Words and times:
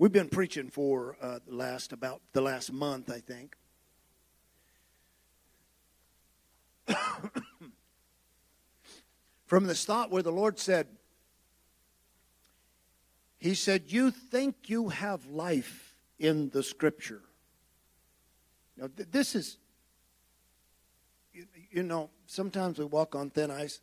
We've 0.00 0.10
been 0.10 0.30
preaching 0.30 0.70
for 0.70 1.14
uh, 1.20 1.40
the 1.46 1.54
last 1.54 1.92
about 1.92 2.22
the 2.32 2.40
last 2.40 2.72
month, 2.72 3.10
I 3.10 3.18
think. 3.18 3.54
From 9.46 9.66
the 9.66 9.74
thought 9.74 10.10
where 10.10 10.22
the 10.22 10.32
Lord 10.32 10.58
said, 10.58 10.86
He 13.38 13.52
said, 13.52 13.82
You 13.88 14.10
think 14.10 14.70
you 14.70 14.88
have 14.88 15.26
life 15.26 15.94
in 16.18 16.48
the 16.48 16.62
Scripture. 16.62 17.20
Now, 18.78 18.88
th- 18.96 19.10
this 19.12 19.34
is, 19.34 19.58
you, 21.34 21.44
you 21.70 21.82
know, 21.82 22.08
sometimes 22.26 22.78
we 22.78 22.86
walk 22.86 23.14
on 23.14 23.28
thin 23.28 23.50
ice. 23.50 23.80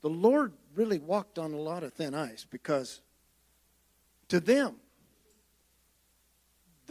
The 0.00 0.10
Lord 0.10 0.54
really 0.74 0.98
walked 0.98 1.38
on 1.38 1.52
a 1.52 1.60
lot 1.60 1.84
of 1.84 1.92
thin 1.92 2.16
ice 2.16 2.44
because 2.50 3.00
to 4.26 4.40
them, 4.40 4.74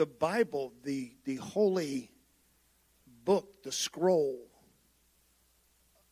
the 0.02 0.08
Bible, 0.08 0.74
the, 0.84 1.12
the 1.26 1.36
holy 1.36 2.10
book, 3.24 3.62
the 3.62 3.72
scroll, 3.72 4.40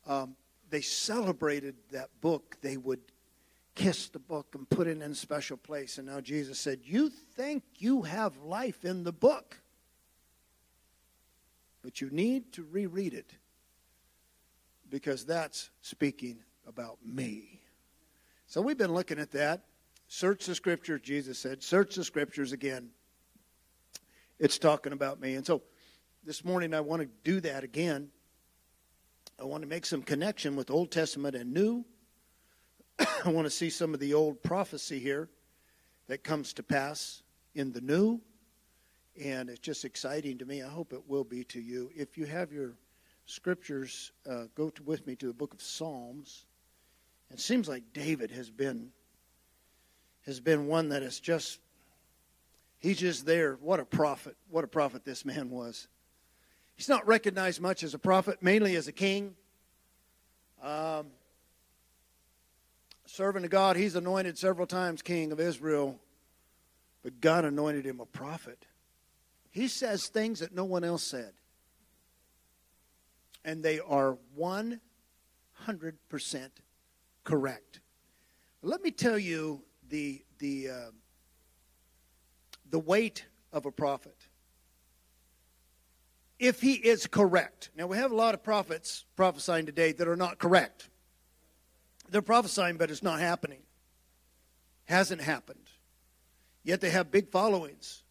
um, 0.05 0.35
they 0.69 0.81
celebrated 0.81 1.73
that 1.91 2.09
book. 2.21 2.55
They 2.61 2.77
would 2.77 2.99
kiss 3.73 4.09
the 4.09 4.19
book 4.19 4.53
and 4.53 4.69
put 4.69 4.85
it 4.85 5.01
in 5.01 5.01
a 5.01 5.15
special 5.15 5.57
place. 5.57 5.97
And 5.97 6.05
now 6.05 6.21
Jesus 6.21 6.59
said, 6.59 6.81
You 6.83 7.09
think 7.09 7.63
you 7.79 8.03
have 8.03 8.37
life 8.37 8.85
in 8.85 9.03
the 9.03 9.11
book, 9.11 9.57
but 11.81 11.99
you 11.99 12.11
need 12.11 12.53
to 12.53 12.67
reread 12.69 13.15
it 13.15 13.33
because 14.91 15.25
that's 15.25 15.71
speaking 15.81 16.37
about 16.67 16.99
me. 17.03 17.59
So 18.45 18.61
we've 18.61 18.77
been 18.77 18.93
looking 18.93 19.17
at 19.17 19.31
that. 19.31 19.63
Search 20.09 20.45
the 20.45 20.53
scriptures, 20.53 21.01
Jesus 21.01 21.39
said. 21.39 21.63
Search 21.63 21.95
the 21.95 22.03
scriptures 22.03 22.51
again 22.51 22.91
it's 24.39 24.57
talking 24.57 24.93
about 24.93 25.19
me. 25.19 25.35
And 25.35 25.45
so 25.45 25.61
this 26.23 26.43
morning 26.45 26.73
I 26.73 26.81
want 26.81 27.01
to 27.01 27.09
do 27.23 27.41
that 27.41 27.63
again. 27.63 28.09
I 29.39 29.43
want 29.43 29.63
to 29.63 29.69
make 29.69 29.85
some 29.85 30.01
connection 30.01 30.55
with 30.55 30.71
Old 30.71 30.91
Testament 30.91 31.35
and 31.35 31.53
New. 31.53 31.85
I 33.25 33.29
want 33.29 33.45
to 33.45 33.51
see 33.51 33.69
some 33.69 33.93
of 33.93 33.99
the 33.99 34.13
old 34.13 34.41
prophecy 34.41 34.99
here 34.99 35.29
that 36.07 36.23
comes 36.23 36.53
to 36.53 36.63
pass 36.63 37.21
in 37.55 37.71
the 37.71 37.81
New. 37.81 38.21
And 39.21 39.49
it's 39.49 39.59
just 39.59 39.85
exciting 39.85 40.37
to 40.37 40.45
me. 40.45 40.63
I 40.63 40.69
hope 40.69 40.93
it 40.93 41.07
will 41.07 41.23
be 41.25 41.43
to 41.45 41.59
you. 41.59 41.89
If 41.95 42.17
you 42.17 42.25
have 42.25 42.51
your 42.53 42.75
scriptures, 43.25 44.11
uh, 44.29 44.45
go 44.55 44.69
to, 44.69 44.83
with 44.83 45.05
me 45.05 45.15
to 45.17 45.27
the 45.27 45.33
book 45.33 45.53
of 45.53 45.61
Psalms. 45.61 46.45
It 47.31 47.39
seems 47.39 47.67
like 47.67 47.83
David 47.93 48.31
has 48.31 48.49
been 48.49 48.91
has 50.25 50.39
been 50.39 50.67
one 50.67 50.89
that 50.89 51.01
has 51.01 51.19
just 51.19 51.59
He's 52.79 52.97
just 52.97 53.25
there. 53.25 53.55
What 53.61 53.79
a 53.79 53.85
prophet. 53.85 54.35
What 54.49 54.63
a 54.63 54.67
prophet 54.67 55.03
this 55.05 55.25
man 55.25 55.49
was. 55.49 55.87
He's 56.75 56.89
not 56.89 57.05
recognized 57.05 57.59
much 57.59 57.83
as 57.83 57.93
a 57.93 57.99
prophet, 57.99 58.41
mainly 58.41 58.75
as 58.77 58.87
a 58.87 58.93
king. 58.93 59.35
Um, 60.63 61.07
servant 63.05 63.43
of 63.43 63.51
God, 63.51 63.75
he's 63.75 63.95
anointed 63.95 64.37
several 64.37 64.65
times 64.65 65.01
king 65.01 65.33
of 65.33 65.39
Israel, 65.41 65.99
but 67.03 67.19
God 67.19 67.43
anointed 67.43 67.85
him 67.85 67.99
a 67.99 68.05
prophet. 68.05 68.65
He 69.51 69.67
says 69.67 70.07
things 70.07 70.39
that 70.39 70.53
no 70.53 70.63
one 70.63 70.83
else 70.85 71.03
said. 71.03 71.33
And 73.43 73.63
they 73.63 73.79
are 73.79 74.17
100% 74.37 74.79
correct. 77.23 77.79
Let 78.61 78.81
me 78.81 78.91
tell 78.91 79.17
you 79.17 79.63
the, 79.89 80.21
the, 80.37 80.69
uh, 80.69 80.91
the 82.69 82.79
weight 82.79 83.25
of 83.51 83.65
a 83.65 83.71
prophet. 83.71 84.15
If 86.37 86.61
he 86.61 86.73
is 86.73 87.05
correct. 87.07 87.69
Now, 87.75 87.87
we 87.87 87.97
have 87.97 88.11
a 88.11 88.15
lot 88.15 88.33
of 88.33 88.43
prophets 88.43 89.05
prophesying 89.15 89.65
today 89.65 89.91
that 89.91 90.07
are 90.07 90.15
not 90.15 90.37
correct. 90.37 90.89
They're 92.09 92.21
prophesying, 92.21 92.77
but 92.77 92.89
it's 92.89 93.03
not 93.03 93.19
happening. 93.19 93.59
Hasn't 94.85 95.21
happened. 95.21 95.69
Yet 96.63 96.81
they 96.81 96.89
have 96.89 97.11
big 97.11 97.29
followings. 97.29 98.03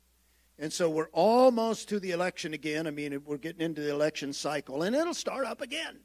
And 0.58 0.72
so 0.72 0.90
we're 0.90 1.08
almost 1.12 1.88
to 1.90 2.00
the 2.00 2.10
election 2.10 2.52
again. 2.52 2.86
I 2.86 2.90
mean, 2.90 3.22
we're 3.24 3.38
getting 3.38 3.62
into 3.62 3.80
the 3.80 3.90
election 3.90 4.32
cycle, 4.32 4.82
and 4.82 4.94
it'll 4.94 5.14
start 5.14 5.46
up 5.46 5.60
again. 5.60 6.00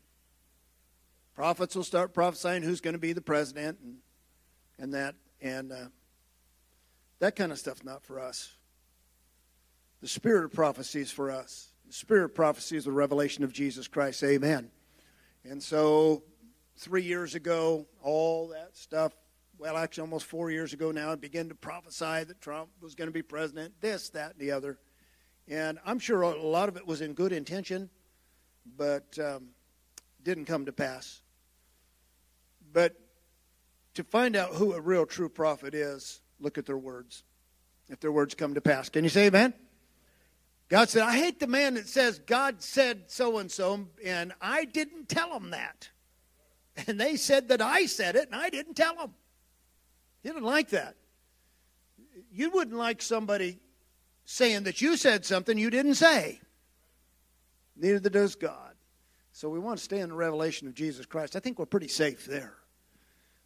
Prophets 1.36 1.76
will 1.76 1.84
start 1.84 2.14
prophesying 2.14 2.62
who's 2.62 2.80
going 2.80 2.94
to 2.94 3.00
be 3.00 3.14
the 3.14 3.22
president 3.22 3.80
and, 3.84 3.98
and 4.78 4.94
that. 4.94 5.16
And 5.42 5.72
uh, 5.72 5.86
that 7.24 7.38
kind 7.38 7.54
of 7.54 7.58
stuff 7.58 7.86
not 7.86 8.04
for 8.04 8.20
us. 8.20 8.52
The 10.02 10.10
spirit 10.10 10.44
of 10.44 10.52
prophecy 10.52 11.00
is 11.00 11.10
for 11.10 11.32
us. 11.32 11.70
The 11.88 11.94
spirit 11.94 12.26
of 12.26 12.36
prophecy 12.36 12.76
is 12.76 12.84
the 12.84 12.92
revelation 12.92 13.46
of 13.46 13.54
Jesus 13.54 13.88
Christ. 13.88 14.22
Amen. 14.26 14.70
And 15.46 15.64
so, 15.64 16.24
three 16.76 17.04
years 17.04 17.34
ago, 17.34 17.88
all 18.02 18.50
that 18.50 18.76
stuff, 18.76 19.14
well, 19.58 19.78
actually, 19.78 20.02
almost 20.02 20.26
four 20.26 20.52
years 20.52 20.74
ago 20.74 20.92
now, 20.92 21.14
I 21.14 21.16
began 21.16 21.48
to 21.48 21.56
prophesy 21.56 22.26
that 22.26 22.42
Trump 22.42 22.72
was 22.82 22.94
going 22.94 23.08
to 23.08 23.14
be 23.14 23.22
president, 23.22 23.74
this, 23.80 24.10
that, 24.10 24.34
and 24.34 24.40
the 24.42 24.52
other. 24.52 24.78
And 25.48 25.80
I'm 25.86 26.00
sure 26.00 26.24
a 26.24 26.42
lot 26.42 26.68
of 26.68 26.76
it 26.76 26.86
was 26.86 27.00
in 27.00 27.14
good 27.14 27.32
intention, 27.32 27.90
but 28.76 29.18
um, 29.18 29.52
didn't 30.22 30.44
come 30.44 30.66
to 30.66 30.74
pass. 30.74 31.22
But 32.74 33.00
to 33.94 34.04
find 34.04 34.36
out 34.36 34.56
who 34.56 34.74
a 34.74 34.82
real 34.82 35.06
true 35.06 35.30
prophet 35.30 35.74
is, 35.74 36.20
look 36.40 36.58
at 36.58 36.66
their 36.66 36.78
words. 36.78 37.24
If 37.90 38.00
their 38.00 38.12
words 38.12 38.34
come 38.34 38.54
to 38.54 38.62
pass. 38.62 38.90
Can 38.90 39.04
you 39.04 39.10
say 39.10 39.28
amen? 39.28 39.54
God 40.70 40.90
said, 40.90 41.04
I 41.04 41.16
hate 41.18 41.40
the 41.40 41.48
man 41.48 41.76
that 41.76 41.88
says, 41.88 42.20
God 42.20 42.62
said 42.62 43.04
so 43.08 43.38
and 43.38 43.52
so, 43.52 43.88
and 44.04 44.34
I 44.42 44.66
didn't 44.66 45.10
tell 45.10 45.36
him 45.38 45.52
that. 45.52 45.90
And 46.88 47.00
they 47.00 47.18
said 47.18 47.50
that 47.50 47.62
I 47.62 47.86
said 47.86 48.16
it, 48.16 48.28
and 48.32 48.36
I 48.36 48.50
didn't 48.50 48.74
tell 48.74 48.96
them. 48.96 49.14
He 50.24 50.30
didn't 50.30 50.44
like 50.44 50.70
that. 50.70 50.96
You 52.32 52.50
wouldn't 52.50 52.78
like 52.78 53.02
somebody 53.02 53.60
saying 54.26 54.64
that 54.64 54.82
you 54.82 54.98
said 54.98 55.26
something 55.26 55.58
you 55.58 55.70
didn't 55.70 55.96
say. 55.96 56.40
Neither 57.76 58.10
does 58.10 58.36
God. 58.36 58.74
So 59.32 59.50
we 59.50 59.60
want 59.60 59.78
to 59.78 59.84
stay 59.84 60.00
in 60.00 60.10
the 60.10 60.16
revelation 60.16 60.68
of 60.68 60.74
Jesus 60.74 61.06
Christ. 61.06 61.36
I 61.36 61.40
think 61.40 61.60
we're 61.60 61.66
pretty 61.66 61.88
safe 61.88 62.26
there. 62.26 62.56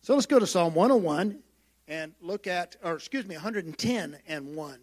So 0.02 0.14
let's 0.14 0.26
go 0.26 0.40
to 0.40 0.48
Psalm 0.48 0.76
101 0.76 1.40
and 1.88 2.14
look 2.22 2.48
at, 2.48 2.76
or 2.84 2.96
excuse 2.96 3.26
me, 3.26 3.36
110 3.36 4.20
and 4.28 4.56
1. 4.56 4.80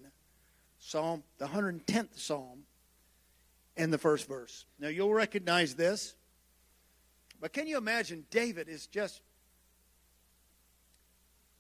Psalm, 0.87 1.23
the 1.39 1.47
110th 1.47 2.19
Psalm, 2.19 2.65
and 3.75 3.91
the 3.91 3.97
first 3.97 4.29
verse. 4.29 4.67
Now 4.79 4.89
you'll 4.89 5.15
recognize 5.15 5.75
this, 5.75 6.15
but 7.41 7.55
can 7.55 7.67
you 7.67 7.79
imagine 7.79 8.27
David 8.31 8.69
is 8.69 8.87
just, 8.87 9.23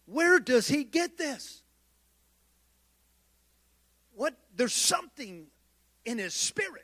where 0.05 0.38
does 0.38 0.69
he 0.69 0.84
get 0.84 1.16
this? 1.16 1.62
What, 4.15 4.34
there's 4.55 4.75
something 4.75 5.47
in 6.05 6.19
his 6.19 6.34
spirit. 6.34 6.83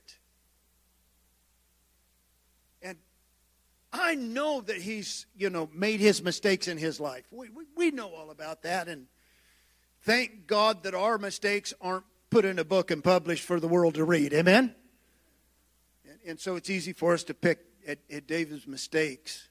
I 3.92 4.14
know 4.14 4.60
that 4.60 4.76
he's, 4.76 5.26
you 5.36 5.50
know, 5.50 5.68
made 5.72 6.00
his 6.00 6.22
mistakes 6.22 6.68
in 6.68 6.78
his 6.78 7.00
life. 7.00 7.24
We, 7.30 7.48
we, 7.48 7.64
we 7.76 7.90
know 7.90 8.08
all 8.14 8.30
about 8.30 8.62
that. 8.62 8.88
And 8.88 9.06
thank 10.02 10.46
God 10.46 10.84
that 10.84 10.94
our 10.94 11.18
mistakes 11.18 11.74
aren't 11.80 12.04
put 12.30 12.44
in 12.44 12.58
a 12.58 12.64
book 12.64 12.90
and 12.90 13.02
published 13.02 13.44
for 13.44 13.58
the 13.58 13.66
world 13.66 13.94
to 13.94 14.04
read. 14.04 14.32
Amen? 14.32 14.74
And, 16.08 16.18
and 16.24 16.40
so 16.40 16.54
it's 16.54 16.70
easy 16.70 16.92
for 16.92 17.14
us 17.14 17.24
to 17.24 17.34
pick 17.34 17.58
at, 17.86 17.98
at 18.10 18.28
David's 18.28 18.66
mistakes 18.66 19.48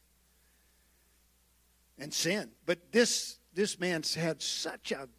and 1.98 2.14
sin. 2.14 2.52
But 2.66 2.94
this, 2.94 3.40
this 3.54 3.78
man's 3.80 4.16
had 4.16 4.42
such 4.42 4.92
a 4.92 5.10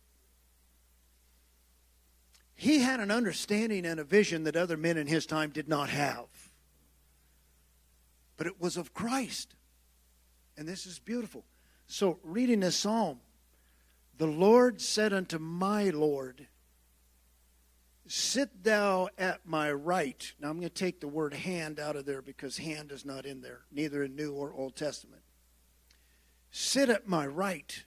he 2.54 2.80
had 2.80 3.00
an 3.00 3.10
understanding 3.10 3.86
and 3.86 3.98
a 3.98 4.04
vision 4.04 4.44
that 4.44 4.54
other 4.54 4.76
men 4.76 4.98
in 4.98 5.06
his 5.06 5.24
time 5.24 5.48
did 5.48 5.66
not 5.66 5.88
have 5.88 6.26
but 8.40 8.46
it 8.46 8.58
was 8.58 8.78
of 8.78 8.94
Christ. 8.94 9.54
And 10.56 10.66
this 10.66 10.86
is 10.86 10.98
beautiful. 10.98 11.44
So, 11.86 12.18
reading 12.22 12.60
this 12.60 12.74
psalm, 12.74 13.20
the 14.16 14.26
Lord 14.26 14.80
said 14.80 15.12
unto 15.12 15.38
my 15.38 15.90
Lord, 15.90 16.48
Sit 18.06 18.64
thou 18.64 19.10
at 19.18 19.44
my 19.44 19.70
right. 19.70 20.32
Now, 20.40 20.48
I'm 20.48 20.56
going 20.56 20.70
to 20.70 20.74
take 20.74 21.00
the 21.00 21.06
word 21.06 21.34
hand 21.34 21.78
out 21.78 21.96
of 21.96 22.06
there 22.06 22.22
because 22.22 22.56
hand 22.56 22.92
is 22.92 23.04
not 23.04 23.26
in 23.26 23.42
there, 23.42 23.66
neither 23.70 24.02
in 24.04 24.16
New 24.16 24.32
or 24.32 24.54
Old 24.54 24.74
Testament. 24.74 25.20
Sit 26.50 26.88
at 26.88 27.06
my 27.06 27.26
right 27.26 27.84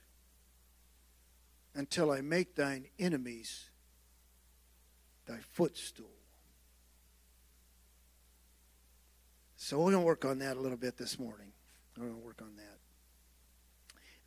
until 1.74 2.12
I 2.12 2.20
make 2.20 2.54
thine 2.54 2.86
enemies 2.96 3.70
thy 5.26 5.40
footstool. 5.50 6.23
So 9.64 9.78
we're 9.78 9.92
going 9.92 10.02
to 10.02 10.06
work 10.06 10.26
on 10.26 10.40
that 10.40 10.58
a 10.58 10.60
little 10.60 10.76
bit 10.76 10.98
this 10.98 11.18
morning. 11.18 11.46
We're 11.96 12.04
going 12.04 12.20
to 12.20 12.26
work 12.26 12.42
on 12.42 12.54
that. 12.56 12.76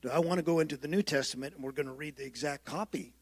Do 0.02 0.10
I 0.10 0.18
want 0.18 0.40
to 0.40 0.42
go 0.42 0.58
into 0.58 0.78
the 0.78 0.88
New 0.88 1.04
Testament 1.04 1.54
and 1.54 1.64
we're 1.64 1.74
going 1.74 1.86
to 1.86 1.94
read 1.94 2.16
the 2.16 2.26
exact 2.26 2.66
copy 2.66 3.14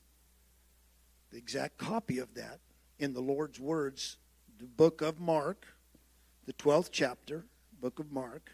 the 1.31 1.38
exact 1.38 1.77
copy 1.77 2.19
of 2.19 2.33
that 2.35 2.59
in 3.00 3.12
the 3.12 3.19
Lord's 3.19 3.59
words, 3.59 4.15
the 4.57 4.63
book 4.63 5.01
of 5.01 5.19
Mark, 5.19 5.65
the 6.45 6.53
12th 6.53 6.88
chapter, 6.89 7.44
book 7.81 8.00
of 8.00 8.09
Mark, 8.13 8.50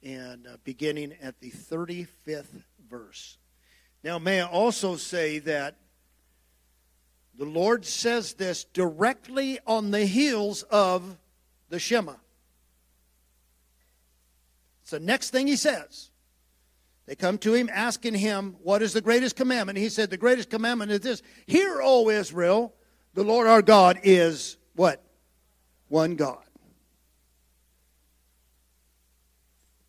and 0.00 0.46
uh, 0.46 0.58
beginning 0.62 1.12
at 1.20 1.40
the 1.40 1.50
35th 1.50 2.62
verse. 2.88 3.36
Now, 4.04 4.20
may 4.20 4.42
I 4.42 4.46
also 4.46 4.94
say 4.94 5.40
that 5.40 5.74
the 7.36 7.46
Lord 7.46 7.84
says 7.84 8.34
this 8.34 8.62
directly 8.62 9.58
on 9.66 9.90
the 9.90 10.06
heels 10.06 10.62
of 10.62 11.16
the 11.68 11.80
Shema. 11.80 12.14
The 14.90 15.00
next 15.00 15.30
thing 15.30 15.46
he 15.46 15.56
says. 15.56 16.10
They 17.06 17.14
come 17.16 17.38
to 17.38 17.54
him 17.54 17.68
asking 17.72 18.14
him, 18.14 18.56
What 18.62 18.82
is 18.82 18.92
the 18.92 19.00
greatest 19.00 19.34
commandment? 19.36 19.78
He 19.78 19.88
said, 19.88 20.10
The 20.10 20.16
greatest 20.16 20.50
commandment 20.50 20.92
is 20.92 21.00
this 21.00 21.22
Hear, 21.46 21.80
O 21.82 22.08
Israel, 22.08 22.74
the 23.14 23.24
Lord 23.24 23.46
our 23.48 23.62
God 23.62 23.98
is 24.02 24.56
what? 24.76 25.02
One 25.88 26.14
God. 26.14 26.44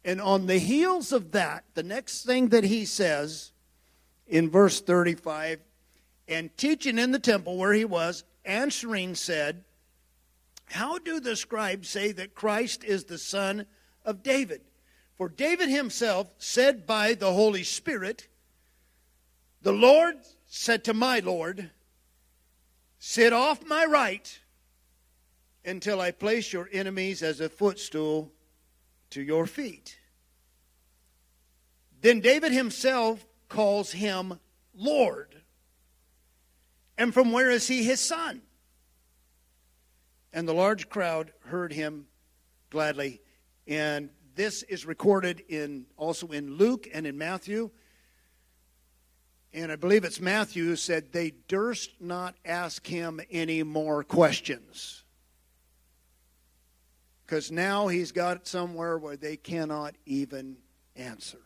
And 0.03 0.19
on 0.19 0.48
the 0.48 0.57
heels 0.57 1.12
of 1.12 1.31
that, 1.33 1.63
the 1.75 1.83
next 1.83 2.24
thing 2.25 2.50
that 2.50 2.63
he 2.63 2.86
says 2.86 3.51
in 4.27 4.50
verse 4.50 4.81
35 4.81 5.59
and 6.27 6.56
teaching 6.57 6.98
in 6.98 7.12
the 7.12 7.19
temple 7.19 7.57
where 7.57 7.74
he 7.74 7.86
was, 7.86 8.24
answering 8.45 9.13
said, 9.13 9.63
How 10.65 10.98
do 10.98 11.19
the 11.19 11.36
scribes 11.36 11.88
say 11.88 12.12
that 12.13 12.33
Christ 12.33 12.83
is 12.83 13.03
the 13.03 13.19
son 13.19 13.68
of 14.03 14.24
David? 14.24 14.62
For 15.21 15.29
David 15.29 15.69
himself 15.69 16.31
said 16.39 16.88
by 16.88 17.13
the 17.13 17.31
Holy 17.31 17.62
Spirit, 17.62 18.27
The 19.62 19.71
Lord 19.71 20.15
said 20.47 20.83
to 20.85 20.95
my 20.95 21.19
Lord, 21.19 21.69
Sit 22.97 23.31
off 23.31 23.63
my 23.63 23.85
right 23.85 24.39
until 25.63 26.01
I 26.01 26.09
place 26.09 26.51
your 26.51 26.68
enemies 26.73 27.21
as 27.21 27.39
a 27.39 27.50
footstool 27.50 28.31
to 29.12 29.21
your 29.21 29.45
feet. 29.45 30.00
Then 32.01 32.19
David 32.19 32.51
himself 32.51 33.24
calls 33.47 33.91
him 33.91 34.39
Lord. 34.74 35.35
And 36.97 37.13
from 37.13 37.31
where 37.31 37.51
is 37.51 37.67
he 37.67 37.83
his 37.83 38.00
son? 38.00 38.41
And 40.33 40.47
the 40.47 40.56
large 40.56 40.89
crowd 40.89 41.31
heard 41.41 41.74
him 41.74 42.07
gladly. 42.71 43.21
And 43.67 44.09
this 44.35 44.63
is 44.63 44.85
recorded 44.85 45.43
in 45.49 45.85
also 45.97 46.27
in 46.27 46.57
Luke 46.57 46.87
and 46.93 47.05
in 47.05 47.17
Matthew 47.17 47.69
and 49.53 49.71
I 49.71 49.75
believe 49.75 50.05
it's 50.05 50.21
Matthew 50.21 50.65
who 50.65 50.75
said 50.75 51.11
they 51.11 51.31
durst 51.47 51.91
not 51.99 52.35
ask 52.45 52.85
him 52.87 53.19
any 53.29 53.63
more 53.63 54.03
questions. 54.03 55.03
Because 57.25 57.51
now 57.51 57.87
he's 57.87 58.11
got 58.11 58.37
it 58.37 58.47
somewhere 58.47 58.97
where 58.97 59.17
they 59.17 59.35
cannot 59.35 59.95
even 60.05 60.57
answer. 60.95 61.39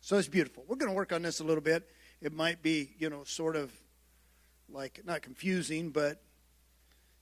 So 0.00 0.16
it's 0.16 0.28
beautiful. 0.28 0.64
We're 0.66 0.76
going 0.76 0.90
to 0.90 0.96
work 0.96 1.12
on 1.12 1.22
this 1.22 1.40
a 1.40 1.44
little 1.44 1.62
bit. 1.62 1.88
It 2.22 2.32
might 2.32 2.62
be, 2.62 2.94
you 2.98 3.10
know, 3.10 3.24
sort 3.24 3.56
of 3.56 3.70
like 4.70 5.00
not 5.04 5.20
confusing, 5.20 5.90
but 5.90 6.22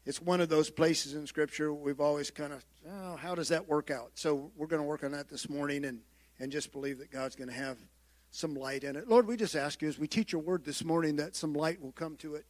it's 0.09 0.23
one 0.23 0.41
of 0.41 0.49
those 0.49 0.71
places 0.71 1.13
in 1.13 1.27
Scripture 1.27 1.71
we've 1.71 2.01
always 2.01 2.31
kind 2.31 2.55
of, 2.55 2.65
oh, 2.91 3.17
how 3.17 3.35
does 3.35 3.49
that 3.49 3.69
work 3.69 3.91
out? 3.91 4.13
So 4.15 4.51
we're 4.57 4.67
going 4.67 4.81
to 4.81 4.89
work 4.89 5.05
on 5.05 5.13
that 5.13 5.29
this 5.29 5.51
morning 5.51 5.85
and, 5.85 6.01
and 6.39 6.51
just 6.51 6.73
believe 6.73 6.97
that 7.01 7.11
God's 7.11 7.37
going 7.37 7.51
to 7.51 7.55
have 7.55 7.77
some 8.31 8.55
light 8.55 8.85
in 8.85 8.97
it. 8.97 9.07
Lord, 9.07 9.27
we 9.27 9.37
just 9.37 9.55
ask 9.55 9.83
you 9.83 9.89
as 9.89 9.99
we 9.99 10.09
teach 10.09 10.33
your 10.33 10.41
word 10.41 10.65
this 10.65 10.83
morning 10.83 11.17
that 11.17 11.37
some 11.37 11.53
light 11.53 11.83
will 11.83 11.93
come 11.93 12.17
to 12.17 12.37
it. 12.37 12.47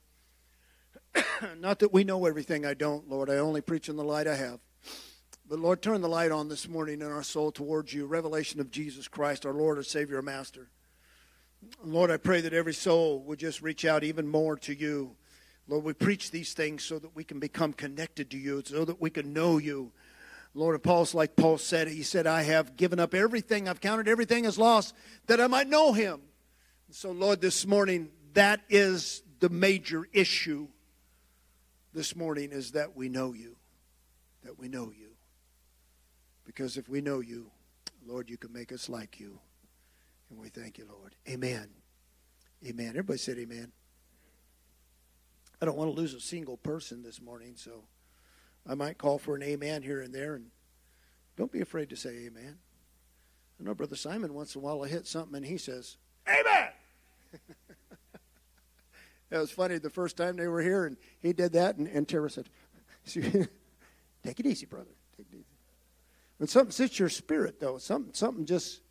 Not 1.59 1.81
that 1.81 1.93
we 1.93 2.05
know 2.05 2.27
everything, 2.27 2.65
I 2.65 2.75
don't, 2.75 3.09
Lord. 3.09 3.29
I 3.29 3.39
only 3.39 3.61
preach 3.61 3.89
in 3.89 3.97
the 3.97 4.05
light 4.05 4.29
I 4.29 4.37
have. 4.37 4.61
But 5.49 5.59
Lord, 5.59 5.83
turn 5.83 6.01
the 6.01 6.09
light 6.09 6.31
on 6.31 6.49
this 6.49 6.69
morning 6.69 7.01
in 7.01 7.11
our 7.11 7.25
soul 7.25 7.51
towards 7.51 7.93
you. 7.93 8.07
Revelation 8.07 8.61
of 8.61 8.71
Jesus 8.71 9.09
Christ, 9.09 9.45
our 9.45 9.53
Lord, 9.53 9.79
our 9.79 9.83
Savior, 9.83 10.19
our 10.19 10.23
Master. 10.23 10.71
Lord, 11.83 12.13
I 12.13 12.19
pray 12.19 12.41
that 12.41 12.53
every 12.53 12.75
soul 12.75 13.21
would 13.25 13.41
just 13.41 13.63
reach 13.63 13.85
out 13.85 14.05
even 14.05 14.29
more 14.29 14.57
to 14.59 14.73
you. 14.73 15.17
Lord, 15.69 15.85
we 15.85 15.93
preach 15.93 16.31
these 16.31 16.55
things 16.55 16.83
so 16.83 16.99
that 16.99 17.15
we 17.15 17.25
can 17.25 17.39
become 17.39 17.73
connected 17.73 18.31
to 18.31 18.39
you, 18.39 18.63
so 18.65 18.85
that 18.85 19.01
we 19.01 19.11
can 19.11 19.33
know 19.33 19.59
you 19.59 19.93
Lord 20.55 20.75
of 20.75 20.83
Paul's 20.83 21.15
like 21.15 21.37
Paul 21.37 21.59
said, 21.59 21.89
he 21.89 22.03
said, 22.03 22.27
I 22.27 22.43
have 22.43 22.77
given 22.77 22.99
up 22.99 23.15
everything, 23.15 23.69
I've 23.69 23.81
counted 23.81 24.09
everything 24.09 24.47
as 24.47 24.59
lost 24.59 24.95
that 25.27 25.41
I 25.41 25.47
might 25.47 25.69
know 25.69 25.93
him. 25.93 26.21
So, 26.91 27.13
Lord, 27.13 27.41
this 27.41 27.67
morning, 27.67 28.11
that 28.33 28.61
is 28.69 29.23
the 29.41 29.51
major 29.51 30.09
issue 30.13 30.67
this 31.93 32.17
morning 32.17 32.51
is 32.51 32.73
that 32.73 32.97
we 32.97 33.09
know 33.09 33.35
you. 33.35 33.57
That 34.45 34.59
we 34.59 34.69
know 34.69 34.91
you. 34.99 35.11
Because 36.45 36.77
if 36.77 36.89
we 36.89 37.01
know 37.01 37.21
you, 37.21 37.51
Lord, 38.07 38.31
you 38.31 38.37
can 38.37 38.53
make 38.53 38.73
us 38.73 38.89
like 38.89 39.21
you. 39.21 39.39
And 40.31 40.39
we 40.41 40.49
thank 40.49 40.79
you, 40.79 40.87
Lord. 40.91 41.15
Amen. 41.29 41.69
Amen. 42.67 42.89
Everybody 42.89 43.19
said 43.19 43.39
amen. 43.39 43.71
I 45.61 45.67
don't 45.67 45.77
want 45.77 45.95
to 45.95 46.01
lose 46.01 46.15
a 46.15 46.21
single 46.21 46.57
person 46.57 47.03
this 47.03 47.21
morning, 47.21 47.55
so. 47.57 47.85
I 48.69 48.75
might 48.75 48.99
call 48.99 49.19
for 49.19 49.35
an 49.35 49.43
amen 49.43 49.83
here 49.83 50.03
and 50.03 50.15
there, 50.15 50.35
and 50.35 50.51
don't 51.37 51.51
be 51.51 51.63
afraid 51.63 51.89
to 51.91 51.97
say 51.97 52.11
amen. 52.27 52.59
I 53.59 53.65
know 53.65 53.75
Brother 53.75 53.97
Simon 53.97 54.35
once 54.35 54.55
in 54.55 54.61
a 54.61 54.65
while 54.65 54.85
I 54.85 54.89
hit 54.89 55.07
something 55.07 55.37
and 55.37 55.47
he 55.47 55.57
says, 55.57 55.97
Amen! 56.29 56.69
it 59.31 59.39
was 59.39 59.51
funny 59.51 59.79
the 59.79 59.89
first 59.89 60.19
time 60.19 60.37
they 60.37 60.49
were 60.49 60.61
here, 60.61 60.85
and 60.85 60.99
he 61.19 61.33
did 61.33 61.53
that, 61.55 61.77
and, 61.77 61.89
and 61.89 62.07
Tara 62.07 62.29
said, 62.31 62.49
Take 63.07 64.41
it 64.41 64.47
easy, 64.47 64.67
brother. 64.67 64.91
Take 65.17 65.29
it 65.33 65.37
easy. 65.37 65.45
When 66.37 66.47
something 66.47 66.73
sits 66.73 66.99
your 66.99 67.09
spirit, 67.09 67.59
though, 67.59 67.79
something, 67.79 68.13
something 68.13 68.45
just 68.45 68.83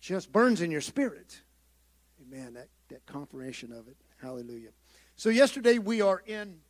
just 0.00 0.32
burns 0.32 0.62
in 0.62 0.70
your 0.70 0.80
spirit. 0.80 1.42
Amen. 2.22 2.54
That, 2.54 2.68
that 2.88 3.04
confirmation 3.04 3.72
of 3.72 3.88
it. 3.88 3.96
Hallelujah. 4.22 4.70
So 5.18 5.30
yesterday 5.30 5.78
we 5.78 6.00
are 6.00 6.22
in 6.24 6.60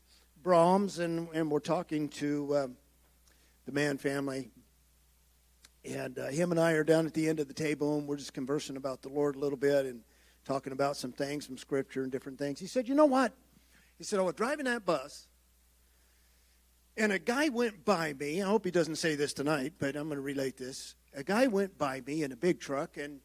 Brahms, 0.43 1.01
and, 1.01 1.29
and 1.35 1.51
we're 1.51 1.61
talking 1.61 2.09
to 2.09 2.57
um, 2.57 2.77
the 3.67 3.73
Mann 3.73 3.99
family. 3.99 4.49
And 5.85 6.19
uh, 6.19 6.29
him 6.29 6.51
and 6.51 6.59
I 6.59 6.73
are 6.73 6.83
down 6.83 7.05
at 7.05 7.13
the 7.13 7.29
end 7.29 7.41
of 7.41 7.49
the 7.49 7.53
table, 7.53 7.99
and 7.99 8.09
we're 8.09 8.17
just 8.17 8.33
conversing 8.33 8.79
about 8.79 9.03
the 9.03 9.11
Lord 9.11 9.37
a 9.37 9.39
little 9.39 9.59
bit 9.59 9.85
and 9.85 10.01
talking 10.47 10.73
about 10.73 10.97
some 10.97 11.13
things, 11.13 11.47
some 11.47 11.59
scripture 11.59 12.03
and 12.05 12.11
different 12.11 12.39
things. 12.39 12.59
He 12.59 12.67
said, 12.67 12.89
You 12.89 12.95
know 12.95 13.05
what? 13.05 13.35
He 13.99 14.05
said, 14.05 14.19
I 14.19 14.23
was 14.23 14.35
driving 14.35 14.65
that 14.65 14.87
bus, 14.87 15.29
and 16.97 17.13
a 17.13 17.19
guy 17.19 17.51
went 17.51 17.85
by 17.85 18.15
me. 18.15 18.41
I 18.41 18.47
hope 18.47 18.65
he 18.65 18.71
doesn't 18.71 18.97
say 18.97 19.15
this 19.15 19.35
tonight, 19.35 19.75
but 19.79 19.95
I'm 19.95 20.09
going 20.09 20.17
to 20.17 20.23
relate 20.23 20.57
this. 20.57 20.95
A 21.15 21.23
guy 21.23 21.49
went 21.49 21.77
by 21.77 22.01
me 22.01 22.23
in 22.23 22.33
a 22.33 22.37
big 22.37 22.61
truck, 22.61 22.97
and 22.97 23.21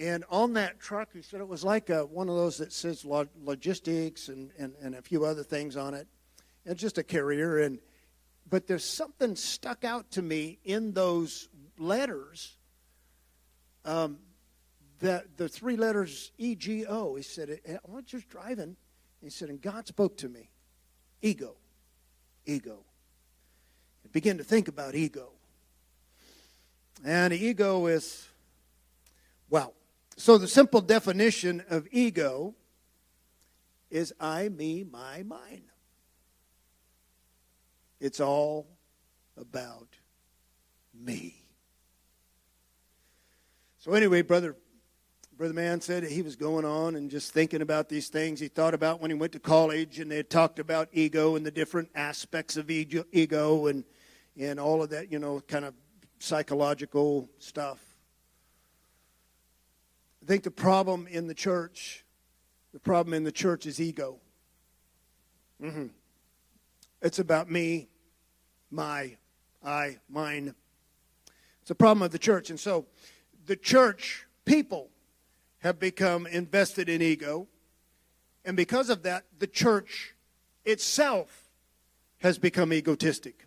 and 0.00 0.24
on 0.30 0.54
that 0.54 0.80
truck, 0.80 1.10
he 1.12 1.20
said 1.20 1.40
it 1.40 1.48
was 1.48 1.62
like 1.62 1.90
a, 1.90 2.06
one 2.06 2.30
of 2.30 2.34
those 2.34 2.56
that 2.56 2.72
says 2.72 3.04
logistics 3.04 4.28
and, 4.28 4.50
and, 4.58 4.72
and 4.80 4.94
a 4.94 5.02
few 5.02 5.26
other 5.26 5.42
things 5.42 5.76
on 5.76 5.92
it. 5.92 6.08
And 6.64 6.78
just 6.78 6.96
a 6.96 7.02
carrier. 7.02 7.58
And 7.58 7.80
but 8.48 8.66
there's 8.66 8.84
something 8.84 9.36
stuck 9.36 9.84
out 9.84 10.10
to 10.12 10.22
me 10.22 10.58
in 10.64 10.92
those 10.92 11.50
letters 11.78 12.56
um, 13.84 14.18
that 15.00 15.36
the 15.36 15.48
three 15.48 15.76
letters 15.76 16.32
ego 16.36 17.14
he 17.14 17.22
said 17.22 17.60
i 17.68 17.78
was 17.86 18.04
just 18.04 18.28
driving. 18.28 18.76
He 19.20 19.28
said 19.28 19.50
and 19.50 19.60
god 19.60 19.86
spoke 19.86 20.16
to 20.18 20.30
me. 20.30 20.50
Ego. 21.20 21.56
Ego. 22.46 22.84
And 24.02 24.12
begin 24.12 24.38
to 24.38 24.44
think 24.44 24.66
about 24.68 24.94
ego. 24.94 25.32
And 27.04 27.34
ego 27.34 27.86
is 27.86 28.26
well 29.50 29.74
so 30.20 30.38
the 30.38 30.48
simple 30.48 30.80
definition 30.80 31.62
of 31.68 31.86
ego 31.90 32.54
is 33.90 34.12
i 34.20 34.48
me 34.48 34.84
my 34.84 35.22
mine 35.22 35.62
it's 38.00 38.18
all 38.18 38.66
about 39.36 39.88
me. 40.94 41.34
So 43.78 43.92
anyway, 43.92 44.22
brother 44.22 44.56
brother 45.36 45.54
Mann 45.54 45.80
said 45.80 46.04
he 46.04 46.22
was 46.22 46.36
going 46.36 46.64
on 46.64 46.96
and 46.96 47.10
just 47.10 47.32
thinking 47.32 47.62
about 47.62 47.88
these 47.88 48.08
things. 48.08 48.40
He 48.40 48.48
thought 48.48 48.74
about 48.74 49.00
when 49.00 49.10
he 49.10 49.16
went 49.16 49.32
to 49.32 49.38
college 49.38 49.98
and 49.98 50.10
they 50.10 50.22
talked 50.22 50.58
about 50.58 50.88
ego 50.92 51.36
and 51.36 51.46
the 51.46 51.50
different 51.50 51.88
aspects 51.94 52.56
of 52.56 52.70
ego 52.70 53.66
and 53.66 53.84
and 54.38 54.60
all 54.60 54.82
of 54.82 54.90
that, 54.90 55.12
you 55.12 55.18
know, 55.18 55.40
kind 55.40 55.64
of 55.64 55.74
psychological 56.18 57.28
stuff. 57.38 57.89
I 60.22 60.26
think 60.26 60.42
the 60.42 60.50
problem 60.50 61.06
in 61.06 61.26
the 61.26 61.34
church, 61.34 62.04
the 62.72 62.78
problem 62.78 63.14
in 63.14 63.24
the 63.24 63.32
church 63.32 63.66
is 63.66 63.80
ego. 63.80 64.18
Mm-hmm. 65.62 65.86
It's 67.02 67.18
about 67.18 67.50
me, 67.50 67.88
my, 68.70 69.16
I, 69.64 69.98
mine. 70.08 70.54
It's 71.62 71.70
a 71.70 71.74
problem 71.74 72.02
of 72.02 72.10
the 72.10 72.18
church. 72.18 72.50
And 72.50 72.60
so 72.60 72.86
the 73.46 73.56
church 73.56 74.26
people 74.44 74.90
have 75.58 75.78
become 75.78 76.26
invested 76.26 76.88
in 76.88 77.02
ego. 77.02 77.46
And 78.44 78.56
because 78.56 78.90
of 78.90 79.02
that, 79.02 79.24
the 79.38 79.46
church 79.46 80.14
itself 80.64 81.50
has 82.18 82.38
become 82.38 82.72
egotistic. 82.72 83.46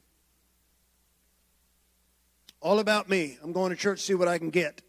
All 2.59 2.79
about 2.79 3.09
me. 3.09 3.37
I'm 3.43 3.51
going 3.51 3.71
to 3.71 3.75
church 3.75 3.99
see 3.99 4.13
what 4.13 4.27
I 4.27 4.37
can 4.37 4.49
get. 4.49 4.81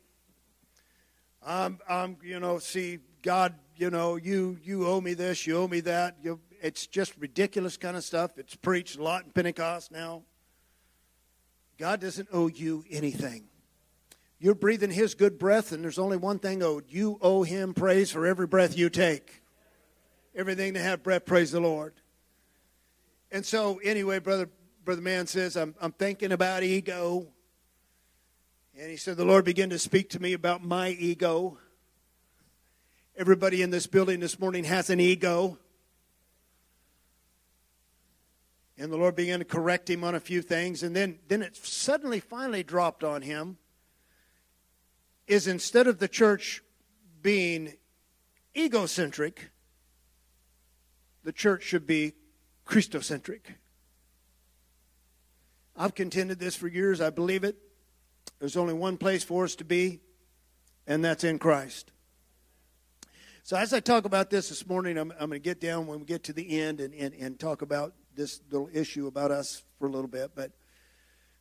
I'm, 1.47 1.79
I'm 1.89 2.17
you 2.23 2.41
know, 2.41 2.59
see, 2.59 2.99
God, 3.23 3.55
you 3.77 3.91
know, 3.91 4.17
you 4.17 4.59
you 4.63 4.87
owe 4.87 5.01
me 5.01 5.15
this, 5.15 5.47
you 5.47 5.59
owe 5.59 5.69
me 5.69 5.81
that. 5.81 6.17
You, 6.23 6.41
it's 6.63 6.87
just 6.87 7.15
ridiculous 7.19 7.77
kind 7.77 7.97
of 7.97 8.05
stuff. 8.05 8.39
It's 8.39 8.55
preached 8.55 8.97
a 8.97 9.03
lot 9.03 9.25
in 9.25 9.31
Pentecost 9.31 9.93
now. 9.93 10.23
God 11.79 12.01
doesn't 12.01 12.29
owe 12.33 12.47
you 12.47 12.85
anything. 12.91 13.45
You're 14.39 14.55
breathing 14.55 14.91
His 14.91 15.15
good 15.15 15.39
breath, 15.39 15.73
and 15.73 15.83
there's 15.83 15.99
only 15.99 16.17
one 16.17 16.39
thing 16.39 16.63
owed. 16.63 16.85
You 16.89 17.19
owe 17.21 17.43
Him 17.43 17.75
praise 17.75 18.11
for 18.11 18.27
every 18.27 18.47
breath 18.47 18.77
you 18.77 18.91
take. 18.91 19.43
Everything 20.35 20.75
to 20.75 20.81
have 20.81 21.03
breath, 21.03 21.25
praise 21.25 21.53
the 21.53 21.61
Lord. 21.61 21.95
And 23.31 23.45
so, 23.45 23.79
anyway, 23.83 24.19
brother, 24.19 24.49
brother 24.85 25.03
Mann 25.03 25.27
says, 25.27 25.57
I'm, 25.57 25.75
I'm 25.81 25.93
thinking 25.93 26.33
about 26.33 26.63
ego. 26.63 27.27
And 28.76 28.90
he 28.90 28.97
said, 28.97 29.16
The 29.16 29.25
Lord 29.25 29.45
began 29.45 29.71
to 29.71 29.78
speak 29.78 30.11
to 30.11 30.21
me 30.21 30.33
about 30.33 30.64
my 30.64 30.90
ego. 30.90 31.59
Everybody 33.16 33.62
in 33.62 33.71
this 33.71 33.87
building 33.87 34.19
this 34.19 34.40
morning 34.40 34.64
has 34.64 34.90
an 34.90 34.99
ego. 34.99 35.59
And 38.76 38.90
the 38.90 38.97
Lord 38.97 39.14
began 39.14 39.38
to 39.38 39.45
correct 39.45 39.88
him 39.88 40.02
on 40.02 40.16
a 40.16 40.21
few 40.21 40.43
things. 40.43 40.83
And 40.83 40.97
then, 40.97 41.21
then 41.28 41.40
it 41.40 41.54
suddenly 41.54 42.19
finally 42.19 42.64
dropped 42.64 43.04
on 43.04 43.23
him 43.23 43.59
is 45.28 45.47
instead 45.47 45.87
of 45.87 46.00
the 46.00 46.09
church 46.09 46.61
being 47.23 47.75
egocentric, 48.57 49.50
the 51.23 51.33
church 51.33 51.62
should 51.62 51.87
be 51.87 52.14
Christocentric. 52.66 53.40
I've 55.76 55.95
contended 55.95 56.40
this 56.40 56.57
for 56.57 56.66
years. 56.66 57.00
I 57.00 57.11
believe 57.11 57.45
it. 57.45 57.57
There's 58.38 58.57
only 58.57 58.75
one 58.75 58.97
place 58.97 59.25
for 59.25 59.45
us 59.45 59.55
to 59.57 59.64
be, 59.64 60.00
and 60.87 61.05
that's 61.05 61.25
in 61.25 61.38
Christ. 61.38 61.93
So, 63.43 63.57
as 63.57 63.75
I 63.75 63.81
talk 63.81 64.07
about 64.07 64.31
this 64.31 64.49
this 64.49 64.67
morning, 64.67 64.97
I'm, 64.97 65.12
I'm 65.12 65.29
going 65.29 65.33
to 65.33 65.38
get 65.38 65.61
down 65.61 65.87
when 65.87 66.00
we 66.00 66.07
get 66.07 66.25
to 66.25 66.33
the 66.33 66.61
end 66.61 66.81
and, 66.81 66.95
and, 66.95 67.14
and 67.14 67.38
talk 67.38 67.62
about 67.62 67.93
this 68.14 68.41
little 68.50 68.71
issue 68.73 69.07
about 69.07 69.31
us 69.31 69.62
for 69.79 69.87
a 69.87 69.91
little 69.91 70.09
bit. 70.09 70.31
But 70.35 70.53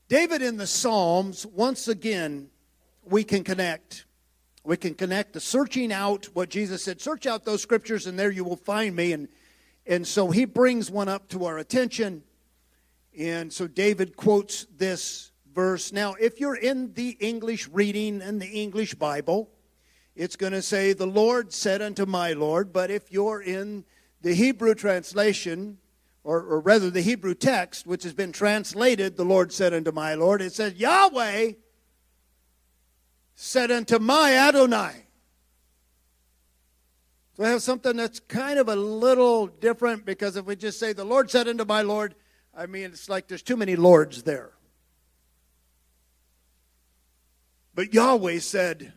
David 0.09 0.41
in 0.41 0.57
the 0.57 0.67
Psalms, 0.67 1.45
once 1.45 1.87
again, 1.87 2.49
we 3.05 3.23
can 3.23 3.43
connect. 3.43 4.05
We 4.63 4.77
can 4.77 4.95
connect 4.95 5.33
the 5.33 5.39
searching 5.39 5.91
out 5.91 6.25
what 6.33 6.49
Jesus 6.49 6.83
said 6.83 7.01
search 7.01 7.25
out 7.25 7.45
those 7.45 7.61
scriptures, 7.61 8.07
and 8.07 8.17
there 8.17 8.31
you 8.31 8.43
will 8.43 8.55
find 8.55 8.95
me. 8.95 9.13
And, 9.13 9.27
and 9.85 10.07
so 10.07 10.29
he 10.29 10.45
brings 10.45 10.89
one 10.89 11.09
up 11.09 11.27
to 11.29 11.45
our 11.45 11.57
attention. 11.57 12.23
And 13.17 13.51
so 13.51 13.67
David 13.67 14.15
quotes 14.15 14.65
this 14.77 15.31
verse. 15.53 15.91
Now, 15.91 16.15
if 16.19 16.39
you're 16.39 16.55
in 16.55 16.93
the 16.93 17.17
English 17.19 17.67
reading 17.69 18.21
and 18.21 18.41
the 18.41 18.47
English 18.47 18.95
Bible, 18.95 19.49
it's 20.15 20.35
going 20.35 20.53
to 20.53 20.61
say, 20.61 20.93
The 20.93 21.07
Lord 21.07 21.53
said 21.53 21.81
unto 21.81 22.05
my 22.05 22.33
Lord. 22.33 22.73
But 22.73 22.91
if 22.91 23.11
you're 23.11 23.41
in 23.41 23.85
the 24.21 24.33
Hebrew 24.33 24.75
translation, 24.75 25.77
or, 26.23 26.41
or 26.41 26.59
rather 26.59 26.89
the 26.89 27.01
Hebrew 27.01 27.35
text, 27.35 27.85
which 27.85 28.03
has 28.03 28.13
been 28.13 28.31
translated, 28.31 29.17
The 29.17 29.25
Lord 29.25 29.51
said 29.51 29.73
unto 29.73 29.91
my 29.91 30.15
Lord, 30.15 30.41
it 30.41 30.53
says, 30.53 30.75
Yahweh 30.75 31.53
said 33.35 33.71
unto 33.71 33.99
my 33.99 34.35
Adonai. 34.35 35.05
So 37.35 37.43
I 37.43 37.49
have 37.49 37.63
something 37.63 37.97
that's 37.97 38.19
kind 38.19 38.59
of 38.59 38.69
a 38.69 38.75
little 38.75 39.47
different 39.47 40.05
because 40.05 40.35
if 40.35 40.45
we 40.45 40.55
just 40.55 40.79
say, 40.79 40.93
The 40.93 41.03
Lord 41.03 41.31
said 41.31 41.47
unto 41.47 41.65
my 41.65 41.81
Lord, 41.81 42.15
I 42.55 42.67
mean, 42.67 42.85
it's 42.85 43.09
like 43.09 43.27
there's 43.27 43.41
too 43.41 43.57
many 43.57 43.75
Lords 43.75 44.23
there. 44.23 44.52
But 47.75 47.93
Yahweh 47.93 48.39
said 48.39 48.93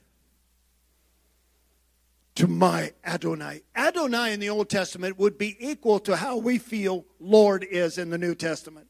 to 2.35 2.47
my 2.47 2.93
Adonai. 3.05 3.63
Adonai 3.75 4.35
in 4.35 4.41
the 4.41 4.51
Old 4.51 4.69
Testament 4.69 5.19
would 5.19 5.39
be 5.39 5.57
equal 5.59 5.99
to 6.01 6.17
how 6.17 6.37
we 6.37 6.59
feel 6.59 7.07
Lord 7.19 7.65
is 7.65 7.97
in 7.97 8.11
the 8.11 8.19
New 8.19 8.35
Testament. 8.35 8.87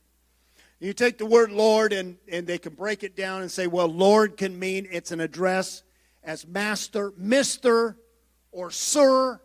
You 0.80 0.92
take 0.92 1.16
the 1.16 1.26
word 1.26 1.52
Lord 1.52 1.92
and, 1.92 2.18
and 2.30 2.46
they 2.46 2.58
can 2.58 2.74
break 2.74 3.02
it 3.02 3.16
down 3.16 3.42
and 3.42 3.50
say, 3.50 3.66
well, 3.66 3.86
Lord 3.86 4.36
can 4.36 4.58
mean 4.58 4.86
it's 4.90 5.12
an 5.12 5.20
address 5.20 5.82
as 6.22 6.46
master, 6.46 7.12
mister, 7.16 7.96
or 8.50 8.70
sir. 8.70 9.40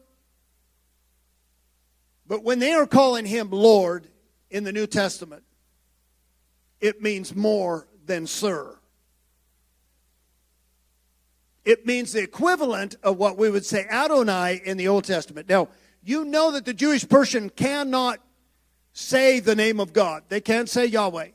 But 2.27 2.43
when 2.43 2.59
they 2.59 2.73
are 2.73 2.87
calling 2.87 3.25
him 3.25 3.49
Lord 3.51 4.07
in 4.49 4.63
the 4.63 4.73
New 4.73 4.87
Testament, 4.87 5.43
it 6.79 7.01
means 7.01 7.35
more 7.35 7.87
than 8.05 8.25
sir. 8.25 8.77
It 11.63 11.85
means 11.85 12.13
the 12.13 12.23
equivalent 12.23 12.95
of 13.03 13.17
what 13.17 13.37
we 13.37 13.49
would 13.49 13.65
say 13.65 13.85
Adonai 13.89 14.61
in 14.63 14.77
the 14.77 14.87
Old 14.87 15.03
Testament. 15.03 15.47
Now, 15.47 15.69
you 16.03 16.25
know 16.25 16.51
that 16.51 16.65
the 16.65 16.73
Jewish 16.73 17.07
person 17.07 17.49
cannot 17.49 18.19
say 18.93 19.39
the 19.39 19.55
name 19.55 19.79
of 19.79 19.93
God. 19.93 20.23
They 20.29 20.41
can't 20.41 20.67
say 20.67 20.85
Yahweh. 20.85 21.29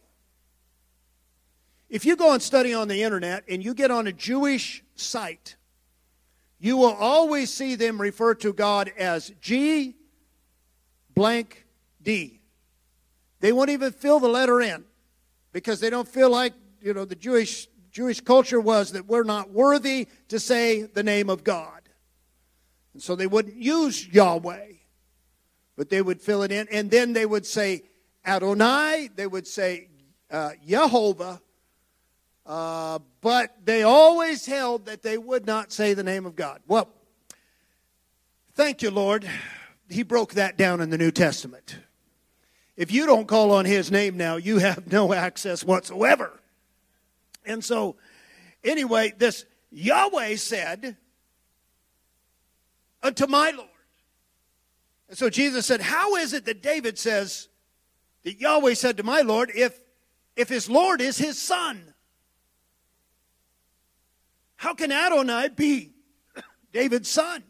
If 1.88 2.04
you 2.04 2.16
go 2.16 2.32
and 2.32 2.42
study 2.42 2.74
on 2.74 2.88
the 2.88 3.02
internet 3.02 3.44
and 3.48 3.64
you 3.64 3.72
get 3.72 3.92
on 3.92 4.08
a 4.08 4.12
Jewish 4.12 4.82
site, 4.96 5.56
you 6.58 6.76
will 6.76 6.94
always 6.94 7.52
see 7.52 7.76
them 7.76 8.00
refer 8.00 8.34
to 8.36 8.52
God 8.52 8.90
as 8.98 9.32
G 9.40 9.94
blank 11.14 11.66
D. 12.02 12.40
They 13.40 13.52
won't 13.52 13.70
even 13.70 13.92
fill 13.92 14.18
the 14.18 14.28
letter 14.28 14.60
in 14.60 14.84
because 15.52 15.78
they 15.78 15.90
don't 15.90 16.08
feel 16.08 16.30
like, 16.30 16.54
you 16.82 16.92
know, 16.92 17.04
the 17.04 17.14
Jewish 17.14 17.68
Jewish 17.96 18.20
culture 18.20 18.60
was 18.60 18.92
that 18.92 19.06
we're 19.06 19.24
not 19.24 19.50
worthy 19.50 20.06
to 20.28 20.38
say 20.38 20.82
the 20.82 21.02
name 21.02 21.30
of 21.30 21.44
God. 21.44 21.80
And 22.92 23.02
so 23.02 23.16
they 23.16 23.26
wouldn't 23.26 23.56
use 23.56 24.06
Yahweh 24.06 24.72
but 25.76 25.90
they 25.90 26.02
would 26.02 26.20
fill 26.20 26.42
it 26.42 26.50
in. 26.50 26.66
And 26.72 26.90
then 26.90 27.12
they 27.12 27.26
would 27.26 27.46
say 27.46 27.82
Adonai, 28.26 29.10
they 29.14 29.26
would 29.26 29.46
say 29.46 29.88
uh, 30.30 30.52
uh, 32.46 32.98
but 33.20 33.56
they 33.64 33.82
always 33.82 34.46
held 34.46 34.86
that 34.86 35.02
they 35.02 35.18
would 35.18 35.46
not 35.46 35.70
say 35.70 35.94
the 35.94 36.02
name 36.02 36.26
of 36.26 36.34
God. 36.34 36.60
Well, 36.66 36.88
thank 38.54 38.82
you, 38.82 38.90
Lord. 38.90 39.28
He 39.88 40.02
broke 40.02 40.34
that 40.34 40.56
down 40.56 40.80
in 40.80 40.90
the 40.90 40.98
New 40.98 41.10
Testament. 41.10 41.76
If 42.76 42.92
you 42.92 43.06
don't 43.06 43.28
call 43.28 43.52
on 43.52 43.64
his 43.64 43.90
name 43.90 44.16
now, 44.16 44.36
you 44.36 44.58
have 44.58 44.90
no 44.90 45.12
access 45.12 45.62
whatsoever. 45.62 46.40
And 47.46 47.64
so, 47.64 47.96
anyway, 48.62 49.14
this 49.16 49.46
Yahweh 49.70 50.36
said 50.36 50.96
unto 53.02 53.26
my 53.26 53.50
Lord, 53.50 53.68
and 55.08 55.16
so 55.16 55.30
Jesus 55.30 55.66
said, 55.66 55.80
How 55.80 56.16
is 56.16 56.32
it 56.32 56.44
that 56.46 56.62
David 56.62 56.98
says 56.98 57.48
that 58.24 58.40
Yahweh 58.40 58.74
said 58.74 58.96
to 58.96 59.02
my 59.02 59.20
Lord, 59.20 59.52
if, 59.54 59.80
if 60.34 60.48
his 60.48 60.68
Lord 60.68 61.00
is 61.00 61.16
his 61.16 61.40
son? 61.40 61.94
How 64.56 64.74
can 64.74 64.90
Adonai 64.90 65.50
be 65.50 65.92
David's 66.72 67.08
son? 67.08 67.44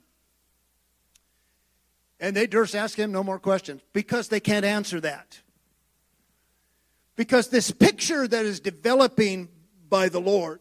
And 2.19 2.37
they 2.37 2.47
durst 2.47 2.75
ask 2.75 2.99
him 2.99 3.12
no 3.12 3.23
more 3.23 3.38
questions 3.38 3.83
because 3.93 4.29
they 4.29 4.41
can't 4.41 4.65
answer 4.65 5.00
that. 5.00 5.41
Because 7.15 7.49
this 7.49 7.71
picture 7.71 8.26
that 8.26 8.45
is 8.45 8.61
developing 8.61 9.49
by 9.88 10.09
the 10.09 10.21
Lord 10.21 10.61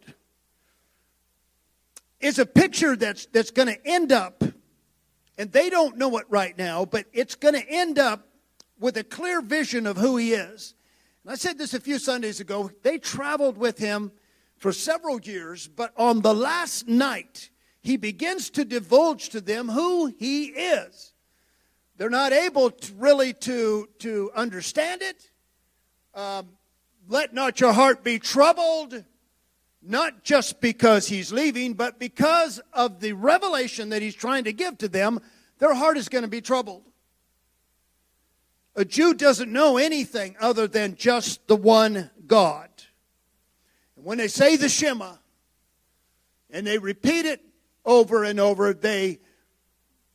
is 2.20 2.40
a 2.40 2.46
picture 2.46 2.96
that's, 2.96 3.26
that's 3.28 3.52
going 3.52 3.68
to 3.68 3.88
end 3.88 4.12
up 4.12 4.44
and 5.38 5.52
they 5.52 5.70
don't 5.70 5.98
know 5.98 6.18
it 6.18 6.26
right 6.30 6.58
now, 6.58 6.86
but 6.86 7.06
it's 7.12 7.36
going 7.36 7.56
to 7.56 7.70
end 7.70 8.00
up 8.00 8.28
with 8.80 8.98
a 8.98 9.04
clear 9.04 9.42
vision 9.42 9.86
of 9.86 9.98
who 9.98 10.18
he 10.18 10.34
is. 10.34 10.74
And 11.24 11.32
I 11.32 11.36
said 11.36 11.58
this 11.58 11.74
a 11.74 11.80
few 11.80 12.00
Sundays 12.00 12.40
ago. 12.40 12.72
They 12.84 12.98
traveled 12.98 13.58
with 13.58 13.78
him 13.78 14.12
for 14.58 14.72
several 14.72 15.20
years, 15.20 15.68
but 15.68 15.92
on 15.98 16.22
the 16.22 16.34
last 16.34 16.88
night, 16.88 17.50
he 17.82 17.98
begins 17.98 18.50
to 18.52 18.66
divulge 18.66 19.30
to 19.30 19.42
them 19.42 19.70
who 19.70 20.08
he 20.08 20.46
is. 20.46 21.14
They're 21.98 22.10
not 22.10 22.34
able 22.34 22.72
to 22.72 22.94
really 22.94 23.34
to, 23.34 23.90
to 24.00 24.32
understand 24.36 25.02
it. 25.02 25.30
Um, 26.14 26.50
let 27.08 27.34
not 27.34 27.60
your 27.60 27.74
heart 27.74 28.04
be 28.04 28.20
troubled 28.20 29.04
not 29.88 30.24
just 30.24 30.60
because 30.62 31.08
he's 31.08 31.32
leaving, 31.32 31.74
but 31.74 32.00
because 32.00 32.60
of 32.74 33.00
the 33.00 33.14
revelation 33.14 33.90
that 33.90 34.02
he's 34.02 34.16
trying 34.16 34.44
to 34.46 34.54
give 34.54 34.78
to 34.80 34.88
them, 34.88 35.20
their 35.60 35.74
heart 35.74 35.98
is 35.98 36.10
going 36.10 36.24
to 36.24 36.30
be 36.30 36.42
troubled. 36.42 36.84
A 38.76 38.84
Jew 38.84 39.14
doesn't 39.14 39.52
know 39.52 39.78
anything 39.78 40.36
other 40.40 40.68
than 40.68 40.96
just 40.96 41.48
the 41.48 41.56
one 41.56 42.10
God. 42.28 42.70
And 43.96 44.06
when 44.06 44.18
they 44.18 44.28
say 44.28 44.58
the 44.58 44.68
Shema 44.68 45.14
and 46.50 46.68
they 46.68 46.78
repeat 46.78 47.26
it 47.26 47.42
over 47.86 48.24
and 48.24 48.40
over, 48.40 48.74
they 48.74 49.20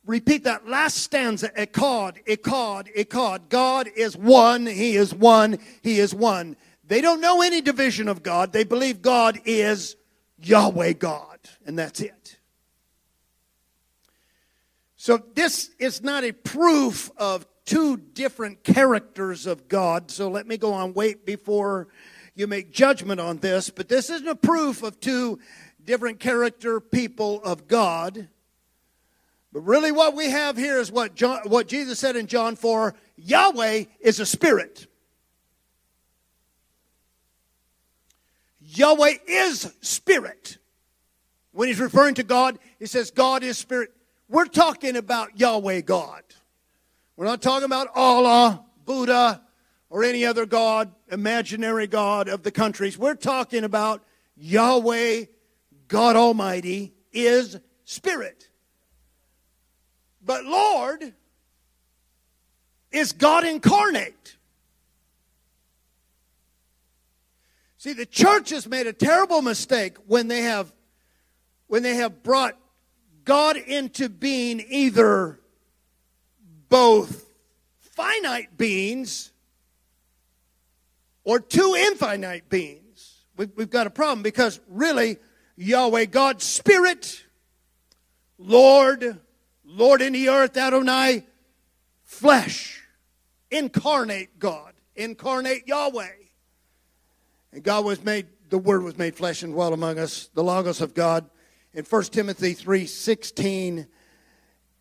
repeat 0.05 0.43
that 0.43 0.67
last 0.67 0.97
stanza 0.97 1.49
Echad, 1.49 2.23
Echad, 2.25 2.95
Echad. 2.95 3.49
God 3.49 3.89
is 3.95 4.15
one, 4.15 4.65
He 4.65 4.95
is 4.95 5.13
one, 5.13 5.57
He 5.81 5.99
is 5.99 6.13
one. 6.13 6.55
They 6.91 6.99
don't 6.99 7.21
know 7.21 7.41
any 7.41 7.61
division 7.61 8.09
of 8.09 8.21
God. 8.21 8.51
They 8.51 8.65
believe 8.65 9.01
God 9.01 9.39
is 9.45 9.95
Yahweh 10.43 10.91
God, 10.91 11.39
and 11.65 11.79
that's 11.79 12.01
it. 12.01 12.37
So, 14.97 15.23
this 15.33 15.69
is 15.79 16.03
not 16.03 16.25
a 16.25 16.33
proof 16.33 17.09
of 17.15 17.47
two 17.63 17.95
different 17.95 18.65
characters 18.65 19.45
of 19.45 19.69
God. 19.69 20.11
So, 20.11 20.27
let 20.27 20.45
me 20.45 20.57
go 20.57 20.73
on. 20.73 20.93
Wait 20.93 21.25
before 21.25 21.87
you 22.35 22.45
make 22.45 22.73
judgment 22.73 23.21
on 23.21 23.37
this. 23.37 23.69
But 23.69 23.87
this 23.87 24.09
isn't 24.09 24.27
a 24.27 24.35
proof 24.35 24.83
of 24.83 24.99
two 24.99 25.39
different 25.81 26.19
character 26.19 26.81
people 26.81 27.41
of 27.41 27.69
God. 27.69 28.27
But 29.53 29.61
really, 29.61 29.93
what 29.93 30.13
we 30.13 30.29
have 30.29 30.57
here 30.57 30.77
is 30.77 30.91
what, 30.91 31.15
John, 31.15 31.39
what 31.45 31.69
Jesus 31.69 31.99
said 31.99 32.17
in 32.17 32.27
John 32.27 32.57
4 32.57 32.93
Yahweh 33.15 33.85
is 34.01 34.19
a 34.19 34.25
spirit. 34.25 34.87
Yahweh 38.73 39.15
is 39.27 39.73
spirit. 39.81 40.57
When 41.51 41.67
he's 41.67 41.79
referring 41.79 42.15
to 42.15 42.23
God, 42.23 42.57
he 42.79 42.85
says 42.85 43.11
God 43.11 43.43
is 43.43 43.57
spirit. 43.57 43.91
We're 44.29 44.45
talking 44.45 44.95
about 44.95 45.37
Yahweh 45.37 45.81
God. 45.81 46.23
We're 47.17 47.25
not 47.25 47.41
talking 47.41 47.65
about 47.65 47.89
Allah, 47.93 48.63
Buddha, 48.85 49.41
or 49.89 50.05
any 50.05 50.25
other 50.25 50.45
God, 50.45 50.93
imaginary 51.11 51.85
God 51.87 52.29
of 52.29 52.43
the 52.43 52.51
countries. 52.51 52.97
We're 52.97 53.15
talking 53.15 53.65
about 53.65 54.03
Yahweh, 54.37 55.25
God 55.89 56.15
Almighty, 56.15 56.93
is 57.11 57.59
Spirit. 57.83 58.47
But 60.23 60.45
Lord 60.45 61.13
is 62.91 63.11
God 63.11 63.43
incarnate. 63.43 64.37
See, 67.81 67.93
the 67.93 68.05
church 68.05 68.51
has 68.51 68.67
made 68.67 68.85
a 68.85 68.93
terrible 68.93 69.41
mistake 69.41 69.97
when 70.05 70.27
they 70.27 70.41
have 70.41 70.71
when 71.65 71.81
they 71.81 71.95
have 71.95 72.21
brought 72.21 72.55
God 73.25 73.57
into 73.57 74.07
being 74.07 74.63
either 74.69 75.39
both 76.69 77.25
finite 77.79 78.55
beings 78.55 79.31
or 81.23 81.39
two 81.39 81.73
infinite 81.75 82.49
beings. 82.49 83.23
We've, 83.35 83.71
got 83.71 83.87
a 83.87 83.89
problem 83.89 84.21
because 84.21 84.59
really, 84.67 85.17
Yahweh, 85.55 86.05
God 86.05 86.39
Spirit, 86.43 87.23
Lord, 88.37 89.19
Lord 89.65 90.03
in 90.03 90.13
the 90.13 90.29
earth, 90.29 90.55
Adonai, 90.55 91.25
flesh, 92.03 92.79
incarnate 93.49 94.37
God, 94.37 94.73
incarnate 94.95 95.67
Yahweh. 95.67 96.20
And 97.53 97.63
God 97.63 97.85
was 97.85 98.03
made, 98.03 98.27
the 98.49 98.57
Word 98.57 98.83
was 98.83 98.97
made 98.97 99.15
flesh 99.15 99.43
and 99.43 99.53
dwelt 99.53 99.73
among 99.73 99.99
us, 99.99 100.29
the 100.33 100.43
Logos 100.43 100.81
of 100.81 100.93
God 100.93 101.29
in 101.73 101.85
1 101.85 102.03
Timothy 102.11 102.53
3:16 102.53 103.87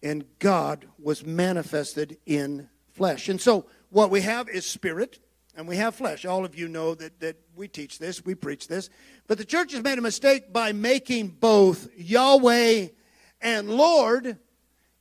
and 0.03 0.25
God 0.39 0.89
was 0.99 1.25
manifested 1.25 2.19
in 2.25 2.69
flesh. 2.93 3.29
And 3.29 3.41
so 3.41 3.67
what 3.91 4.11
we 4.11 4.23
have 4.23 4.49
is 4.49 4.65
spirit 4.65 5.19
and 5.55 5.69
we 5.69 5.77
have 5.77 5.95
flesh. 5.95 6.25
All 6.25 6.45
of 6.45 6.55
you 6.55 6.69
know 6.69 6.95
that, 6.95 7.21
that 7.21 7.37
we 7.55 7.69
teach 7.69 7.99
this, 7.99 8.25
we 8.25 8.35
preach 8.35 8.67
this. 8.67 8.89
But 9.27 9.39
the 9.39 9.45
church 9.45 9.73
has 9.73 9.83
made 9.83 9.99
a 9.99 10.03
mistake 10.03 10.53
by 10.53 10.73
making 10.73 11.29
both 11.29 11.89
Yahweh 11.97 12.89
and 13.41 13.71
Lord 13.71 14.39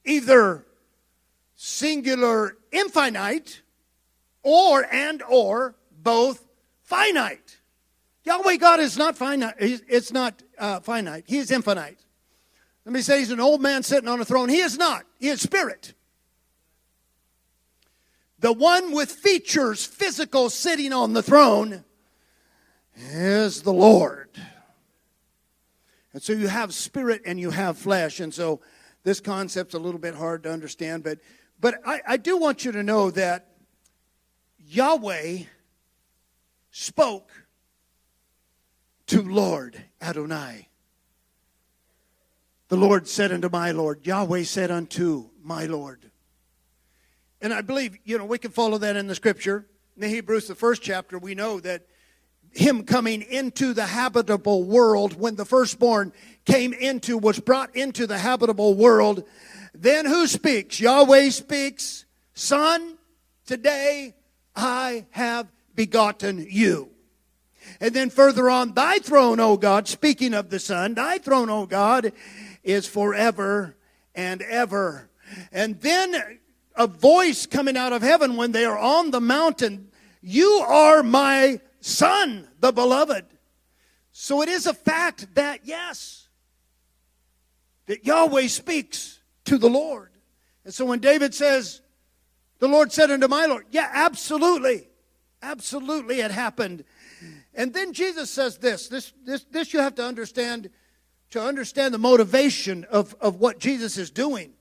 either 0.04 0.66
singular 1.56 2.58
infinite 2.72 3.62
or 4.44 4.86
and 4.92 5.22
or 5.24 5.76
both 5.92 6.46
finite. 6.84 7.59
Yahweh 8.30 8.58
God 8.58 8.80
is 8.80 8.96
not 8.96 9.18
finite. 9.18 9.56
It's 9.60 10.14
not 10.14 10.44
uh, 10.60 10.82
finite. 10.82 11.24
He 11.26 11.40
is 11.40 11.50
infinite. 11.50 11.98
Let 12.86 12.94
me 12.94 13.02
say 13.02 13.18
he's 13.18 13.32
an 13.32 13.40
old 13.40 13.60
man 13.60 13.82
sitting 13.82 14.08
on 14.08 14.22
a 14.22 14.26
throne. 14.26 14.50
He 14.50 14.60
is 14.60 14.78
not. 14.78 15.06
He 15.20 15.30
is 15.30 15.42
spirit. 15.42 15.96
The 18.38 18.54
one 18.54 18.92
with 18.92 19.10
features, 19.10 19.84
physical, 19.84 20.52
sitting 20.52 20.94
on 20.94 21.14
the 21.14 21.24
throne 21.24 21.84
is 22.96 23.64
the 23.64 23.74
Lord. 23.74 24.30
And 26.14 26.22
so 26.22 26.34
you 26.34 26.50
have 26.50 26.72
spirit 26.72 27.24
and 27.26 27.40
you 27.40 27.50
have 27.50 27.80
flesh. 27.80 28.20
And 28.20 28.32
so 28.32 28.62
this 29.04 29.20
concept's 29.20 29.74
a 29.74 29.80
little 29.80 30.00
bit 30.00 30.14
hard 30.14 30.44
to 30.44 30.52
understand, 30.54 31.04
but 31.04 31.18
but 31.60 31.82
I, 31.84 32.02
I 32.08 32.18
do 32.18 32.38
want 32.38 32.64
you 32.64 32.72
to 32.74 32.84
know 32.84 33.10
that 33.12 33.50
Yahweh 34.60 35.40
spoke 36.70 37.32
to 39.10 39.24
Lord 39.24 39.84
Adonai. 40.00 40.68
The 42.68 42.78
Lord 42.78 43.08
said 43.08 43.32
unto 43.32 43.50
my 43.50 43.72
Lord, 43.72 44.06
Yahweh 44.06 44.44
said 44.44 44.70
unto 44.70 45.32
my 45.44 45.66
Lord. 45.66 46.12
And 47.42 47.52
I 47.52 47.62
believe, 47.62 47.98
you 48.04 48.20
know, 48.20 48.26
we 48.26 48.38
can 48.38 48.52
follow 48.52 48.78
that 48.78 48.96
in 48.96 49.08
the 49.08 49.16
scripture. 49.16 49.66
In 49.96 50.04
the 50.04 50.08
Hebrews, 50.08 50.48
the 50.48 50.54
first 50.54 50.84
chapter, 50.84 51.18
we 51.18 51.34
know 51.34 51.60
that 51.60 51.88
him 52.52 52.84
coming 52.84 53.24
into 53.24 53.74
the 53.74 53.88
habitable 53.88 54.64
world, 54.64 55.20
when 55.20 55.36
the 55.36 55.46
firstborn 55.46 56.14
came 56.46 56.74
into, 56.74 57.18
was 57.18 57.40
brought 57.40 57.76
into 57.76 58.06
the 58.06 58.20
habitable 58.20 58.76
world, 58.76 59.24
then 59.74 60.06
who 60.06 60.28
speaks? 60.28 60.80
Yahweh 60.80 61.32
speaks, 61.32 62.06
Son, 62.36 62.96
today 63.48 64.14
I 64.56 65.08
have 65.12 65.48
begotten 65.74 66.46
you. 66.48 66.92
And 67.80 67.94
then 67.94 68.10
further 68.10 68.50
on, 68.50 68.74
thy 68.74 69.00
throne, 69.00 69.40
O 69.40 69.58
God, 69.58 69.88
speaking 69.88 70.34
of 70.34 70.50
the 70.50 70.60
Son, 70.60 70.94
thy 70.94 71.18
throne, 71.18 71.50
O 71.50 71.66
God, 71.66 72.12
is 72.64 72.88
forever 72.88 73.76
and 74.14 74.42
ever. 74.42 75.10
And 75.52 75.80
then 75.82 76.40
a 76.76 76.88
voice 76.88 77.46
coming 77.46 77.78
out 77.78 77.94
of 77.94 78.02
heaven 78.02 78.36
when 78.36 78.52
they 78.52 78.66
are 78.66 78.78
on 78.78 79.12
the 79.12 79.22
mountain, 79.22 79.90
You 80.22 80.64
are 80.68 81.04
my 81.04 81.60
Son, 81.82 82.48
the 82.60 82.72
beloved. 82.72 83.26
So 84.12 84.42
it 84.42 84.50
is 84.50 84.66
a 84.66 84.74
fact 84.74 85.36
that, 85.36 85.62
yes, 85.64 86.28
that 87.86 88.06
Yahweh 88.06 88.48
speaks 88.48 89.20
to 89.46 89.58
the 89.58 89.70
Lord. 89.70 90.12
And 90.66 90.74
so 90.74 90.86
when 90.86 91.00
David 91.00 91.34
says, 91.34 91.82
The 92.60 92.68
Lord 92.68 92.92
said 92.92 93.12
unto 93.12 93.28
my 93.28 93.46
Lord, 93.46 93.66
yeah, 93.72 93.90
absolutely. 93.92 94.88
Absolutely, 95.42 96.20
it 96.20 96.32
happened. 96.32 96.84
And 97.54 97.74
then 97.74 97.94
Jesus 97.94 98.30
says 98.30 98.58
this, 98.58 98.88
this, 98.88 99.14
this, 99.26 99.46
this 99.52 99.74
you 99.74 99.80
have 99.80 99.96
to 99.96 100.06
understand 100.06 100.70
to 101.32 101.42
understand 101.42 101.94
the 101.94 102.00
motivation 102.00 102.86
of, 102.86 103.16
of 103.22 103.40
what 103.40 103.60
Jesus 103.60 103.98
is 103.98 104.10
doing. 104.10 104.54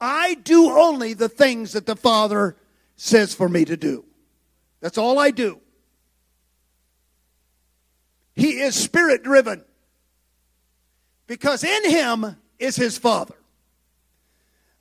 I 0.00 0.34
do 0.34 0.70
only 0.70 1.14
the 1.14 1.28
things 1.28 1.72
that 1.72 1.86
the 1.86 1.96
Father 1.96 2.56
says 2.96 3.34
for 3.34 3.48
me 3.48 3.64
to 3.64 3.76
do. 3.76 4.04
That's 4.80 4.98
all 4.98 5.18
I 5.18 5.30
do. 5.30 5.60
He 8.34 8.60
is 8.60 8.74
spirit 8.74 9.22
driven 9.22 9.64
because 11.26 11.62
in 11.62 11.90
him 11.90 12.36
is 12.58 12.76
his 12.76 12.98
Father. 12.98 13.36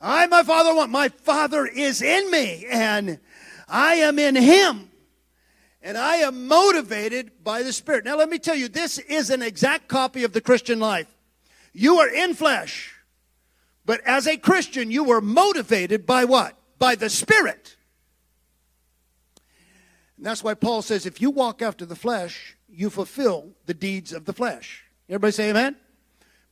I, 0.02 0.28
my 0.28 0.44
Father, 0.44 0.74
want 0.74 0.92
my 0.92 1.10
Father 1.10 1.66
is 1.66 2.02
in 2.02 2.30
me 2.32 2.66
and 2.70 3.20
I 3.68 3.96
am 3.96 4.18
in 4.18 4.36
him 4.36 4.90
and 5.84 5.98
I 5.98 6.18
am 6.18 6.48
motivated 6.48 7.44
by 7.44 7.62
the 7.62 7.74
Spirit. 7.74 8.06
Now, 8.06 8.18
let 8.18 8.30
me 8.30 8.40
tell 8.40 8.56
you, 8.56 8.70
this 8.70 8.98
is 9.00 9.30
an 9.30 9.42
exact 9.42 9.90
copy 9.90 10.24
of 10.24 10.32
the 10.32 10.42
Christian 10.42 10.80
life. 10.80 11.14
You 11.74 12.00
are 12.00 12.08
in 12.08 12.34
flesh, 12.34 12.96
but 13.86 14.00
as 14.06 14.26
a 14.26 14.38
Christian, 14.38 14.90
you 14.90 15.04
were 15.04 15.22
motivated 15.22 16.06
by 16.06 16.24
what? 16.24 16.58
By 16.80 16.96
the 16.96 17.10
Spirit. 17.10 17.76
And 20.18 20.26
that's 20.26 20.44
why 20.44 20.54
Paul 20.54 20.82
says 20.82 21.06
if 21.06 21.20
you 21.20 21.30
walk 21.30 21.62
after 21.62 21.86
the 21.86 21.96
flesh, 21.96 22.56
you 22.70 22.90
fulfill 22.90 23.50
the 23.66 23.74
deeds 23.74 24.14
of 24.14 24.24
the 24.26 24.34
flesh. 24.34 24.86
Everybody 25.10 25.32
say 25.34 25.50
amen? 25.50 25.76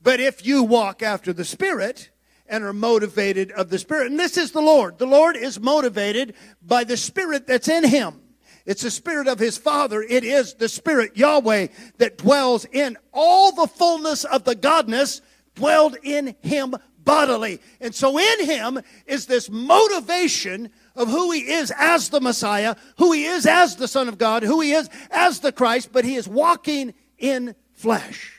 But 0.03 0.19
if 0.19 0.45
you 0.45 0.63
walk 0.63 1.01
after 1.01 1.31
the 1.31 1.45
Spirit, 1.45 2.09
and 2.51 2.65
are 2.65 2.73
motivated 2.73 3.49
of 3.53 3.69
the 3.69 3.79
Spirit. 3.79 4.07
And 4.07 4.19
this 4.19 4.35
is 4.35 4.51
the 4.51 4.61
Lord. 4.61 4.97
The 4.97 5.05
Lord 5.05 5.37
is 5.37 5.57
motivated 5.57 6.35
by 6.61 6.83
the 6.83 6.97
Spirit 6.97 7.47
that's 7.47 7.69
in 7.69 7.87
Him. 7.87 8.19
It's 8.65 8.83
the 8.83 8.91
Spirit 8.91 9.27
of 9.27 9.39
His 9.39 9.57
Father. 9.57 10.01
It 10.01 10.23
is 10.23 10.53
the 10.53 10.69
Spirit, 10.69 11.17
Yahweh, 11.17 11.67
that 11.97 12.17
dwells 12.17 12.65
in 12.71 12.97
all 13.13 13.51
the 13.51 13.67
fullness 13.67 14.23
of 14.23 14.43
the 14.43 14.55
Godness, 14.55 15.21
dwelled 15.55 15.97
in 16.03 16.35
Him 16.41 16.75
bodily. 17.03 17.59
And 17.79 17.93
so 17.93 18.19
in 18.19 18.45
Him 18.45 18.79
is 19.05 19.25
this 19.25 19.49
motivation 19.49 20.69
of 20.95 21.09
who 21.09 21.31
He 21.31 21.51
is 21.51 21.71
as 21.77 22.09
the 22.09 22.21
Messiah, 22.21 22.75
who 22.97 23.11
He 23.11 23.25
is 23.25 23.45
as 23.45 23.75
the 23.75 23.87
Son 23.87 24.07
of 24.07 24.17
God, 24.17 24.43
who 24.43 24.61
He 24.61 24.73
is 24.73 24.89
as 25.09 25.39
the 25.39 25.51
Christ, 25.51 25.89
but 25.91 26.05
He 26.05 26.15
is 26.15 26.27
walking 26.27 26.93
in 27.17 27.55
flesh. 27.73 28.37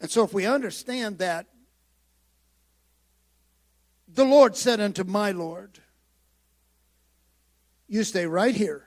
And 0.00 0.10
so, 0.10 0.24
if 0.24 0.32
we 0.32 0.46
understand 0.46 1.18
that, 1.18 1.46
the 4.18 4.24
Lord 4.24 4.56
said 4.56 4.80
unto 4.80 5.04
my 5.04 5.30
Lord, 5.30 5.78
You 7.86 8.02
stay 8.02 8.26
right 8.26 8.54
here 8.54 8.84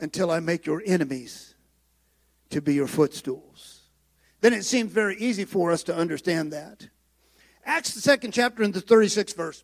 until 0.00 0.28
I 0.28 0.40
make 0.40 0.66
your 0.66 0.82
enemies 0.84 1.54
to 2.50 2.60
be 2.60 2.74
your 2.74 2.88
footstools. 2.88 3.82
Then 4.40 4.54
it 4.54 4.64
seems 4.64 4.90
very 4.90 5.16
easy 5.18 5.44
for 5.44 5.70
us 5.70 5.84
to 5.84 5.94
understand 5.94 6.52
that. 6.52 6.88
Acts, 7.64 7.94
the 7.94 8.00
second 8.00 8.32
chapter, 8.32 8.64
and 8.64 8.74
the 8.74 8.82
36th 8.82 9.36
verse. 9.36 9.62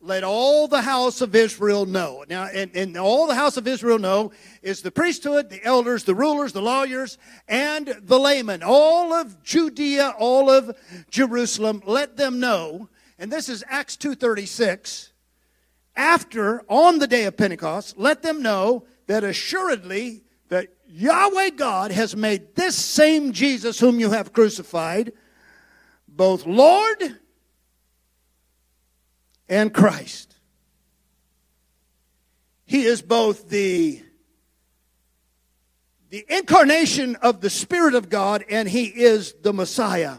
Let 0.00 0.24
all 0.24 0.66
the 0.66 0.80
house 0.80 1.20
of 1.20 1.34
Israel 1.34 1.84
know. 1.84 2.24
Now, 2.30 2.44
and, 2.44 2.74
and 2.74 2.96
all 2.96 3.26
the 3.26 3.34
house 3.34 3.58
of 3.58 3.68
Israel 3.68 3.98
know 3.98 4.32
is 4.62 4.80
the 4.80 4.90
priesthood, 4.90 5.50
the 5.50 5.62
elders, 5.62 6.04
the 6.04 6.14
rulers, 6.14 6.54
the 6.54 6.62
lawyers, 6.62 7.18
and 7.48 7.98
the 8.02 8.18
laymen. 8.18 8.62
All 8.62 9.12
of 9.12 9.42
Judea, 9.42 10.14
all 10.18 10.48
of 10.48 10.74
Jerusalem, 11.10 11.82
let 11.84 12.16
them 12.16 12.40
know. 12.40 12.88
And 13.18 13.32
this 13.32 13.48
is 13.48 13.64
Acts 13.68 13.96
2.36. 13.96 15.10
After, 15.94 16.62
on 16.68 16.98
the 16.98 17.06
day 17.06 17.24
of 17.24 17.36
Pentecost, 17.36 17.96
let 17.96 18.22
them 18.22 18.42
know 18.42 18.84
that 19.06 19.24
assuredly 19.24 20.24
that 20.48 20.68
Yahweh 20.88 21.50
God 21.50 21.90
has 21.90 22.14
made 22.14 22.54
this 22.54 22.76
same 22.76 23.32
Jesus 23.32 23.80
whom 23.80 23.98
you 23.98 24.10
have 24.10 24.32
crucified 24.32 25.12
both 26.06 26.46
Lord 26.46 27.16
and 29.48 29.72
Christ. 29.72 30.34
He 32.66 32.82
is 32.82 33.00
both 33.00 33.48
the, 33.48 34.02
the 36.10 36.24
incarnation 36.28 37.16
of 37.16 37.40
the 37.40 37.50
Spirit 37.50 37.94
of 37.94 38.08
God 38.08 38.44
and 38.50 38.68
He 38.68 38.84
is 38.86 39.34
the 39.42 39.52
Messiah 39.52 40.18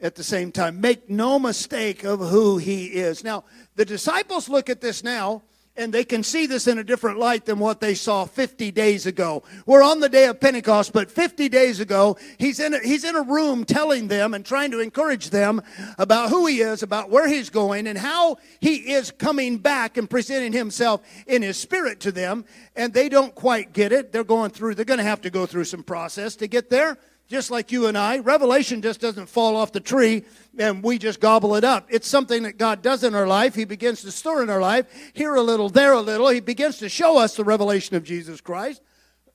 at 0.00 0.14
the 0.14 0.24
same 0.24 0.52
time. 0.52 0.80
Make 0.80 1.10
no 1.10 1.38
mistake 1.38 2.04
of 2.04 2.20
who 2.20 2.58
He 2.58 2.86
is. 2.86 3.24
Now, 3.24 3.44
the 3.76 3.84
disciples 3.84 4.48
look 4.48 4.70
at 4.70 4.80
this 4.80 5.02
now 5.02 5.42
and 5.78 5.94
they 5.94 6.04
can 6.04 6.24
see 6.24 6.46
this 6.46 6.66
in 6.66 6.78
a 6.78 6.84
different 6.84 7.20
light 7.20 7.46
than 7.46 7.60
what 7.60 7.80
they 7.80 7.94
saw 7.94 8.24
50 8.24 8.72
days 8.72 9.06
ago. 9.06 9.44
We're 9.64 9.84
on 9.84 10.00
the 10.00 10.08
day 10.08 10.26
of 10.26 10.40
Pentecost, 10.40 10.92
but 10.92 11.08
50 11.08 11.48
days 11.48 11.78
ago, 11.78 12.18
he's 12.36 12.58
in 12.58 12.74
a, 12.74 12.80
he's 12.80 13.04
in 13.04 13.14
a 13.14 13.22
room 13.22 13.64
telling 13.64 14.08
them 14.08 14.34
and 14.34 14.44
trying 14.44 14.72
to 14.72 14.80
encourage 14.80 15.30
them 15.30 15.62
about 15.96 16.30
who 16.30 16.46
he 16.46 16.60
is, 16.60 16.82
about 16.82 17.10
where 17.10 17.28
he's 17.28 17.48
going, 17.48 17.86
and 17.86 17.96
how 17.96 18.38
he 18.60 18.92
is 18.92 19.12
coming 19.12 19.58
back 19.58 19.96
and 19.96 20.10
presenting 20.10 20.52
himself 20.52 21.00
in 21.28 21.42
his 21.42 21.56
spirit 21.56 22.00
to 22.00 22.10
them. 22.10 22.44
And 22.74 22.92
they 22.92 23.08
don't 23.08 23.34
quite 23.34 23.72
get 23.72 23.92
it. 23.92 24.10
They're 24.10 24.24
going 24.24 24.50
through, 24.50 24.74
they're 24.74 24.84
going 24.84 24.98
to 24.98 25.04
have 25.04 25.20
to 25.22 25.30
go 25.30 25.46
through 25.46 25.64
some 25.64 25.84
process 25.84 26.34
to 26.36 26.48
get 26.48 26.70
there 26.70 26.98
just 27.28 27.50
like 27.50 27.70
you 27.70 27.86
and 27.86 27.96
I. 27.96 28.18
Revelation 28.18 28.80
just 28.80 29.00
doesn't 29.00 29.26
fall 29.26 29.56
off 29.56 29.72
the 29.72 29.80
tree 29.80 30.24
and 30.58 30.82
we 30.82 30.98
just 30.98 31.20
gobble 31.20 31.54
it 31.54 31.64
up. 31.64 31.86
It's 31.90 32.08
something 32.08 32.42
that 32.44 32.56
God 32.56 32.82
does 32.82 33.04
in 33.04 33.14
our 33.14 33.26
life. 33.26 33.54
He 33.54 33.64
begins 33.64 34.00
to 34.02 34.10
stir 34.10 34.42
in 34.42 34.50
our 34.50 34.60
life, 34.60 34.86
here 35.12 35.34
a 35.34 35.42
little, 35.42 35.68
there 35.68 35.92
a 35.92 36.00
little. 36.00 36.28
He 36.28 36.40
begins 36.40 36.78
to 36.78 36.88
show 36.88 37.18
us 37.18 37.36
the 37.36 37.44
revelation 37.44 37.96
of 37.96 38.04
Jesus 38.04 38.40
Christ. 38.40 38.82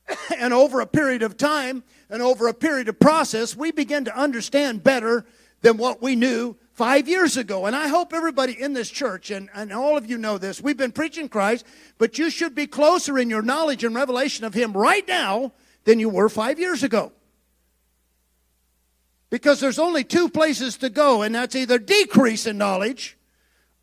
and 0.38 0.54
over 0.54 0.82
a 0.82 0.88
period 0.88 1.22
of 1.22 1.38
time 1.38 1.84
and 2.10 2.22
over 2.22 2.48
a 2.48 2.54
period 2.54 2.90
of 2.90 3.00
process, 3.00 3.56
we 3.56 3.72
begin 3.72 4.06
to 4.06 4.18
understand 4.18 4.84
better 4.84 5.26
than 5.62 5.78
what 5.78 6.02
we 6.02 6.16
knew 6.16 6.58
five 6.74 7.08
years 7.08 7.38
ago. 7.38 7.68
And 7.68 7.76
I 7.76 7.88
hope 7.88 8.12
everybody 8.12 8.60
in 8.60 8.74
this 8.74 8.90
church, 8.90 9.32
and, 9.32 9.50
and 9.54 9.72
all 9.72 9.96
of 9.98 10.10
you 10.10 10.18
know 10.18 10.38
this, 10.38 10.62
we've 10.62 10.76
been 10.76 10.92
preaching 10.92 11.30
Christ, 11.30 11.66
but 12.00 12.18
you 12.18 12.30
should 12.30 12.56
be 12.56 12.68
closer 12.68 13.18
in 13.20 13.30
your 13.30 13.44
knowledge 13.44 13.84
and 13.84 13.96
revelation 13.96 14.46
of 14.46 14.54
Him 14.54 14.74
right 14.74 15.08
now 15.08 15.54
than 15.86 16.00
you 16.00 16.10
were 16.10 16.28
five 16.28 16.60
years 16.60 16.84
ago. 16.84 17.12
Because 19.34 19.60
there's 19.60 19.80
only 19.80 20.04
two 20.04 20.30
places 20.30 20.78
to 20.78 20.92
go, 20.92 21.24
and 21.24 21.34
that's 21.34 21.56
either 21.56 21.80
decrease 21.80 22.46
in 22.46 22.56
knowledge 22.60 23.18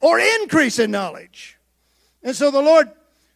or 0.01 0.21
increase 0.21 0.79
in 0.79 0.93
knowledge. 0.93 1.59
And 2.23 2.37
so 2.37 2.53
the 2.53 2.63
Lord, 2.63 2.89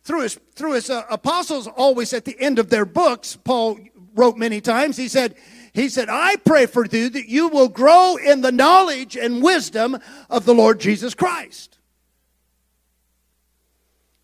through 0.04 0.20
his, 0.20 0.38
through 0.54 0.74
his 0.74 0.90
uh, 0.90 1.02
apostles, 1.10 1.66
always 1.66 2.12
at 2.12 2.24
the 2.24 2.38
end 2.38 2.60
of 2.60 2.70
their 2.70 2.84
books, 2.84 3.34
Paul 3.34 3.80
wrote 4.14 4.36
many 4.36 4.60
times, 4.60 4.96
he 4.96 5.08
said, 5.08 5.34
he 5.72 5.88
said, 5.88 6.08
I 6.08 6.36
pray 6.36 6.66
for 6.66 6.86
you 6.86 7.08
that 7.08 7.28
you 7.28 7.48
will 7.48 7.66
grow 7.66 8.14
in 8.14 8.42
the 8.42 8.52
knowledge 8.52 9.16
and 9.16 9.42
wisdom 9.42 9.98
of 10.30 10.44
the 10.44 10.54
Lord 10.54 10.78
Jesus 10.78 11.14
Christ. 11.14 11.78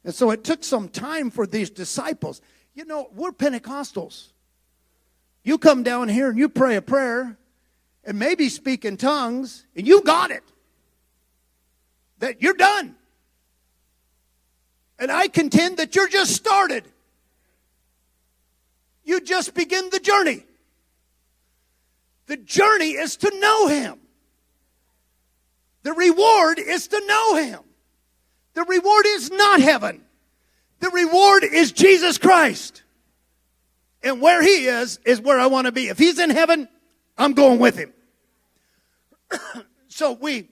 And 0.05 0.14
so 0.14 0.31
it 0.31 0.44
took 0.44 0.62
some 0.62 0.88
time 0.88 1.29
for 1.29 1.44
these 1.44 1.70
disciples. 1.70 2.40
You 2.72 2.85
know, 2.85 3.09
we're 3.12 3.33
Pentecostals. 3.33 4.29
You 5.42 5.59
come 5.59 5.83
down 5.83 6.09
here 6.09 6.29
and 6.29 6.38
you 6.38 6.48
pray 6.48 6.76
a 6.76 6.83
prayer, 6.83 7.37
and 8.10 8.18
maybe 8.18 8.48
speak 8.48 8.84
in 8.84 8.96
tongues, 8.96 9.64
and 9.76 9.86
you 9.86 10.02
got 10.02 10.32
it. 10.32 10.42
That 12.18 12.42
you're 12.42 12.54
done. 12.54 12.96
And 14.98 15.12
I 15.12 15.28
contend 15.28 15.76
that 15.76 15.94
you're 15.94 16.08
just 16.08 16.34
started. 16.34 16.82
You 19.04 19.20
just 19.20 19.54
begin 19.54 19.90
the 19.90 20.00
journey. 20.00 20.42
The 22.26 22.36
journey 22.36 22.90
is 22.90 23.16
to 23.18 23.30
know 23.38 23.68
Him. 23.68 24.00
The 25.84 25.92
reward 25.92 26.58
is 26.58 26.88
to 26.88 27.00
know 27.06 27.36
Him. 27.36 27.60
The 28.54 28.64
reward 28.64 29.06
is 29.06 29.30
not 29.30 29.60
heaven. 29.60 30.02
The 30.80 30.90
reward 30.90 31.44
is 31.44 31.70
Jesus 31.70 32.18
Christ. 32.18 32.82
And 34.02 34.20
where 34.20 34.42
He 34.42 34.66
is, 34.66 34.98
is 35.04 35.20
where 35.20 35.38
I 35.38 35.46
want 35.46 35.66
to 35.66 35.72
be. 35.72 35.86
If 35.86 35.96
He's 35.96 36.18
in 36.18 36.30
heaven, 36.30 36.68
I'm 37.16 37.34
going 37.34 37.60
with 37.60 37.76
him. 37.76 37.92
so 39.88 40.12
we 40.12 40.48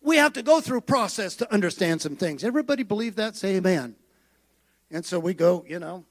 we 0.00 0.16
have 0.16 0.34
to 0.34 0.42
go 0.42 0.60
through 0.60 0.82
process 0.82 1.34
to 1.36 1.52
understand 1.52 2.02
some 2.02 2.14
things. 2.14 2.44
Everybody 2.44 2.82
believe 2.82 3.16
that? 3.16 3.36
Say 3.36 3.56
amen. 3.56 3.96
And 4.90 5.04
so 5.04 5.18
we 5.18 5.32
go, 5.32 5.64
you 5.66 5.78
know, 5.78 6.04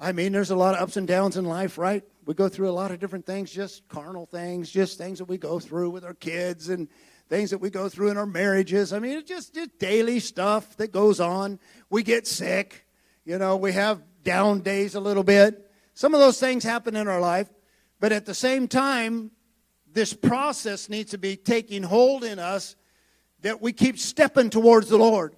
I 0.00 0.12
mean, 0.12 0.32
there's 0.32 0.52
a 0.52 0.56
lot 0.56 0.76
of 0.76 0.80
ups 0.80 0.96
and 0.96 1.08
downs 1.08 1.36
in 1.36 1.44
life, 1.44 1.76
right? 1.76 2.04
We 2.24 2.34
go 2.34 2.48
through 2.48 2.68
a 2.68 2.70
lot 2.70 2.92
of 2.92 3.00
different 3.00 3.26
things, 3.26 3.50
just 3.50 3.88
carnal 3.88 4.26
things, 4.26 4.70
just 4.70 4.98
things 4.98 5.18
that 5.18 5.24
we 5.24 5.36
go 5.36 5.58
through 5.58 5.90
with 5.90 6.04
our 6.04 6.14
kids 6.14 6.68
and 6.68 6.88
things 7.28 7.50
that 7.50 7.58
we 7.58 7.70
go 7.70 7.88
through 7.88 8.10
in 8.10 8.16
our 8.16 8.26
marriages. 8.26 8.92
I 8.92 9.00
mean, 9.00 9.18
it's 9.18 9.28
just, 9.28 9.54
just 9.54 9.78
daily 9.78 10.20
stuff 10.20 10.76
that 10.76 10.92
goes 10.92 11.18
on. 11.18 11.58
We 11.90 12.04
get 12.04 12.26
sick, 12.26 12.86
you 13.24 13.36
know, 13.36 13.56
we 13.56 13.72
have 13.72 14.00
down 14.22 14.60
days 14.60 14.94
a 14.94 15.00
little 15.00 15.24
bit. 15.24 15.70
Some 15.94 16.14
of 16.14 16.20
those 16.20 16.38
things 16.38 16.62
happen 16.62 16.94
in 16.94 17.08
our 17.08 17.20
life. 17.20 17.48
But 17.98 18.12
at 18.12 18.26
the 18.26 18.34
same 18.34 18.68
time, 18.68 19.32
this 19.92 20.12
process 20.14 20.88
needs 20.88 21.10
to 21.12 21.18
be 21.18 21.36
taking 21.36 21.82
hold 21.82 22.24
in 22.24 22.38
us 22.38 22.76
that 23.42 23.60
we 23.62 23.72
keep 23.72 23.98
stepping 23.98 24.50
towards 24.50 24.88
the 24.88 24.98
Lord. 24.98 25.34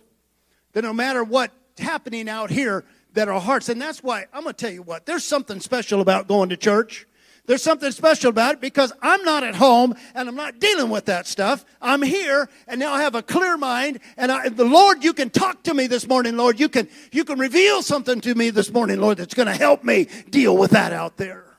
That 0.73 0.83
no 0.83 0.93
matter 0.93 1.25
what's 1.25 1.55
happening 1.79 2.29
out 2.29 2.51
here, 2.51 2.85
that 3.15 3.29
our 3.29 3.41
hearts, 3.41 3.69
and 3.69 3.81
that's 3.81 4.03
why 4.03 4.27
I'm 4.33 4.43
going 4.45 4.55
to 4.55 4.65
tell 4.65 4.73
you 4.73 4.83
what, 4.83 5.07
there's 5.07 5.25
something 5.25 5.61
special 5.61 6.01
about 6.01 6.29
going 6.29 6.51
to 6.51 6.57
church. 6.57 7.07
There's 7.47 7.63
something 7.63 7.91
special 7.91 8.31
about 8.31 8.55
it 8.55 8.61
because 8.61 8.93
I'm 9.03 9.25
not 9.25 9.43
at 9.43 9.57
home 9.57 9.95
and 10.15 10.29
I'm 10.29 10.37
not 10.37 10.61
dealing 10.61 10.89
with 10.89 11.07
that 11.07 11.27
stuff. 11.27 11.65
I'm 11.83 12.03
here 12.03 12.49
and 12.69 12.79
now 12.79 12.93
I 12.93 13.03
have 13.03 13.17
a 13.17 13.23
clear 13.23 13.57
mind 13.57 13.99
and 14.17 14.31
I, 14.31 14.51
the 14.51 14.65
Lord, 14.65 15.03
you 15.03 15.13
can 15.13 15.31
talk 15.31 15.65
to 15.65 15.75
me 15.75 15.89
this 15.89 16.07
morning, 16.07 16.37
Lord. 16.37 16.61
You 16.61 16.69
can, 16.69 16.89
you 17.11 17.25
can 17.25 17.41
reveal 17.41 17.83
something 17.83 18.21
to 18.21 18.35
me 18.37 18.51
this 18.51 18.73
morning, 18.73 19.01
Lord, 19.01 19.19
that's 19.19 19.35
going 19.35 19.49
to 19.49 19.55
help 19.55 19.83
me 19.83 20.07
deal 20.31 20.57
with 20.57 20.71
that 20.73 20.93
out 20.93 21.17
there. 21.17 21.50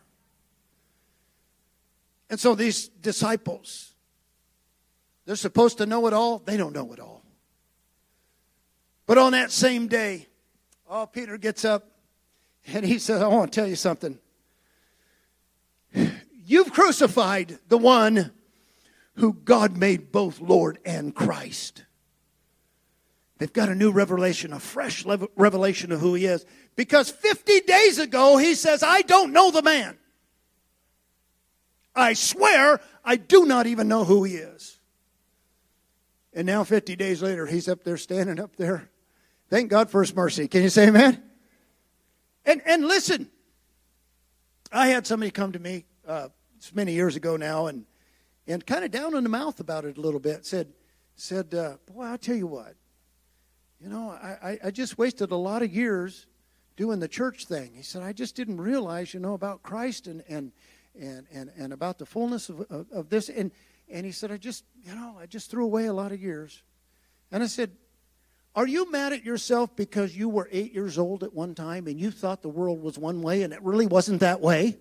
And 2.32 2.39
so 2.39 2.56
these 2.56 2.88
disciples, 2.88 3.94
they're 5.26 5.36
supposed 5.36 5.80
to 5.80 5.86
know 5.86 6.08
it 6.08 6.13
all. 6.13 6.39
They 6.39 6.56
don't 6.56 6.74
know 6.74 6.94
it 6.94 7.00
all. 7.00 7.24
But 9.06 9.17
on 9.17 9.34
that 9.34 9.52
same 9.52 9.89
day, 9.89 10.28
oh, 10.89 11.06
Peter 11.06 11.38
gets 11.38 11.65
up 11.65 11.91
and 12.67 12.86
he 12.86 13.00
says, 13.00 13.22
I 13.22 13.28
want 13.28 13.52
to 13.52 13.60
tell 13.60 13.67
you 13.67 13.76
something. 13.76 14.17
You've 16.46 16.72
crucified 16.72 17.60
the 17.67 17.78
one 17.78 18.32
who 19.15 19.34
God 19.34 19.76
made 19.76 20.13
both 20.13 20.39
Lord 20.39 20.80
and 20.86 21.13
Christ. 21.13 21.84
They've 23.39 23.52
got 23.52 23.67
a 23.67 23.76
new 23.76 23.91
revelation, 23.91 24.54
a 24.54 24.60
fresh 24.60 25.06
revelation 25.36 25.91
of 25.91 26.00
who 26.00 26.13
he 26.13 26.28
is. 26.28 26.46
Because 26.78 27.10
50 27.10 27.60
days 27.62 28.00
ago, 28.00 28.38
he 28.38 28.56
says, 28.56 28.84
I 28.84 29.02
don't 29.02 29.34
know 29.34 29.52
the 29.52 29.63
man. 29.63 29.98
I 31.95 32.13
swear 32.13 32.80
I 33.04 33.15
do 33.17 33.45
not 33.45 33.67
even 33.67 33.88
know 33.88 34.04
who 34.04 34.23
he 34.23 34.36
is. 34.36 34.80
And 36.34 36.45
now, 36.45 36.63
50 36.63 36.95
days 36.95 37.21
later, 37.21 37.45
he's 37.45 37.67
up 37.67 37.84
there 37.84 37.97
standing 37.97 38.39
up 38.39 38.56
there. 38.56 38.89
Thank 39.49 39.69
God 39.69 39.89
for 39.89 40.01
his 40.01 40.15
mercy. 40.15 40.47
Can 40.47 40.63
you 40.63 40.69
say 40.69 40.88
amen? 40.88 41.21
And, 42.45 42.62
and 42.65 42.86
listen, 42.86 43.30
I 44.71 44.88
had 44.88 45.06
somebody 45.06 45.32
come 45.32 45.51
to 45.51 45.60
me 45.60 45.86
uh, 46.08 46.30
many 46.73 46.93
years 46.93 47.17
ago 47.17 47.36
now 47.36 47.67
and, 47.67 47.86
and 48.47 48.65
kind 48.65 48.86
of 48.86 48.91
down 48.91 49.15
in 49.15 49.23
the 49.23 49.30
mouth 49.30 49.60
about 49.60 49.84
it 49.84 49.97
a 49.97 50.01
little 50.01 50.21
bit. 50.21 50.45
Said, 50.45 50.71
said 51.15 51.54
uh, 51.54 51.75
Boy, 51.86 52.04
I'll 52.04 52.17
tell 52.17 52.36
you 52.36 52.47
what. 52.47 52.75
You 53.82 53.89
know, 53.89 54.12
I, 54.12 54.60
I 54.63 54.71
just 54.71 54.97
wasted 54.97 55.32
a 55.32 55.36
lot 55.36 55.63
of 55.63 55.73
years 55.73 56.27
doing 56.77 56.99
the 56.99 57.08
church 57.08 57.45
thing. 57.45 57.73
He 57.75 57.82
said, 57.82 58.04
I 58.04 58.13
just 58.13 58.36
didn't 58.36 58.62
realize, 58.62 59.13
you 59.13 59.19
know, 59.19 59.34
about 59.34 59.63
Christ 59.63 60.08
and, 60.08 60.23
and, 60.30 60.51
and, 60.99 61.25
and, 61.32 61.51
and 61.58 61.73
about 61.73 61.97
the 61.97 62.06
fullness 62.06 62.49
of, 62.49 62.62
of, 62.69 62.88
of 62.91 63.10
this. 63.10 63.30
And, 63.30 63.51
and 63.89 64.06
he 64.06 64.12
said, 64.12 64.32
I 64.32 64.38
just, 64.38 64.63
you 64.84 64.93
know, 64.95 65.17
I 65.19 65.25
just 65.25 65.51
threw 65.51 65.63
away 65.63 65.86
a 65.86 65.93
lot 65.93 66.12
of 66.12 66.21
years. 66.21 66.62
And 67.32 67.43
I 67.43 67.47
said, 67.47 67.71
Are 68.56 68.67
you 68.67 68.91
mad 68.91 69.13
at 69.13 69.23
yourself 69.23 69.75
because 69.75 70.15
you 70.15 70.30
were 70.30 70.49
eight 70.51 70.73
years 70.73 70.97
old 70.97 71.23
at 71.23 71.34
one 71.34 71.56
time 71.56 71.88
and 71.88 71.99
you 71.99 72.12
thought 72.12 72.41
the 72.41 72.49
world 72.49 72.82
was 72.82 72.97
one 72.97 73.21
way 73.21 73.43
and 73.43 73.54
it 73.54 73.62
really 73.62 73.88
wasn't 73.88 74.19
that 74.19 74.41
way? 74.41 74.77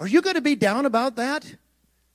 Are 0.00 0.06
you 0.06 0.22
going 0.22 0.36
to 0.36 0.40
be 0.40 0.54
down 0.54 0.86
about 0.86 1.16
that? 1.16 1.56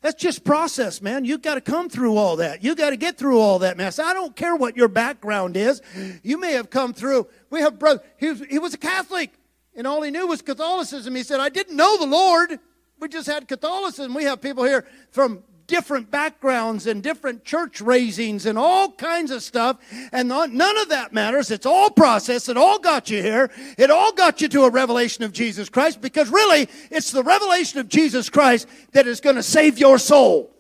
That's 0.02 0.22
just 0.22 0.44
process, 0.44 1.02
man. 1.02 1.24
You've 1.24 1.42
got 1.42 1.56
to 1.56 1.62
come 1.62 1.90
through 1.90 2.18
all 2.18 2.36
that. 2.38 2.62
You've 2.62 2.78
got 2.78 2.90
to 2.90 2.98
get 2.98 3.18
through 3.18 3.40
all 3.40 3.60
that 3.60 3.78
mess. 3.78 4.00
I 4.00 4.14
don't 4.14 4.36
care 4.36 4.54
what 4.54 4.76
your 4.76 4.90
background 4.90 5.56
is. 5.56 5.82
You 6.24 6.38
may 6.38 6.52
have 6.54 6.70
come 6.70 6.94
through. 6.94 7.28
We 7.50 7.62
have 7.62 7.80
brother. 7.80 8.02
He 8.18 8.28
was, 8.28 8.44
he 8.50 8.60
was 8.60 8.74
a 8.74 8.78
Catholic, 8.78 9.32
and 9.76 9.88
all 9.88 10.02
he 10.02 10.12
knew 10.12 10.28
was 10.28 10.42
Catholicism. 10.42 11.16
He 11.16 11.24
said, 11.24 11.40
"I 11.40 11.50
didn't 11.50 11.76
know 11.76 11.98
the 11.98 12.06
Lord. 12.06 12.60
We 13.00 13.08
just 13.08 13.28
had 13.28 13.48
Catholicism." 13.48 14.14
We 14.14 14.24
have 14.26 14.42
people 14.42 14.64
here 14.64 14.86
from 15.12 15.44
different 15.66 16.12
backgrounds 16.12 16.86
and 16.88 17.02
different 17.02 17.46
church 17.46 17.80
raisings 17.80 18.46
and 18.46 18.58
all 18.58 18.92
kinds 18.92 19.32
of 19.32 19.42
stuff. 19.42 19.78
And 20.12 20.28
none 20.28 20.78
of 20.78 20.90
that 20.90 21.14
matters. 21.14 21.50
It's 21.52 21.66
all 21.66 21.90
process. 21.90 22.50
It 22.50 22.58
all 22.58 22.80
got 22.80 23.10
you 23.10 23.22
here. 23.22 23.50
It 23.78 23.90
all 23.90 24.12
got 24.12 24.42
you 24.42 24.50
to 24.50 24.66
a 24.66 24.70
revelation 24.70 25.24
of 25.24 25.32
Jesus 25.32 25.70
Christ 25.70 26.02
because 26.02 26.30
really 26.30 26.68
it's 26.92 27.12
the 27.12 27.24
revelation 27.24 27.80
of 27.80 27.88
Jesus 27.88 28.30
Christ 28.30 28.68
that 28.92 29.08
is 29.08 29.22
going 29.22 29.38
to 29.38 29.44
save 29.44 29.78
your 29.78 29.98
soul. 29.98 30.52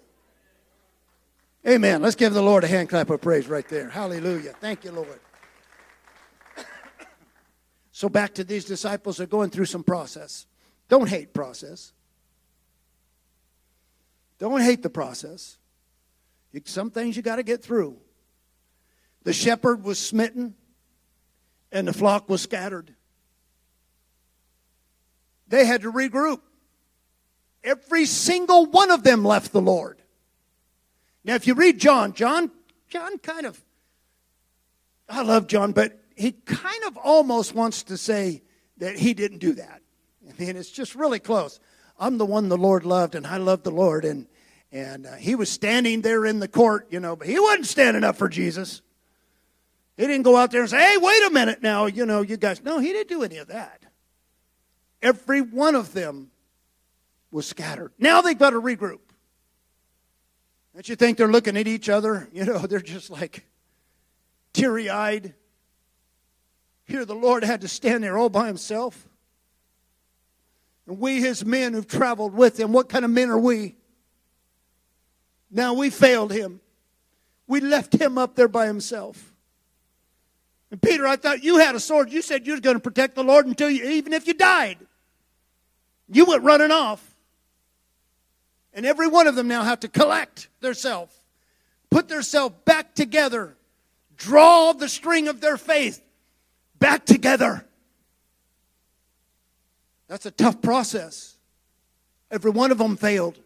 Amen. 1.67 2.01
Let's 2.01 2.15
give 2.15 2.33
the 2.33 2.41
Lord 2.41 2.63
a 2.63 2.67
hand 2.67 2.89
clap 2.89 3.09
of 3.09 3.21
praise 3.21 3.47
right 3.47 3.67
there. 3.67 3.89
Hallelujah. 3.89 4.53
Thank 4.59 4.85
you, 4.85 4.91
Lord. 4.91 5.19
So 7.93 8.09
back 8.09 8.33
to 8.33 8.43
these 8.43 8.65
disciples 8.65 9.19
are 9.19 9.27
going 9.27 9.51
through 9.51 9.65
some 9.65 9.83
process. 9.83 10.47
Don't 10.89 11.07
hate 11.07 11.31
process. 11.31 11.93
Don't 14.39 14.61
hate 14.61 14.81
the 14.81 14.89
process. 14.89 15.57
Some 16.65 16.89
things 16.89 17.15
you 17.15 17.21
got 17.21 17.35
to 17.37 17.43
get 17.43 17.63
through. 17.63 17.97
The 19.23 19.31
shepherd 19.31 19.83
was 19.83 19.99
smitten 19.99 20.55
and 21.71 21.87
the 21.87 21.93
flock 21.93 22.27
was 22.29 22.41
scattered. 22.41 22.93
They 25.47 25.65
had 25.65 25.83
to 25.83 25.91
regroup. 25.91 26.41
Every 27.63 28.05
single 28.05 28.65
one 28.65 28.89
of 28.89 29.03
them 29.03 29.23
left 29.23 29.53
the 29.53 29.61
Lord. 29.61 30.01
Now, 31.23 31.35
if 31.35 31.45
you 31.45 31.53
read 31.53 31.79
John, 31.79 32.13
John, 32.13 32.49
John 32.89 33.19
kind 33.19 33.45
of, 33.45 33.61
I 35.07 35.21
love 35.21 35.47
John, 35.47 35.73
but 35.73 36.02
he 36.15 36.31
kind 36.31 36.83
of 36.87 36.97
almost 36.97 37.53
wants 37.53 37.83
to 37.83 37.97
say 37.97 38.43
that 38.77 38.97
he 38.97 39.13
didn't 39.13 39.39
do 39.39 39.53
that. 39.53 39.81
I 40.27 40.41
mean, 40.41 40.55
it's 40.55 40.71
just 40.71 40.95
really 40.95 41.19
close. 41.19 41.59
I'm 41.99 42.17
the 42.17 42.25
one 42.25 42.49
the 42.49 42.57
Lord 42.57 42.85
loved, 42.85 43.15
and 43.15 43.27
I 43.27 43.37
love 43.37 43.63
the 43.63 43.71
Lord, 43.71 44.05
and 44.05 44.27
and 44.71 45.05
uh, 45.05 45.13
he 45.13 45.35
was 45.35 45.51
standing 45.51 46.01
there 46.01 46.25
in 46.25 46.39
the 46.39 46.47
court, 46.47 46.87
you 46.89 46.99
know, 46.99 47.15
but 47.15 47.27
he 47.27 47.39
wasn't 47.39 47.67
standing 47.67 48.03
up 48.03 48.15
for 48.15 48.27
Jesus. 48.27 48.81
He 49.95 50.07
didn't 50.07 50.23
go 50.23 50.35
out 50.35 50.49
there 50.49 50.61
and 50.61 50.69
say, 50.69 50.83
hey, 50.83 50.97
wait 50.97 51.23
a 51.27 51.29
minute 51.29 51.61
now, 51.61 51.85
you 51.85 52.07
know, 52.07 52.23
you 52.23 52.37
guys. 52.37 52.63
No, 52.63 52.79
he 52.79 52.91
didn't 52.91 53.09
do 53.09 53.21
any 53.21 53.37
of 53.37 53.49
that. 53.49 53.83
Every 55.03 55.41
one 55.41 55.75
of 55.75 55.93
them 55.93 56.31
was 57.29 57.45
scattered. 57.45 57.91
Now 57.99 58.21
they've 58.21 58.37
got 58.37 58.51
to 58.51 58.61
regroup. 58.61 58.99
Don't 60.73 60.89
you 60.89 60.95
think 60.95 61.19
they're 61.19 61.27
looking 61.27 61.55
at 61.55 61.67
each 61.67 61.87
other? 61.87 62.27
You 62.33 62.45
know, 62.45 62.57
they're 62.67 62.79
just 62.79 63.11
like 63.11 63.45
teary 64.53 64.89
eyed. 64.89 65.35
Here, 66.93 67.05
the 67.05 67.15
Lord 67.15 67.43
had 67.43 67.61
to 67.61 67.67
stand 67.67 68.03
there 68.03 68.19
all 68.19 68.29
by 68.29 68.45
himself. 68.45 69.09
And 70.85 70.99
we, 70.99 71.21
his 71.21 71.43
men 71.43 71.73
who've 71.73 71.87
traveled 71.87 72.35
with 72.35 72.59
him, 72.59 72.71
what 72.71 72.87
kind 72.87 73.03
of 73.03 73.09
men 73.09 73.31
are 73.31 73.39
we? 73.39 73.75
Now 75.49 75.73
we 75.73 75.89
failed 75.89 76.31
him. 76.31 76.61
We 77.47 77.61
left 77.61 77.95
him 77.95 78.19
up 78.19 78.35
there 78.35 78.47
by 78.47 78.67
himself. 78.67 79.33
And 80.69 80.79
Peter, 80.79 81.07
I 81.07 81.15
thought 81.15 81.43
you 81.43 81.57
had 81.57 81.73
a 81.73 81.79
sword. 81.79 82.11
You 82.11 82.21
said 82.21 82.45
you 82.45 82.53
were 82.53 82.59
going 82.59 82.75
to 82.75 82.79
protect 82.79 83.15
the 83.15 83.23
Lord 83.23 83.47
until 83.47 83.71
you, 83.71 83.85
even 83.85 84.13
if 84.13 84.27
you 84.27 84.35
died. 84.35 84.77
You 86.07 86.25
went 86.25 86.43
running 86.43 86.69
off. 86.69 87.03
And 88.71 88.85
every 88.85 89.07
one 89.07 89.25
of 89.25 89.33
them 89.33 89.47
now 89.47 89.63
have 89.63 89.79
to 89.79 89.87
collect 89.87 90.47
theirself, 90.61 91.23
put 91.89 92.07
theirself 92.07 92.63
back 92.65 92.93
together, 92.93 93.57
draw 94.15 94.73
the 94.73 94.87
string 94.87 95.27
of 95.27 95.41
their 95.41 95.57
faith 95.57 96.02
back 96.83 97.05
together. 97.05 97.65
That's 100.09 100.25
a 100.25 100.31
tough 100.31 100.61
process. 100.61 101.37
Every 102.29 102.51
one 102.51 102.71
of 102.71 102.77
them 102.77 102.97
failed 102.97 103.39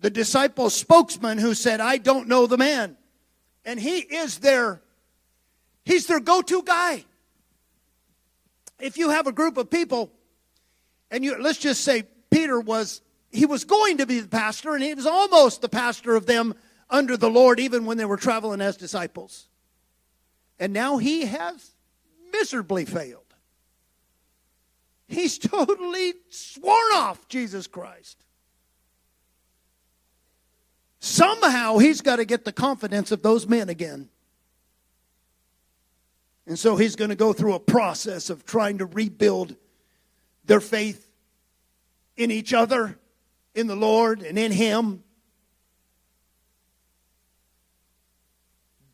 the 0.00 0.10
disciple 0.10 0.68
spokesman 0.68 1.38
who 1.38 1.54
said, 1.54 1.80
I 1.80 1.96
don't 1.96 2.28
know 2.28 2.46
the 2.46 2.58
man. 2.58 2.98
And 3.64 3.80
he 3.80 4.00
is 4.00 4.38
their, 4.38 4.82
he's 5.86 6.06
their 6.06 6.20
go-to 6.20 6.62
guy. 6.62 7.06
If 8.78 8.98
you 8.98 9.08
have 9.08 9.26
a 9.26 9.32
group 9.32 9.56
of 9.56 9.70
people, 9.70 10.12
and 11.10 11.24
you 11.24 11.40
let's 11.40 11.58
just 11.58 11.82
say 11.82 12.04
Peter 12.30 12.60
was 12.60 13.00
he 13.30 13.46
was 13.46 13.64
going 13.64 13.96
to 13.96 14.06
be 14.06 14.20
the 14.20 14.28
pastor, 14.28 14.74
and 14.74 14.84
he 14.84 14.92
was 14.92 15.06
almost 15.06 15.62
the 15.62 15.70
pastor 15.70 16.14
of 16.14 16.26
them 16.26 16.54
under 16.90 17.16
the 17.16 17.30
Lord, 17.30 17.58
even 17.58 17.86
when 17.86 17.96
they 17.96 18.04
were 18.04 18.18
traveling 18.18 18.60
as 18.60 18.76
disciples. 18.76 19.48
And 20.58 20.72
now 20.72 20.98
he 20.98 21.26
has 21.26 21.72
miserably 22.32 22.84
failed. 22.84 23.22
He's 25.08 25.38
totally 25.38 26.14
sworn 26.30 26.92
off 26.94 27.28
Jesus 27.28 27.66
Christ. 27.66 28.18
Somehow 30.98 31.78
he's 31.78 32.00
got 32.00 32.16
to 32.16 32.24
get 32.24 32.44
the 32.44 32.52
confidence 32.52 33.12
of 33.12 33.22
those 33.22 33.46
men 33.46 33.68
again. 33.68 34.08
And 36.46 36.58
so 36.58 36.76
he's 36.76 36.96
going 36.96 37.10
to 37.10 37.16
go 37.16 37.32
through 37.32 37.54
a 37.54 37.60
process 37.60 38.30
of 38.30 38.44
trying 38.44 38.78
to 38.78 38.86
rebuild 38.86 39.56
their 40.44 40.60
faith 40.60 41.08
in 42.16 42.30
each 42.30 42.52
other, 42.54 42.98
in 43.54 43.66
the 43.66 43.76
Lord, 43.76 44.22
and 44.22 44.38
in 44.38 44.52
Him. 44.52 45.02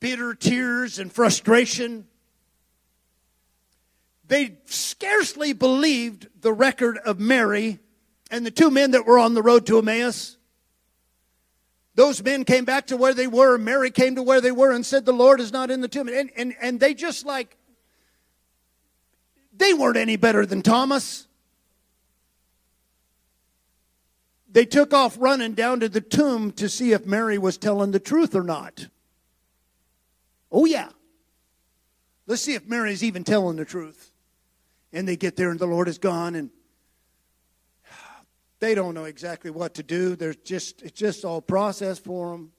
Bitter 0.02 0.34
tears 0.34 0.98
and 0.98 1.12
frustration. 1.12 2.08
They 4.26 4.58
scarcely 4.64 5.52
believed 5.52 6.26
the 6.40 6.52
record 6.52 6.98
of 6.98 7.20
Mary 7.20 7.78
and 8.28 8.44
the 8.44 8.50
two 8.50 8.68
men 8.68 8.90
that 8.90 9.06
were 9.06 9.16
on 9.16 9.34
the 9.34 9.42
road 9.42 9.64
to 9.66 9.78
Emmaus. 9.78 10.38
Those 11.94 12.20
men 12.20 12.44
came 12.44 12.64
back 12.64 12.88
to 12.88 12.96
where 12.96 13.14
they 13.14 13.28
were. 13.28 13.56
Mary 13.58 13.92
came 13.92 14.16
to 14.16 14.24
where 14.24 14.40
they 14.40 14.50
were 14.50 14.72
and 14.72 14.84
said, 14.84 15.06
The 15.06 15.12
Lord 15.12 15.38
is 15.38 15.52
not 15.52 15.70
in 15.70 15.82
the 15.82 15.88
tomb. 15.88 16.08
And, 16.08 16.32
and, 16.36 16.56
and 16.60 16.80
they 16.80 16.94
just 16.94 17.24
like, 17.24 17.56
they 19.56 19.72
weren't 19.72 19.96
any 19.96 20.16
better 20.16 20.44
than 20.44 20.62
Thomas. 20.62 21.28
They 24.50 24.64
took 24.64 24.92
off 24.92 25.16
running 25.20 25.52
down 25.52 25.78
to 25.78 25.88
the 25.88 26.00
tomb 26.00 26.50
to 26.52 26.68
see 26.68 26.90
if 26.90 27.06
Mary 27.06 27.38
was 27.38 27.56
telling 27.56 27.92
the 27.92 28.00
truth 28.00 28.34
or 28.34 28.42
not. 28.42 28.88
Oh, 30.52 30.66
yeah. 30.66 30.90
Let's 32.26 32.42
see 32.42 32.54
if 32.54 32.66
Mary's 32.66 33.02
even 33.02 33.24
telling 33.24 33.56
the 33.56 33.64
truth. 33.64 34.12
And 34.92 35.08
they 35.08 35.16
get 35.16 35.36
there 35.36 35.50
and 35.50 35.58
the 35.58 35.66
Lord 35.66 35.88
is 35.88 35.98
gone 35.98 36.34
and 36.34 36.50
they 38.60 38.74
don't 38.74 38.94
know 38.94 39.04
exactly 39.06 39.50
what 39.50 39.74
to 39.74 39.82
do. 39.82 40.14
There's 40.14 40.36
just 40.36 40.82
it's 40.82 40.98
just 40.98 41.24
all 41.24 41.40
process 41.40 41.98
for 41.98 42.30
them. 42.30 42.52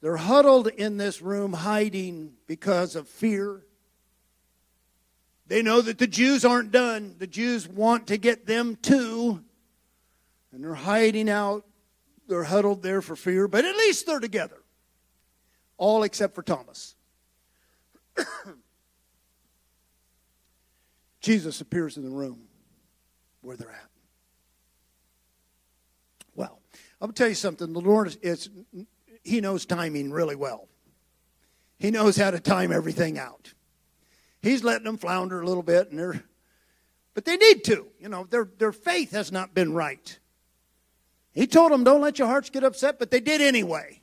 They're 0.00 0.16
huddled 0.16 0.68
in 0.68 0.98
this 0.98 1.22
room 1.22 1.52
hiding 1.52 2.34
because 2.46 2.94
of 2.94 3.08
fear. 3.08 3.64
They 5.46 5.62
know 5.62 5.80
that 5.80 5.98
the 5.98 6.06
Jews 6.06 6.44
aren't 6.44 6.72
done. 6.72 7.16
The 7.18 7.26
Jews 7.26 7.68
want 7.68 8.08
to 8.08 8.18
get 8.18 8.46
them 8.46 8.76
too. 8.76 9.42
And 10.52 10.62
they're 10.62 10.74
hiding 10.74 11.30
out. 11.30 11.64
They're 12.28 12.44
huddled 12.44 12.82
there 12.82 13.02
for 13.02 13.16
fear, 13.16 13.46
but 13.46 13.64
at 13.64 13.76
least 13.76 14.06
they're 14.06 14.20
together. 14.20 14.62
All 15.76 16.02
except 16.02 16.34
for 16.34 16.42
Thomas. 16.42 16.95
Jesus 21.20 21.60
appears 21.60 21.96
in 21.96 22.04
the 22.04 22.10
room 22.10 22.42
where 23.40 23.56
they're 23.56 23.70
at. 23.70 23.88
Well, 26.34 26.60
I'm 27.00 27.08
going 27.08 27.14
to 27.14 27.18
tell 27.18 27.28
you 27.28 27.34
something. 27.34 27.72
The 27.72 27.80
Lord 27.80 28.16
is, 28.22 28.48
He 29.24 29.40
knows 29.40 29.66
timing 29.66 30.12
really 30.12 30.36
well. 30.36 30.68
He 31.78 31.90
knows 31.90 32.16
how 32.16 32.30
to 32.30 32.40
time 32.40 32.72
everything 32.72 33.18
out. 33.18 33.52
He's 34.40 34.62
letting 34.62 34.84
them 34.84 34.96
flounder 34.96 35.40
a 35.40 35.46
little 35.46 35.62
bit, 35.62 35.90
and 35.90 35.98
they're, 35.98 36.22
but 37.14 37.24
they 37.24 37.36
need 37.36 37.64
to. 37.64 37.86
You 37.98 38.08
know, 38.08 38.24
their, 38.24 38.48
their 38.58 38.72
faith 38.72 39.10
has 39.10 39.32
not 39.32 39.54
been 39.54 39.72
right. 39.72 40.18
He 41.32 41.46
told 41.46 41.72
them, 41.72 41.84
don't 41.84 42.00
let 42.00 42.18
your 42.18 42.28
hearts 42.28 42.48
get 42.48 42.64
upset, 42.64 42.98
but 42.98 43.10
they 43.10 43.20
did 43.20 43.40
anyway. 43.40 44.00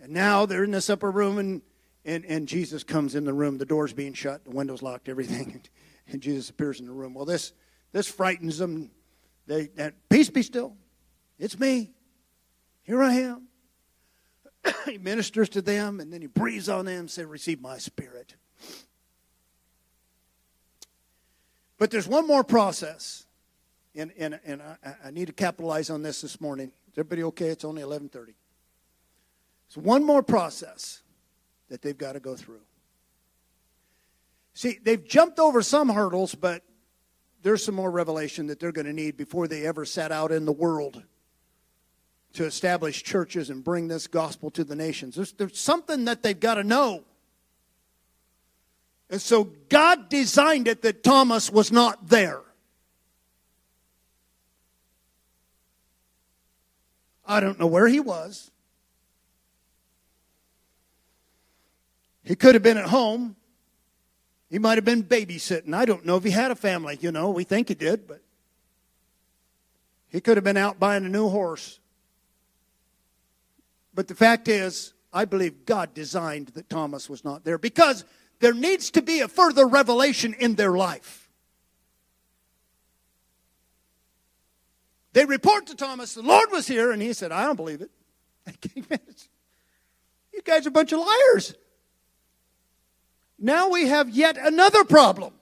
And 0.00 0.12
now 0.12 0.46
they're 0.46 0.64
in 0.64 0.70
this 0.70 0.88
upper 0.88 1.10
room, 1.10 1.38
and, 1.38 1.62
and, 2.04 2.24
and 2.26 2.46
Jesus 2.46 2.84
comes 2.84 3.14
in 3.14 3.24
the 3.24 3.32
room. 3.32 3.58
The 3.58 3.64
door's 3.64 3.92
being 3.92 4.12
shut, 4.12 4.44
the 4.44 4.50
window's 4.50 4.82
locked, 4.82 5.08
everything. 5.08 5.62
And 6.06 6.20
Jesus 6.20 6.50
appears 6.50 6.80
in 6.80 6.86
the 6.86 6.92
room. 6.92 7.14
Well, 7.14 7.24
this, 7.24 7.54
this 7.92 8.06
frightens 8.06 8.58
them. 8.58 8.90
They, 9.46 9.68
that, 9.76 9.94
Peace 10.10 10.28
be 10.28 10.42
still. 10.42 10.76
It's 11.38 11.58
me. 11.58 11.92
Here 12.82 13.02
I 13.02 13.14
am. 13.14 13.48
he 14.84 14.98
ministers 14.98 15.48
to 15.48 15.62
them 15.62 16.00
and 16.00 16.12
then 16.12 16.20
he 16.20 16.26
breathes 16.26 16.68
on 16.68 16.84
them 16.84 17.00
and 17.00 17.10
says, 17.10 17.24
Receive 17.24 17.60
my 17.60 17.78
spirit. 17.78 18.34
But 21.78 21.90
there's 21.90 22.06
one 22.06 22.26
more 22.26 22.44
process, 22.44 23.26
and, 23.94 24.12
and, 24.16 24.38
and 24.44 24.62
I, 24.62 24.76
I 25.06 25.10
need 25.10 25.26
to 25.26 25.32
capitalize 25.32 25.90
on 25.90 26.02
this 26.02 26.20
this 26.20 26.40
morning. 26.40 26.68
Is 26.92 26.98
everybody 26.98 27.22
okay? 27.24 27.46
It's 27.46 27.64
only 27.64 27.82
1130. 27.82 28.34
It's 29.66 29.76
one 29.76 30.04
more 30.04 30.22
process 30.22 31.00
that 31.74 31.82
they've 31.82 31.98
got 31.98 32.12
to 32.12 32.20
go 32.20 32.36
through. 32.36 32.60
See, 34.52 34.78
they've 34.80 35.04
jumped 35.04 35.40
over 35.40 35.60
some 35.60 35.88
hurdles, 35.88 36.32
but 36.32 36.62
there's 37.42 37.64
some 37.64 37.74
more 37.74 37.90
revelation 37.90 38.46
that 38.46 38.60
they're 38.60 38.70
going 38.70 38.86
to 38.86 38.92
need 38.92 39.16
before 39.16 39.48
they 39.48 39.66
ever 39.66 39.84
set 39.84 40.12
out 40.12 40.30
in 40.30 40.44
the 40.44 40.52
world 40.52 41.02
to 42.34 42.44
establish 42.44 43.02
churches 43.02 43.50
and 43.50 43.64
bring 43.64 43.88
this 43.88 44.06
gospel 44.06 44.52
to 44.52 44.62
the 44.62 44.76
nations. 44.76 45.16
There's, 45.16 45.32
there's 45.32 45.58
something 45.58 46.04
that 46.04 46.22
they've 46.22 46.38
got 46.38 46.54
to 46.54 46.62
know. 46.62 47.02
And 49.10 49.20
so 49.20 49.50
God 49.68 50.08
designed 50.08 50.68
it 50.68 50.82
that 50.82 51.02
Thomas 51.02 51.50
was 51.50 51.72
not 51.72 52.08
there. 52.08 52.42
I 57.26 57.40
don't 57.40 57.58
know 57.58 57.66
where 57.66 57.88
he 57.88 57.98
was. 57.98 58.52
He 62.24 62.34
could 62.34 62.54
have 62.54 62.62
been 62.62 62.78
at 62.78 62.86
home. 62.86 63.36
He 64.50 64.58
might 64.58 64.78
have 64.78 64.84
been 64.84 65.04
babysitting. 65.04 65.74
I 65.74 65.84
don't 65.84 66.04
know 66.06 66.16
if 66.16 66.24
he 66.24 66.30
had 66.30 66.50
a 66.50 66.56
family, 66.56 66.98
you 67.00 67.12
know. 67.12 67.30
We 67.30 67.44
think 67.44 67.68
he 67.68 67.74
did, 67.74 68.06
but 68.06 68.22
he 70.08 70.20
could 70.20 70.36
have 70.36 70.44
been 70.44 70.56
out 70.56 70.80
buying 70.80 71.04
a 71.04 71.08
new 71.08 71.28
horse. 71.28 71.80
But 73.92 74.08
the 74.08 74.14
fact 74.14 74.48
is, 74.48 74.94
I 75.12 75.24
believe 75.24 75.66
God 75.66 75.94
designed 75.94 76.48
that 76.48 76.68
Thomas 76.68 77.08
was 77.08 77.24
not 77.24 77.44
there 77.44 77.58
because 77.58 78.04
there 78.40 78.54
needs 78.54 78.90
to 78.92 79.02
be 79.02 79.20
a 79.20 79.28
further 79.28 79.66
revelation 79.66 80.34
in 80.38 80.54
their 80.54 80.72
life. 80.72 81.30
They 85.12 85.24
report 85.24 85.68
to 85.68 85.76
Thomas, 85.76 86.14
the 86.14 86.22
Lord 86.22 86.50
was 86.50 86.66
here, 86.66 86.90
and 86.90 87.00
he 87.00 87.12
said, 87.12 87.30
I 87.30 87.44
don't 87.44 87.54
believe 87.54 87.80
it. 87.80 87.90
you 90.32 90.42
guys 90.42 90.66
are 90.66 90.70
a 90.70 90.72
bunch 90.72 90.92
of 90.92 90.98
liars. 90.98 91.54
Now 93.44 93.68
we 93.68 93.88
have 93.88 94.08
yet 94.08 94.38
another 94.38 94.84
problem. 94.84 95.34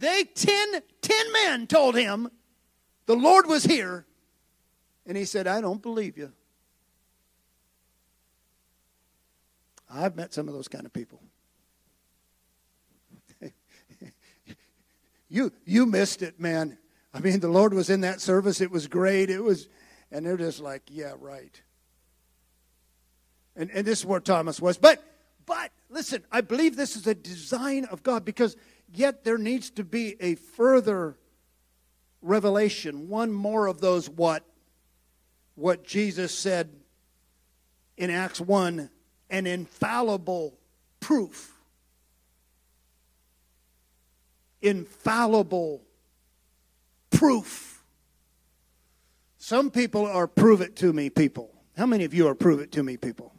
They, 0.00 0.24
ten, 0.24 0.82
ten 1.00 1.32
men 1.32 1.68
told 1.68 1.94
him 1.94 2.28
the 3.06 3.14
Lord 3.14 3.46
was 3.46 3.62
here, 3.62 4.04
and 5.06 5.16
he 5.16 5.24
said, 5.24 5.46
I 5.46 5.60
don't 5.60 5.80
believe 5.80 6.18
you. 6.18 6.32
I've 9.88 10.16
met 10.16 10.34
some 10.34 10.48
of 10.48 10.54
those 10.54 10.66
kind 10.66 10.86
of 10.86 10.92
people. 10.92 11.22
you 15.28 15.52
you 15.64 15.86
missed 15.86 16.22
it, 16.22 16.40
man. 16.40 16.78
I 17.14 17.20
mean, 17.20 17.38
the 17.38 17.46
Lord 17.46 17.72
was 17.72 17.90
in 17.90 18.00
that 18.00 18.20
service. 18.20 18.60
It 18.60 18.72
was 18.72 18.88
great. 18.88 19.30
It 19.30 19.44
was, 19.44 19.68
and 20.10 20.26
they're 20.26 20.36
just 20.36 20.58
like, 20.58 20.82
yeah, 20.88 21.12
right. 21.20 21.62
And 23.54 23.70
and 23.70 23.86
this 23.86 24.00
is 24.00 24.04
where 24.04 24.18
Thomas 24.18 24.60
was. 24.60 24.78
But 24.78 25.00
but 25.48 25.72
listen, 25.88 26.22
I 26.30 26.42
believe 26.42 26.76
this 26.76 26.94
is 26.94 27.06
a 27.06 27.14
design 27.14 27.86
of 27.86 28.02
God 28.02 28.24
because 28.24 28.54
yet 28.92 29.24
there 29.24 29.38
needs 29.38 29.70
to 29.70 29.82
be 29.82 30.14
a 30.20 30.34
further 30.34 31.16
revelation, 32.20 33.08
one 33.08 33.32
more 33.32 33.66
of 33.66 33.80
those 33.80 34.08
what 34.08 34.44
what 35.54 35.82
Jesus 35.84 36.32
said 36.32 36.70
in 37.96 38.10
Acts 38.10 38.40
1 38.40 38.90
an 39.30 39.46
infallible 39.46 40.56
proof. 41.00 41.52
Infallible 44.62 45.82
proof. 47.10 47.82
Some 49.38 49.70
people 49.70 50.06
are 50.06 50.26
prove 50.26 50.60
it 50.60 50.76
to 50.76 50.92
me 50.92 51.10
people. 51.10 51.50
How 51.76 51.86
many 51.86 52.04
of 52.04 52.14
you 52.14 52.28
are 52.28 52.34
prove 52.34 52.60
it 52.60 52.72
to 52.72 52.82
me 52.82 52.96
people? 52.96 53.34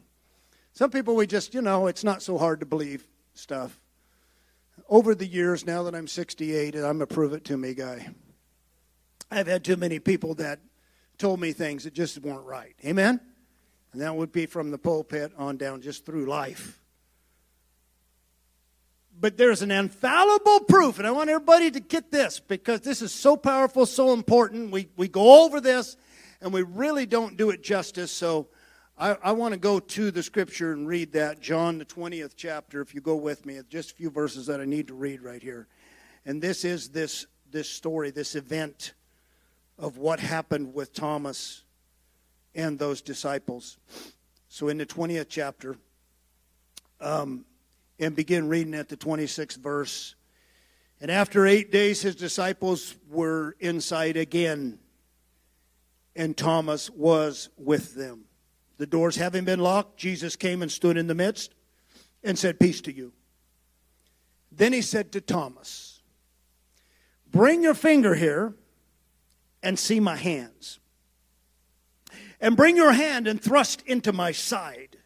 Some 0.80 0.90
people 0.90 1.14
we 1.14 1.26
just, 1.26 1.52
you 1.52 1.60
know, 1.60 1.88
it's 1.88 2.04
not 2.04 2.22
so 2.22 2.38
hard 2.38 2.60
to 2.60 2.64
believe 2.64 3.06
stuff. 3.34 3.78
Over 4.88 5.14
the 5.14 5.26
years, 5.26 5.66
now 5.66 5.82
that 5.82 5.94
I'm 5.94 6.08
68, 6.08 6.74
I'm 6.74 7.02
a 7.02 7.06
prove 7.06 7.34
it 7.34 7.44
to 7.44 7.58
me 7.58 7.74
guy. 7.74 8.08
I've 9.30 9.46
had 9.46 9.62
too 9.62 9.76
many 9.76 9.98
people 9.98 10.36
that 10.36 10.58
told 11.18 11.38
me 11.38 11.52
things 11.52 11.84
that 11.84 11.92
just 11.92 12.18
weren't 12.22 12.46
right. 12.46 12.74
Amen? 12.82 13.20
And 13.92 14.00
that 14.00 14.16
would 14.16 14.32
be 14.32 14.46
from 14.46 14.70
the 14.70 14.78
pulpit 14.78 15.32
on 15.36 15.58
down 15.58 15.82
just 15.82 16.06
through 16.06 16.24
life. 16.24 16.80
But 19.20 19.36
there's 19.36 19.60
an 19.60 19.70
infallible 19.70 20.60
proof, 20.60 20.96
and 20.96 21.06
I 21.06 21.10
want 21.10 21.28
everybody 21.28 21.70
to 21.72 21.80
get 21.80 22.10
this 22.10 22.40
because 22.40 22.80
this 22.80 23.02
is 23.02 23.12
so 23.12 23.36
powerful, 23.36 23.84
so 23.84 24.14
important. 24.14 24.70
We, 24.70 24.88
we 24.96 25.08
go 25.08 25.44
over 25.44 25.60
this 25.60 25.98
and 26.40 26.54
we 26.54 26.62
really 26.62 27.04
don't 27.04 27.36
do 27.36 27.50
it 27.50 27.62
justice. 27.62 28.10
So 28.10 28.48
I, 29.00 29.16
I 29.22 29.32
want 29.32 29.54
to 29.54 29.58
go 29.58 29.80
to 29.80 30.10
the 30.10 30.22
scripture 30.22 30.72
and 30.74 30.86
read 30.86 31.12
that, 31.14 31.40
John, 31.40 31.78
the 31.78 31.86
20th 31.86 32.32
chapter, 32.36 32.82
if 32.82 32.94
you 32.94 33.00
go 33.00 33.16
with 33.16 33.46
me. 33.46 33.58
Just 33.70 33.92
a 33.92 33.94
few 33.94 34.10
verses 34.10 34.44
that 34.48 34.60
I 34.60 34.66
need 34.66 34.88
to 34.88 34.94
read 34.94 35.22
right 35.22 35.42
here. 35.42 35.68
And 36.26 36.42
this 36.42 36.66
is 36.66 36.90
this, 36.90 37.24
this 37.50 37.66
story, 37.66 38.10
this 38.10 38.34
event 38.34 38.92
of 39.78 39.96
what 39.96 40.20
happened 40.20 40.74
with 40.74 40.92
Thomas 40.92 41.62
and 42.54 42.78
those 42.78 43.00
disciples. 43.00 43.78
So 44.50 44.68
in 44.68 44.76
the 44.76 44.84
20th 44.84 45.28
chapter, 45.30 45.78
um, 47.00 47.46
and 47.98 48.14
begin 48.14 48.50
reading 48.50 48.74
at 48.74 48.90
the 48.90 48.98
26th 48.98 49.56
verse. 49.56 50.14
And 51.00 51.10
after 51.10 51.46
eight 51.46 51.72
days, 51.72 52.02
his 52.02 52.16
disciples 52.16 52.94
were 53.08 53.56
inside 53.60 54.18
again, 54.18 54.78
and 56.14 56.36
Thomas 56.36 56.90
was 56.90 57.48
with 57.56 57.94
them. 57.94 58.26
The 58.80 58.86
doors 58.86 59.16
having 59.16 59.44
been 59.44 59.60
locked, 59.60 59.98
Jesus 59.98 60.36
came 60.36 60.62
and 60.62 60.72
stood 60.72 60.96
in 60.96 61.06
the 61.06 61.14
midst 61.14 61.52
and 62.24 62.38
said, 62.38 62.58
Peace 62.58 62.80
to 62.80 62.90
you. 62.90 63.12
Then 64.50 64.72
he 64.72 64.80
said 64.80 65.12
to 65.12 65.20
Thomas, 65.20 66.00
Bring 67.30 67.62
your 67.62 67.74
finger 67.74 68.14
here 68.14 68.54
and 69.62 69.78
see 69.78 70.00
my 70.00 70.16
hands 70.16 70.78
and 72.40 72.56
bring 72.56 72.74
your 72.74 72.92
hand 72.92 73.26
and 73.26 73.38
thrust 73.38 73.82
into 73.82 74.14
my 74.14 74.32
side. 74.32 74.96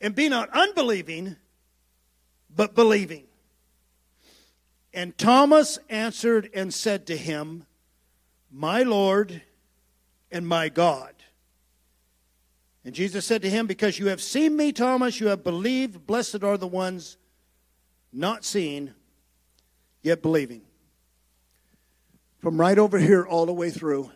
And 0.00 0.16
be 0.16 0.28
not 0.28 0.50
unbelieving, 0.50 1.36
but 2.52 2.74
believing. 2.74 3.26
And 4.92 5.16
Thomas 5.16 5.78
answered 5.88 6.50
and 6.52 6.74
said 6.74 7.06
to 7.06 7.16
him, 7.16 7.66
My 8.50 8.82
Lord 8.82 9.42
and 10.32 10.44
my 10.44 10.68
God. 10.68 11.13
And 12.84 12.94
Jesus 12.94 13.24
said 13.24 13.42
to 13.42 13.50
him, 13.50 13.66
Because 13.66 13.98
you 13.98 14.08
have 14.08 14.20
seen 14.20 14.56
me, 14.56 14.72
Thomas, 14.72 15.20
you 15.20 15.28
have 15.28 15.42
believed. 15.42 16.06
Blessed 16.06 16.44
are 16.44 16.58
the 16.58 16.66
ones 16.66 17.16
not 18.12 18.44
seeing, 18.44 18.92
yet 20.02 20.22
believing. 20.22 20.62
From 22.40 22.60
right 22.60 22.78
over 22.78 22.98
here 22.98 23.24
all 23.24 23.46
the 23.46 23.52
way 23.52 23.70
through 23.70 24.10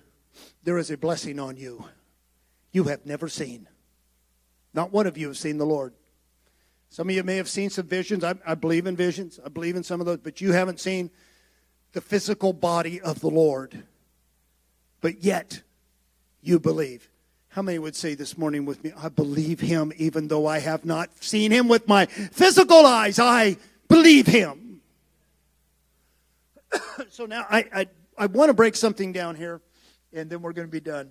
there 0.62 0.76
is 0.76 0.90
a 0.90 0.98
blessing 0.98 1.40
on 1.40 1.56
you 1.56 1.84
you 2.72 2.84
have 2.84 3.06
never 3.06 3.28
seen. 3.28 3.66
Not 4.74 4.92
one 4.92 5.06
of 5.06 5.16
you 5.16 5.28
has 5.28 5.38
seen 5.38 5.58
the 5.58 5.66
Lord. 5.66 5.94
Some 6.90 7.08
of 7.08 7.14
you 7.14 7.22
may 7.22 7.36
have 7.36 7.48
seen 7.48 7.70
some 7.70 7.86
visions. 7.86 8.24
I, 8.24 8.34
I, 8.46 8.54
believe 8.54 8.86
in 8.86 8.96
visions. 8.96 9.40
I 9.44 9.48
believe 9.48 9.76
in 9.76 9.82
some 9.82 10.00
of 10.00 10.06
those, 10.06 10.18
but 10.18 10.40
you 10.40 10.52
haven't 10.52 10.80
seen 10.80 11.10
the 11.92 12.00
physical 12.00 12.52
body 12.52 13.00
of 13.00 13.20
the 13.20 13.30
Lord. 13.30 13.84
But 15.00 15.22
yet, 15.22 15.62
you 16.40 16.58
believe. 16.58 17.08
How 17.50 17.62
many 17.62 17.78
would 17.78 17.96
say 17.96 18.14
this 18.14 18.36
morning 18.36 18.66
with 18.66 18.84
me, 18.84 18.92
I 18.96 19.08
believe 19.08 19.60
him 19.60 19.92
even 19.96 20.28
though 20.28 20.46
I 20.46 20.58
have 20.58 20.84
not 20.84 21.10
seen 21.22 21.50
him 21.50 21.68
with 21.68 21.88
my 21.88 22.06
physical 22.06 22.84
eyes? 22.84 23.18
I 23.18 23.56
believe 23.88 24.26
him. 24.26 24.80
so 27.10 27.26
now 27.26 27.46
I, 27.48 27.64
I, 27.74 27.86
I 28.16 28.26
want 28.26 28.50
to 28.50 28.54
break 28.54 28.76
something 28.76 29.12
down 29.12 29.34
here 29.34 29.60
and 30.12 30.28
then 30.30 30.42
we're 30.42 30.52
going 30.52 30.68
to 30.68 30.72
be 30.72 30.80
done. 30.80 31.10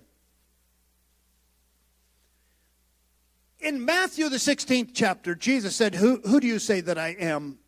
In 3.60 3.84
Matthew, 3.84 4.28
the 4.28 4.36
16th 4.36 4.90
chapter, 4.94 5.34
Jesus 5.34 5.74
said, 5.74 5.96
Who, 5.96 6.20
who 6.20 6.38
do 6.38 6.46
you 6.46 6.60
say 6.60 6.80
that 6.80 6.96
I 6.96 7.16
am? 7.18 7.58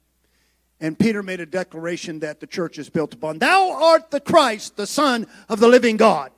And 0.80 0.98
Peter 0.98 1.22
made 1.22 1.40
a 1.40 1.46
declaration 1.46 2.20
that 2.20 2.40
the 2.40 2.46
church 2.46 2.78
is 2.78 2.88
built 2.88 3.12
upon. 3.12 3.38
Thou 3.38 3.72
art 3.72 4.10
the 4.10 4.20
Christ, 4.20 4.76
the 4.76 4.86
Son 4.86 5.26
of 5.48 5.58
the 5.58 5.68
living 5.68 5.96
God. 5.96 6.30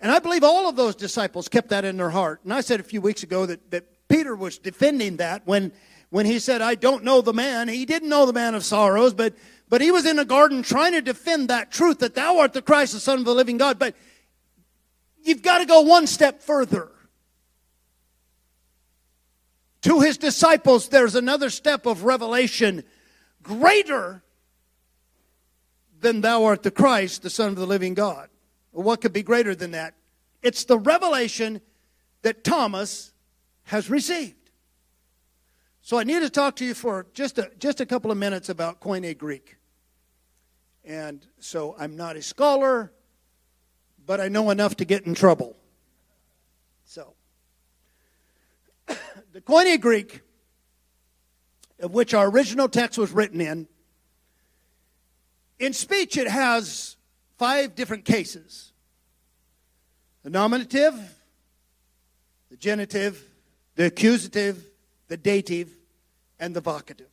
And 0.00 0.10
I 0.10 0.18
believe 0.18 0.42
all 0.42 0.68
of 0.68 0.76
those 0.76 0.96
disciples 0.96 1.48
kept 1.48 1.68
that 1.68 1.84
in 1.84 1.98
their 1.98 2.10
heart. 2.10 2.40
And 2.44 2.54
I 2.54 2.62
said 2.62 2.80
a 2.80 2.82
few 2.82 3.02
weeks 3.02 3.22
ago 3.22 3.44
that, 3.46 3.70
that 3.70 4.08
Peter 4.08 4.34
was 4.34 4.58
defending 4.58 5.18
that 5.18 5.46
when, 5.46 5.72
when 6.08 6.24
he 6.24 6.38
said, 6.38 6.62
I 6.62 6.74
don't 6.74 7.04
know 7.04 7.20
the 7.20 7.34
man. 7.34 7.68
He 7.68 7.84
didn't 7.84 8.08
know 8.08 8.24
the 8.24 8.32
man 8.32 8.54
of 8.54 8.64
sorrows, 8.64 9.12
but, 9.12 9.34
but 9.68 9.82
he 9.82 9.90
was 9.90 10.06
in 10.06 10.18
a 10.18 10.24
garden 10.24 10.62
trying 10.62 10.92
to 10.92 11.02
defend 11.02 11.48
that 11.48 11.70
truth 11.70 11.98
that 11.98 12.14
thou 12.14 12.38
art 12.38 12.54
the 12.54 12.62
Christ, 12.62 12.94
the 12.94 13.00
Son 13.00 13.18
of 13.18 13.24
the 13.26 13.34
living 13.34 13.58
God. 13.58 13.78
But 13.78 13.94
you've 15.22 15.42
got 15.42 15.58
to 15.58 15.66
go 15.66 15.82
one 15.82 16.06
step 16.06 16.42
further. 16.42 16.90
To 19.82 20.00
his 20.00 20.16
disciples, 20.16 20.88
there's 20.88 21.14
another 21.14 21.50
step 21.50 21.84
of 21.84 22.04
revelation 22.04 22.84
greater 23.42 24.22
than 26.00 26.22
thou 26.22 26.44
art 26.44 26.62
the 26.62 26.70
Christ, 26.70 27.22
the 27.22 27.30
Son 27.30 27.50
of 27.50 27.56
the 27.56 27.66
living 27.66 27.94
God. 27.94 28.30
What 28.72 29.00
could 29.00 29.12
be 29.12 29.22
greater 29.22 29.54
than 29.54 29.72
that? 29.72 29.94
It's 30.42 30.64
the 30.64 30.78
revelation 30.78 31.60
that 32.22 32.44
Thomas 32.44 33.12
has 33.64 33.90
received. 33.90 34.50
So 35.82 35.98
I 35.98 36.04
need 36.04 36.20
to 36.20 36.30
talk 36.30 36.56
to 36.56 36.64
you 36.64 36.74
for 36.74 37.06
just 37.14 37.38
a, 37.38 37.50
just 37.58 37.80
a 37.80 37.86
couple 37.86 38.10
of 38.10 38.18
minutes 38.18 38.48
about 38.48 38.80
Koine 38.80 39.16
Greek. 39.16 39.56
And 40.84 41.26
so 41.38 41.74
I'm 41.78 41.96
not 41.96 42.16
a 42.16 42.22
scholar, 42.22 42.92
but 44.06 44.20
I 44.20 44.28
know 44.28 44.50
enough 44.50 44.76
to 44.76 44.84
get 44.84 45.06
in 45.06 45.14
trouble. 45.14 45.56
So, 46.84 47.14
the 48.86 49.40
Koine 49.40 49.80
Greek, 49.80 50.22
of 51.80 51.92
which 51.92 52.14
our 52.14 52.28
original 52.28 52.68
text 52.68 52.98
was 52.98 53.12
written 53.12 53.40
in, 53.40 53.68
in 55.58 55.72
speech 55.72 56.16
it 56.16 56.28
has 56.28 56.96
five 57.40 57.74
different 57.74 58.04
cases 58.04 58.70
the 60.22 60.28
nominative, 60.28 60.94
the 62.50 62.56
genitive, 62.58 63.24
the 63.76 63.86
accusative, 63.86 64.62
the 65.08 65.16
dative, 65.16 65.70
and 66.38 66.54
the 66.54 66.60
vocative. 66.60 67.08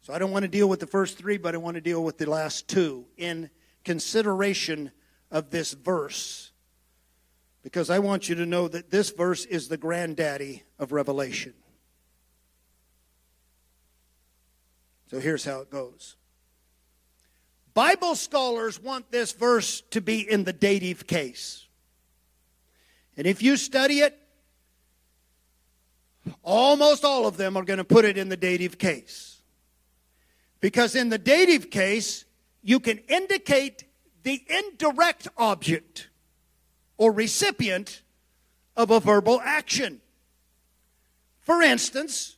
So 0.00 0.14
I 0.14 0.18
don't 0.18 0.30
want 0.30 0.44
to 0.44 0.48
deal 0.48 0.66
with 0.66 0.80
the 0.80 0.86
first 0.86 1.18
three, 1.18 1.36
but 1.36 1.54
I 1.54 1.58
want 1.58 1.74
to 1.74 1.82
deal 1.82 2.02
with 2.02 2.16
the 2.16 2.24
last 2.24 2.68
two 2.68 3.04
in 3.18 3.50
consideration 3.84 4.90
of 5.30 5.50
this 5.50 5.74
verse. 5.74 6.50
Because 7.62 7.90
I 7.90 7.98
want 7.98 8.30
you 8.30 8.36
to 8.36 8.46
know 8.46 8.66
that 8.68 8.90
this 8.90 9.10
verse 9.10 9.44
is 9.44 9.68
the 9.68 9.76
granddaddy 9.76 10.62
of 10.78 10.90
Revelation. 10.92 11.52
So 15.10 15.20
here's 15.20 15.44
how 15.44 15.60
it 15.60 15.70
goes. 15.70 16.16
Bible 17.74 18.14
scholars 18.14 18.80
want 18.80 19.10
this 19.10 19.32
verse 19.32 19.82
to 19.90 20.00
be 20.00 20.20
in 20.20 20.44
the 20.44 20.52
dative 20.52 21.06
case. 21.06 21.66
And 23.16 23.26
if 23.26 23.42
you 23.42 23.56
study 23.56 24.00
it, 24.00 24.18
Almost 26.42 27.04
all 27.04 27.26
of 27.26 27.36
them 27.36 27.56
are 27.56 27.64
going 27.64 27.78
to 27.78 27.84
put 27.84 28.04
it 28.04 28.16
in 28.16 28.28
the 28.28 28.36
dative 28.36 28.78
case. 28.78 29.42
Because 30.60 30.94
in 30.94 31.10
the 31.10 31.18
dative 31.18 31.70
case, 31.70 32.24
you 32.62 32.80
can 32.80 32.98
indicate 33.08 33.84
the 34.22 34.42
indirect 34.48 35.28
object 35.36 36.08
or 36.96 37.12
recipient 37.12 38.02
of 38.76 38.90
a 38.90 39.00
verbal 39.00 39.40
action. 39.42 40.00
For 41.40 41.60
instance, 41.60 42.36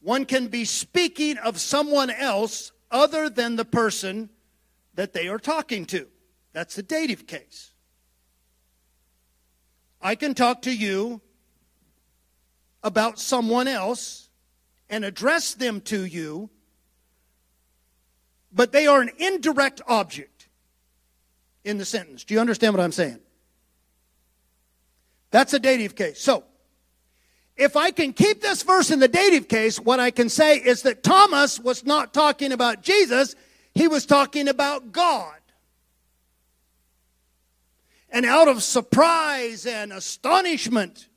one 0.00 0.24
can 0.24 0.46
be 0.46 0.64
speaking 0.64 1.38
of 1.38 1.58
someone 1.58 2.10
else 2.10 2.70
other 2.90 3.28
than 3.28 3.56
the 3.56 3.64
person 3.64 4.30
that 4.98 5.12
they 5.12 5.28
are 5.28 5.38
talking 5.38 5.84
to. 5.84 6.08
That's 6.52 6.74
the 6.74 6.82
dative 6.82 7.24
case. 7.28 7.70
I 10.02 10.16
can 10.16 10.34
talk 10.34 10.62
to 10.62 10.76
you 10.76 11.20
about 12.82 13.20
someone 13.20 13.68
else 13.68 14.28
and 14.90 15.04
address 15.04 15.54
them 15.54 15.80
to 15.82 16.04
you, 16.04 16.50
but 18.52 18.72
they 18.72 18.88
are 18.88 19.00
an 19.00 19.10
indirect 19.18 19.80
object 19.86 20.48
in 21.62 21.78
the 21.78 21.84
sentence. 21.84 22.24
Do 22.24 22.34
you 22.34 22.40
understand 22.40 22.74
what 22.74 22.82
I'm 22.82 22.90
saying? 22.90 23.20
That's 25.30 25.54
a 25.54 25.60
dative 25.60 25.94
case. 25.94 26.20
So, 26.20 26.42
if 27.56 27.76
I 27.76 27.92
can 27.92 28.12
keep 28.12 28.42
this 28.42 28.64
verse 28.64 28.90
in 28.90 28.98
the 28.98 29.06
dative 29.06 29.46
case, 29.46 29.78
what 29.78 30.00
I 30.00 30.10
can 30.10 30.28
say 30.28 30.56
is 30.56 30.82
that 30.82 31.04
Thomas 31.04 31.60
was 31.60 31.86
not 31.86 32.12
talking 32.12 32.50
about 32.50 32.82
Jesus, 32.82 33.36
he 33.78 33.86
was 33.86 34.06
talking 34.06 34.48
about 34.48 34.90
God. 34.90 35.36
And 38.10 38.26
out 38.26 38.48
of 38.48 38.64
surprise 38.64 39.66
and 39.66 39.92
astonishment, 39.92 41.08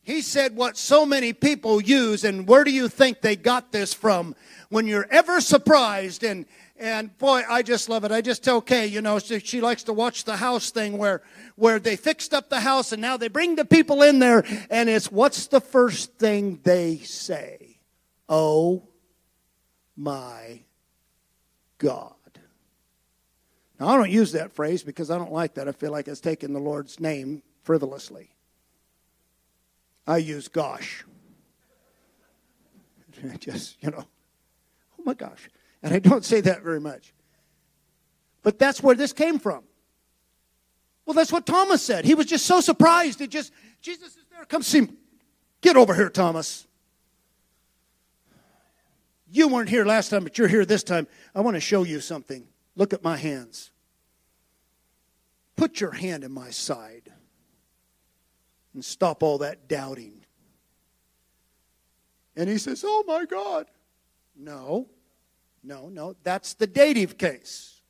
he 0.00 0.22
said 0.22 0.56
what 0.56 0.78
so 0.78 1.04
many 1.04 1.34
people 1.34 1.82
use, 1.82 2.24
and 2.24 2.48
where 2.48 2.64
do 2.64 2.70
you 2.70 2.88
think 2.88 3.20
they 3.20 3.36
got 3.36 3.70
this 3.70 3.92
from? 3.92 4.34
When 4.70 4.86
you're 4.86 5.06
ever 5.10 5.42
surprised, 5.42 6.24
and 6.24 6.46
and 6.76 7.16
boy, 7.18 7.42
I 7.48 7.62
just 7.62 7.90
love 7.90 8.04
it. 8.04 8.12
I 8.12 8.22
just 8.22 8.42
tell 8.42 8.62
Kay, 8.62 8.86
you 8.86 9.02
know, 9.02 9.18
she, 9.18 9.38
she 9.40 9.60
likes 9.60 9.82
to 9.84 9.92
watch 9.92 10.24
the 10.24 10.36
house 10.36 10.70
thing 10.70 10.96
where 10.96 11.22
where 11.56 11.78
they 11.78 11.96
fixed 11.96 12.32
up 12.32 12.48
the 12.48 12.60
house 12.60 12.92
and 12.92 13.02
now 13.02 13.18
they 13.18 13.28
bring 13.28 13.56
the 13.56 13.64
people 13.64 14.02
in 14.02 14.20
there, 14.20 14.42
and 14.70 14.88
it's 14.88 15.12
what's 15.12 15.48
the 15.48 15.60
first 15.60 16.14
thing 16.14 16.60
they 16.62 16.98
say? 16.98 17.78
Oh 18.26 18.88
my 19.96 20.63
God. 21.78 22.14
Now 23.78 23.88
I 23.88 23.96
don't 23.96 24.10
use 24.10 24.32
that 24.32 24.52
phrase 24.52 24.82
because 24.82 25.10
I 25.10 25.18
don't 25.18 25.32
like 25.32 25.54
that. 25.54 25.68
I 25.68 25.72
feel 25.72 25.90
like 25.90 26.08
it's 26.08 26.20
taking 26.20 26.52
the 26.52 26.60
Lord's 26.60 27.00
name 27.00 27.42
frivolously. 27.62 28.30
I 30.06 30.18
use 30.18 30.48
gosh. 30.48 31.04
Just, 33.38 33.82
you 33.82 33.90
know, 33.90 34.04
oh 34.98 35.02
my 35.04 35.14
gosh. 35.14 35.48
And 35.82 35.94
I 35.94 35.98
don't 35.98 36.24
say 36.24 36.40
that 36.42 36.62
very 36.62 36.80
much. 36.80 37.12
But 38.42 38.58
that's 38.58 38.82
where 38.82 38.94
this 38.94 39.12
came 39.12 39.38
from. 39.38 39.64
Well, 41.06 41.14
that's 41.14 41.32
what 41.32 41.46
Thomas 41.46 41.82
said. 41.82 42.04
He 42.04 42.14
was 42.14 42.26
just 42.26 42.46
so 42.46 42.60
surprised. 42.60 43.20
It 43.20 43.30
just, 43.30 43.52
Jesus 43.82 44.16
is 44.16 44.24
there. 44.30 44.44
Come 44.46 44.62
see 44.62 44.82
me. 44.82 44.88
Get 45.60 45.76
over 45.76 45.94
here, 45.94 46.08
Thomas. 46.08 46.66
You 49.34 49.48
weren't 49.48 49.68
here 49.68 49.84
last 49.84 50.10
time, 50.10 50.22
but 50.22 50.38
you're 50.38 50.46
here 50.46 50.64
this 50.64 50.84
time. 50.84 51.08
I 51.34 51.40
want 51.40 51.56
to 51.56 51.60
show 51.60 51.82
you 51.82 51.98
something. 51.98 52.46
Look 52.76 52.92
at 52.92 53.02
my 53.02 53.16
hands. 53.16 53.72
Put 55.56 55.80
your 55.80 55.90
hand 55.90 56.22
in 56.22 56.30
my 56.30 56.50
side 56.50 57.12
and 58.74 58.84
stop 58.84 59.24
all 59.24 59.38
that 59.38 59.66
doubting. 59.66 60.24
And 62.36 62.48
he 62.48 62.58
says, 62.58 62.84
Oh 62.86 63.02
my 63.08 63.24
God. 63.24 63.66
No, 64.36 64.86
no, 65.64 65.88
no. 65.88 66.14
That's 66.22 66.54
the 66.54 66.68
dative 66.68 67.18
case. 67.18 67.80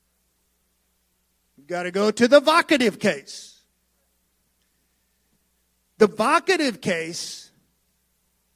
You've 1.59 1.67
got 1.67 1.83
to 1.83 1.91
go 1.91 2.11
to 2.11 2.27
the 2.27 2.41
vocative 2.41 2.99
case. 2.99 3.61
The 5.99 6.09
vocative 6.09 6.81
case 6.81 7.51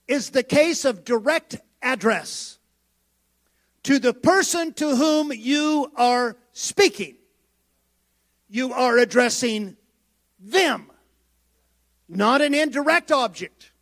is 0.06 0.30
the 0.30 0.42
case 0.42 0.86
of 0.86 1.04
direct 1.04 1.56
address 1.82 2.57
to 3.88 3.98
the 3.98 4.12
person 4.12 4.74
to 4.74 4.94
whom 4.94 5.32
you 5.32 5.90
are 5.96 6.36
speaking. 6.52 7.16
You 8.46 8.74
are 8.74 8.98
addressing 8.98 9.78
them 10.38 10.90
not 12.06 12.42
an 12.42 12.52
indirect 12.52 13.10
object. 13.10 13.72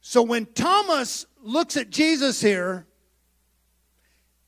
So 0.00 0.22
when 0.22 0.46
Thomas 0.46 1.26
looks 1.42 1.76
at 1.76 1.90
Jesus 1.90 2.40
here, 2.40 2.86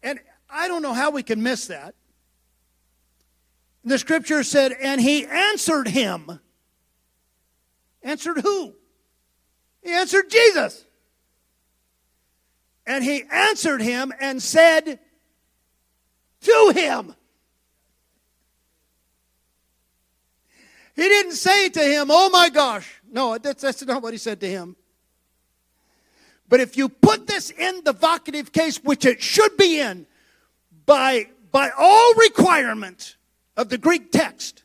and 0.05 0.21
I 0.49 0.69
don't 0.69 0.83
know 0.83 0.95
how 0.95 1.11
we 1.11 1.25
can 1.25 1.43
miss 1.43 1.67
that. 1.67 1.97
The 3.83 3.99
scripture 3.99 4.45
said, 4.45 4.71
and 4.71 5.01
he 5.01 5.27
answered 5.27 5.89
him. 5.89 6.39
Answered 8.05 8.39
who? 8.39 8.77
He 9.83 9.91
answered 9.91 10.31
Jesus. 10.31 10.85
And 12.89 13.05
he 13.05 13.23
answered 13.31 13.83
him 13.83 14.15
and 14.19 14.43
said 14.43 14.99
to 16.41 16.73
him, 16.75 17.15
He 20.97 21.03
didn't 21.03 21.35
say 21.35 21.69
to 21.69 21.81
him, 21.81 22.09
Oh 22.11 22.31
my 22.31 22.49
gosh. 22.49 23.01
No, 23.13 23.37
that's, 23.37 23.63
that's 23.63 23.85
not 23.85 24.03
what 24.03 24.15
he 24.15 24.19
said 24.19 24.41
to 24.41 24.49
him. 24.49 24.75
But 26.49 26.61
if 26.61 26.79
you 26.79 26.89
put 26.89 27.27
this 27.27 27.51
in 27.51 27.83
the 27.85 27.93
vocative 27.93 28.53
case, 28.53 28.83
which 28.83 29.05
it 29.05 29.21
should 29.21 29.59
be 29.59 29.81
in, 29.81 30.07
by, 30.87 31.27
by 31.53 31.71
all 31.79 32.15
requirement 32.15 33.17
of 33.55 33.69
the 33.69 33.77
Greek 33.77 34.11
text, 34.11 34.63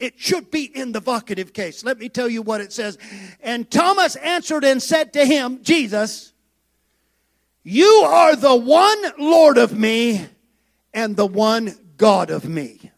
it 0.00 0.18
should 0.18 0.50
be 0.50 0.64
in 0.64 0.90
the 0.90 1.00
vocative 1.00 1.52
case. 1.52 1.84
Let 1.84 1.98
me 1.98 2.08
tell 2.08 2.28
you 2.28 2.42
what 2.42 2.60
it 2.60 2.72
says. 2.72 2.98
And 3.40 3.70
Thomas 3.70 4.16
answered 4.16 4.64
and 4.64 4.82
said 4.82 5.12
to 5.12 5.24
him, 5.24 5.62
Jesus, 5.62 6.32
you 7.68 8.04
are 8.06 8.36
the 8.36 8.54
one 8.54 9.02
Lord 9.18 9.58
of 9.58 9.76
me 9.76 10.24
and 10.94 11.16
the 11.16 11.26
one 11.26 11.76
God 11.96 12.30
of 12.30 12.48
me. 12.48 12.92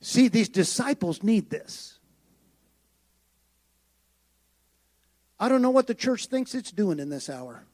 See, 0.00 0.28
these 0.28 0.48
disciples 0.48 1.22
need 1.22 1.50
this. 1.50 1.98
I 5.38 5.50
don't 5.50 5.60
know 5.60 5.68
what 5.68 5.88
the 5.88 5.94
church 5.94 6.28
thinks 6.28 6.54
it's 6.54 6.72
doing 6.72 6.98
in 6.98 7.10
this 7.10 7.28
hour. 7.28 7.66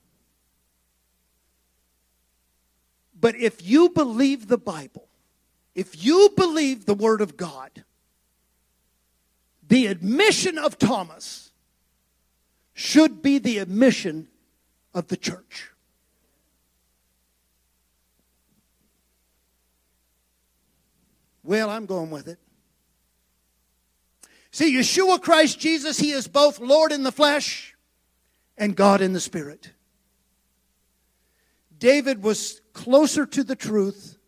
But 3.15 3.37
if 3.37 3.65
you 3.65 3.91
believe 3.91 4.49
the 4.49 4.59
Bible, 4.59 5.07
if 5.77 6.05
you 6.05 6.31
believe 6.37 6.85
the 6.85 6.95
Word 6.95 7.21
of 7.21 7.37
God, 7.37 7.85
the 9.73 9.87
admission 9.87 10.59
of 10.59 10.79
Thomas 10.79 11.51
should 12.75 13.23
be 13.23 13.39
the 13.39 13.57
admission 13.57 14.29
of 14.93 15.09
the 15.09 15.17
church. 15.17 15.71
Well, 21.43 21.71
I'm 21.71 21.87
going 21.87 22.11
with 22.11 22.29
it. 22.29 22.39
See, 24.51 24.77
Yeshua 24.77 25.23
Christ 25.23 25.59
Jesus, 25.59 25.99
He 25.99 26.11
is 26.11 26.29
both 26.29 26.61
Lord 26.61 26.93
in 26.93 27.03
the 27.03 27.11
flesh 27.11 27.75
and 28.59 28.77
God 28.77 29.01
in 29.01 29.15
the 29.15 29.21
spirit. 29.21 29.73
David 31.79 32.23
was 32.23 32.61
closer 32.75 33.25
to 33.25 33.43
the 33.43 33.57
truth 33.57 34.19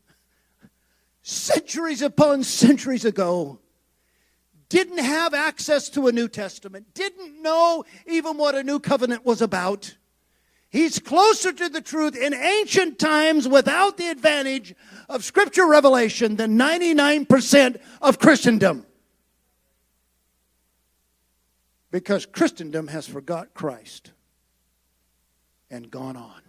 centuries 1.20 2.00
upon 2.00 2.44
centuries 2.44 3.04
ago. 3.04 3.58
Didn't 4.68 4.98
have 4.98 5.34
access 5.34 5.88
to 5.90 6.08
a 6.08 6.12
New 6.12 6.28
Testament, 6.28 6.94
didn't 6.94 7.42
know 7.42 7.84
even 8.06 8.36
what 8.36 8.54
a 8.54 8.62
new 8.62 8.80
covenant 8.80 9.24
was 9.24 9.42
about. 9.42 9.96
He's 10.70 10.98
closer 10.98 11.52
to 11.52 11.68
the 11.68 11.80
truth 11.80 12.16
in 12.16 12.34
ancient 12.34 12.98
times 12.98 13.46
without 13.46 13.96
the 13.96 14.08
advantage 14.08 14.74
of 15.08 15.22
scripture 15.22 15.68
revelation 15.68 16.34
than 16.34 16.58
99% 16.58 17.80
of 18.02 18.18
Christendom. 18.18 18.84
Because 21.92 22.26
Christendom 22.26 22.88
has 22.88 23.06
forgot 23.06 23.54
Christ 23.54 24.10
and 25.70 25.88
gone 25.92 26.16
on. 26.16 26.42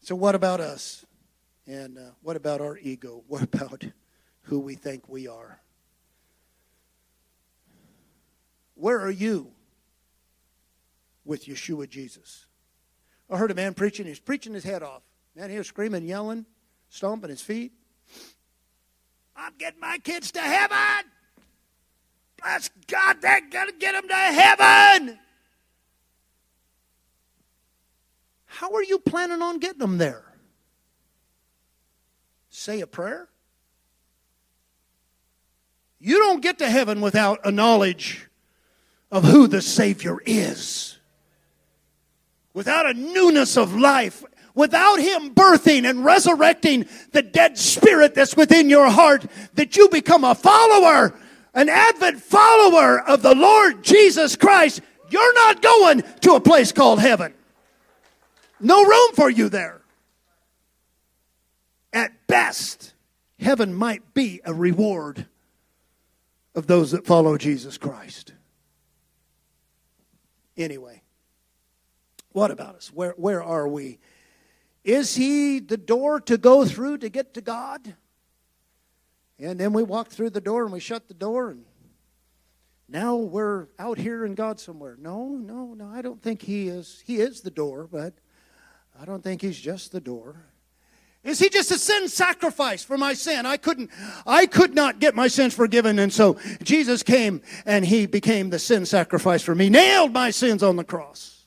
So, 0.00 0.14
what 0.14 0.34
about 0.34 0.60
us? 0.60 1.04
And 1.66 1.98
uh, 1.98 2.12
what 2.22 2.36
about 2.36 2.62
our 2.62 2.78
ego? 2.78 3.22
What 3.28 3.42
about 3.42 3.84
who 4.42 4.60
we 4.60 4.74
think 4.74 5.08
we 5.08 5.28
are? 5.28 5.60
Where 8.74 9.00
are 9.00 9.10
you? 9.10 9.52
with 11.24 11.46
Yeshua 11.46 11.88
Jesus. 11.88 12.46
I 13.30 13.36
heard 13.38 13.50
a 13.50 13.54
man 13.54 13.74
preaching, 13.74 14.06
he's 14.06 14.18
preaching 14.18 14.54
his 14.54 14.64
head 14.64 14.82
off. 14.82 15.02
Man, 15.34 15.50
he 15.50 15.58
was 15.58 15.66
screaming, 15.66 16.04
yelling, 16.04 16.44
stomping 16.88 17.30
his 17.30 17.40
feet. 17.40 17.72
I'm 19.34 19.52
getting 19.58 19.80
my 19.80 19.98
kids 19.98 20.30
to 20.32 20.40
heaven. 20.40 21.10
Bless 22.42 22.68
God, 22.86 23.22
they're 23.22 23.40
going 23.48 23.68
to 23.68 23.74
get 23.78 23.92
them 23.92 24.08
to 24.08 24.14
heaven. 24.14 25.18
How 28.44 28.70
are 28.74 28.82
you 28.82 28.98
planning 28.98 29.40
on 29.40 29.58
getting 29.58 29.78
them 29.78 29.96
there? 29.96 30.24
Say 32.50 32.80
a 32.80 32.86
prayer? 32.86 33.28
You 36.04 36.18
don't 36.18 36.42
get 36.42 36.58
to 36.58 36.68
heaven 36.68 37.00
without 37.00 37.40
a 37.44 37.52
knowledge 37.52 38.28
of 39.10 39.24
who 39.24 39.46
the 39.46 39.62
Savior 39.62 40.18
is 40.26 40.98
without 42.54 42.86
a 42.86 42.94
newness 42.94 43.56
of 43.56 43.74
life, 43.74 44.24
without 44.54 44.96
Him 44.98 45.34
birthing 45.34 45.88
and 45.88 46.04
resurrecting 46.04 46.86
the 47.12 47.22
dead 47.22 47.58
spirit 47.58 48.14
that's 48.14 48.36
within 48.36 48.68
your 48.68 48.90
heart, 48.90 49.26
that 49.54 49.76
you 49.76 49.88
become 49.88 50.24
a 50.24 50.34
follower, 50.34 51.18
an 51.54 51.68
advent 51.68 52.20
follower 52.20 53.00
of 53.00 53.22
the 53.22 53.34
Lord 53.34 53.82
Jesus 53.82 54.36
Christ, 54.36 54.80
you're 55.10 55.34
not 55.34 55.62
going 55.62 56.02
to 56.20 56.34
a 56.34 56.40
place 56.40 56.72
called 56.72 56.98
heaven. 56.98 57.34
No 58.60 58.84
room 58.84 59.12
for 59.14 59.30
you 59.30 59.48
there. 59.48 59.80
At 61.92 62.26
best, 62.26 62.94
heaven 63.38 63.74
might 63.74 64.14
be 64.14 64.40
a 64.44 64.54
reward 64.54 65.26
of 66.54 66.66
those 66.66 66.90
that 66.90 67.06
follow 67.06 67.36
Jesus 67.36 67.78
Christ. 67.78 68.32
Anyway. 70.56 71.02
What 72.32 72.50
about 72.50 72.76
us? 72.76 72.90
Where, 72.92 73.14
where 73.16 73.42
are 73.42 73.68
we? 73.68 73.98
Is 74.84 75.14
he 75.14 75.60
the 75.60 75.76
door 75.76 76.20
to 76.22 76.38
go 76.38 76.64
through 76.64 76.98
to 76.98 77.08
get 77.08 77.34
to 77.34 77.40
God? 77.40 77.94
And 79.38 79.60
then 79.60 79.72
we 79.72 79.82
walk 79.82 80.08
through 80.08 80.30
the 80.30 80.40
door 80.40 80.64
and 80.64 80.72
we 80.72 80.80
shut 80.80 81.08
the 81.08 81.14
door 81.14 81.50
and 81.50 81.64
now 82.88 83.16
we're 83.16 83.68
out 83.78 83.96
here 83.96 84.24
in 84.24 84.34
God 84.34 84.60
somewhere. 84.60 84.96
No, 85.00 85.28
no, 85.28 85.72
no, 85.72 85.88
I 85.88 86.02
don't 86.02 86.20
think 86.20 86.42
he 86.42 86.68
is. 86.68 87.02
He 87.06 87.20
is 87.20 87.40
the 87.40 87.50
door, 87.50 87.88
but 87.90 88.14
I 89.00 89.06
don't 89.06 89.24
think 89.24 89.40
he's 89.40 89.58
just 89.58 89.92
the 89.92 90.00
door. 90.00 90.44
Is 91.24 91.38
he 91.38 91.48
just 91.48 91.70
a 91.70 91.78
sin 91.78 92.08
sacrifice 92.08 92.82
for 92.82 92.98
my 92.98 93.14
sin? 93.14 93.46
I 93.46 93.56
couldn't, 93.56 93.90
I 94.26 94.46
could 94.46 94.74
not 94.74 94.98
get 94.98 95.14
my 95.14 95.28
sins 95.28 95.54
forgiven, 95.54 96.00
and 96.00 96.12
so 96.12 96.36
Jesus 96.64 97.04
came 97.04 97.42
and 97.64 97.84
he 97.84 98.06
became 98.06 98.50
the 98.50 98.58
sin 98.58 98.86
sacrifice 98.86 99.42
for 99.42 99.54
me, 99.54 99.68
nailed 99.68 100.12
my 100.12 100.30
sins 100.30 100.62
on 100.64 100.76
the 100.76 100.84
cross. 100.84 101.44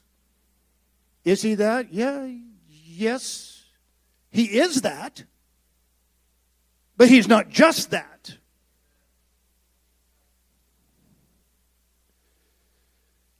Is 1.25 1.41
he 1.41 1.55
that? 1.55 1.91
Yeah, 1.91 2.29
yes. 2.69 3.63
He 4.31 4.59
is 4.59 4.81
that. 4.81 5.23
But 6.97 7.09
he's 7.09 7.27
not 7.27 7.49
just 7.49 7.91
that. 7.91 8.37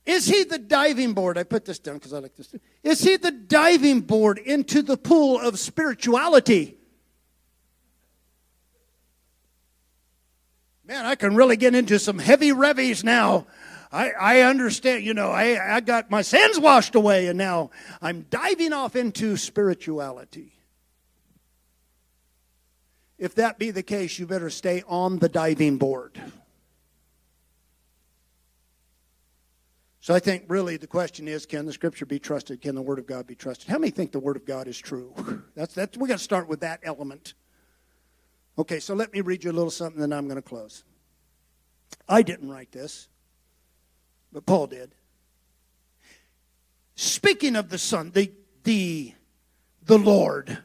Is 0.05 0.27
he 0.27 0.43
the 0.43 0.59
diving 0.59 1.13
board? 1.13 1.37
I 1.37 1.43
put 1.43 1.65
this 1.65 1.79
down 1.79 1.95
because 1.95 2.13
I 2.13 2.19
like 2.19 2.35
this. 2.35 2.53
Is 2.83 3.01
he 3.01 3.17
the 3.17 3.31
diving 3.31 4.01
board 4.01 4.37
into 4.37 4.81
the 4.81 4.97
pool 4.97 5.39
of 5.39 5.59
spirituality? 5.59 6.77
Man, 10.87 11.05
I 11.05 11.15
can 11.15 11.35
really 11.35 11.57
get 11.57 11.73
into 11.73 11.97
some 11.97 12.19
heavy 12.19 12.51
revies 12.51 13.03
now 13.03 13.47
I, 13.95 14.11
I 14.11 14.39
understand, 14.41 15.05
you 15.05 15.13
know, 15.13 15.31
I, 15.31 15.77
I 15.77 15.79
got 15.79 16.11
my 16.11 16.21
sins 16.21 16.59
washed 16.59 16.95
away 16.95 17.27
and 17.27 17.37
now 17.37 17.71
I'm 18.01 18.25
diving 18.29 18.73
off 18.73 18.93
into 18.93 19.37
spirituality. 19.37 20.51
If 23.17 23.35
that 23.35 23.57
be 23.57 23.71
the 23.71 23.83
case, 23.83 24.19
you 24.19 24.27
better 24.27 24.49
stay 24.49 24.83
on 24.87 25.19
the 25.19 25.29
diving 25.29 25.77
board. 25.77 26.21
So 30.05 30.13
I 30.13 30.19
think 30.19 30.43
really 30.49 30.77
the 30.77 30.85
question 30.85 31.27
is 31.27 31.47
can 31.47 31.65
the 31.65 31.73
scripture 31.73 32.05
be 32.05 32.19
trusted? 32.19 32.61
Can 32.61 32.75
the 32.75 32.81
word 32.83 32.99
of 32.99 33.07
God 33.07 33.25
be 33.25 33.33
trusted? 33.33 33.67
How 33.67 33.79
many 33.79 33.89
think 33.89 34.11
the 34.11 34.19
word 34.19 34.35
of 34.35 34.45
God 34.45 34.67
is 34.67 34.77
true? 34.77 35.11
That's 35.55 35.73
that's 35.73 35.97
we 35.97 36.07
got 36.07 36.19
to 36.19 36.23
start 36.23 36.47
with 36.47 36.59
that 36.59 36.81
element. 36.83 37.33
Okay, 38.55 38.79
so 38.79 38.93
let 38.93 39.11
me 39.11 39.21
read 39.21 39.43
you 39.43 39.49
a 39.49 39.51
little 39.51 39.71
something 39.71 39.99
then 39.99 40.13
I'm 40.13 40.25
going 40.27 40.35
to 40.35 40.47
close. 40.47 40.83
I 42.07 42.21
didn't 42.21 42.51
write 42.51 42.71
this 42.71 43.07
but 44.31 44.45
Paul 44.45 44.67
did. 44.67 44.93
Speaking 46.93 47.55
of 47.55 47.69
the 47.69 47.79
Son, 47.79 48.11
the, 48.11 48.31
the, 48.63 49.11
the 49.81 49.97
Lord, 49.97 50.59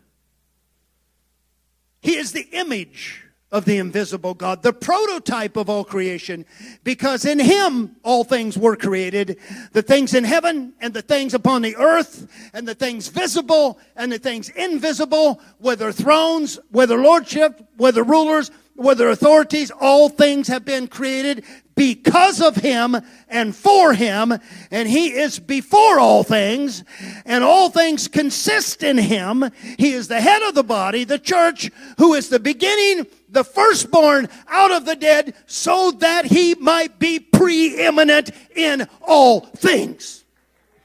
He 2.02 2.16
is 2.16 2.32
the 2.32 2.46
image 2.52 3.24
of 3.52 3.64
the 3.64 3.78
invisible 3.78 4.34
God, 4.34 4.62
the 4.62 4.72
prototype 4.72 5.56
of 5.56 5.68
all 5.68 5.84
creation, 5.84 6.44
because 6.84 7.24
in 7.24 7.38
Him 7.38 7.96
all 8.04 8.22
things 8.22 8.56
were 8.56 8.76
created 8.76 9.38
the 9.72 9.82
things 9.82 10.14
in 10.14 10.24
heaven 10.24 10.72
and 10.80 10.94
the 10.94 11.02
things 11.02 11.34
upon 11.34 11.62
the 11.62 11.76
earth, 11.76 12.28
and 12.52 12.66
the 12.66 12.74
things 12.74 13.08
visible 13.08 13.78
and 13.96 14.12
the 14.12 14.18
things 14.18 14.48
invisible, 14.50 15.40
whether 15.58 15.90
thrones, 15.92 16.58
whether 16.70 16.96
lordship, 16.96 17.66
whether 17.76 18.02
rulers, 18.02 18.50
whether 18.74 19.10
authorities, 19.10 19.70
all 19.80 20.08
things 20.08 20.48
have 20.48 20.64
been 20.64 20.86
created 20.86 21.44
because 21.74 22.40
of 22.40 22.56
him 22.56 22.96
and 23.28 23.54
for 23.54 23.92
him, 23.92 24.32
and 24.70 24.88
he 24.88 25.08
is 25.08 25.38
before 25.38 25.98
all 25.98 26.22
things, 26.22 26.84
and 27.26 27.44
all 27.44 27.68
things 27.68 28.08
consist 28.08 28.82
in 28.82 28.96
him. 28.96 29.44
He 29.78 29.92
is 29.92 30.08
the 30.08 30.20
head 30.20 30.42
of 30.42 30.54
the 30.54 30.62
body, 30.62 31.04
the 31.04 31.18
church, 31.18 31.70
who 31.98 32.14
is 32.14 32.28
the 32.28 32.40
beginning, 32.40 33.06
the 33.30 33.44
firstborn 33.44 34.28
out 34.48 34.70
of 34.70 34.84
the 34.84 34.96
dead, 34.96 35.34
so 35.46 35.92
that 35.92 36.26
he 36.26 36.54
might 36.56 36.98
be 36.98 37.18
preeminent 37.20 38.30
in 38.54 38.88
all 39.00 39.40
things. 39.40 40.24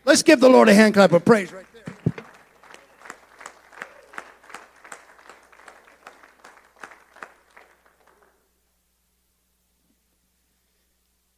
Let's 0.05 0.23
give 0.23 0.39
the 0.39 0.49
Lord 0.49 0.69
a 0.69 0.73
hand 0.73 0.93
clap 0.93 1.11
of 1.11 1.25
praise 1.25 1.51
right 1.51 1.65
there. 1.73 1.95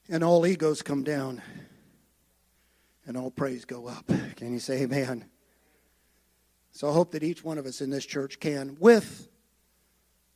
and 0.10 0.24
all 0.24 0.45
egos 0.45 0.82
come 0.82 1.03
down 1.03 1.41
and 3.05 3.18
all 3.18 3.32
praise 3.32 3.66
go 3.66 3.88
up. 3.88 4.08
Can 4.36 4.53
you 4.53 4.60
say 4.60 4.84
amen? 4.84 5.26
So 6.72 6.89
I 6.89 6.93
hope 6.93 7.12
that 7.12 7.24
each 7.24 7.43
one 7.43 7.58
of 7.58 7.66
us 7.66 7.82
in 7.82 7.89
this 7.89 8.05
church 8.05 8.39
can, 8.39 8.78
with 8.80 9.28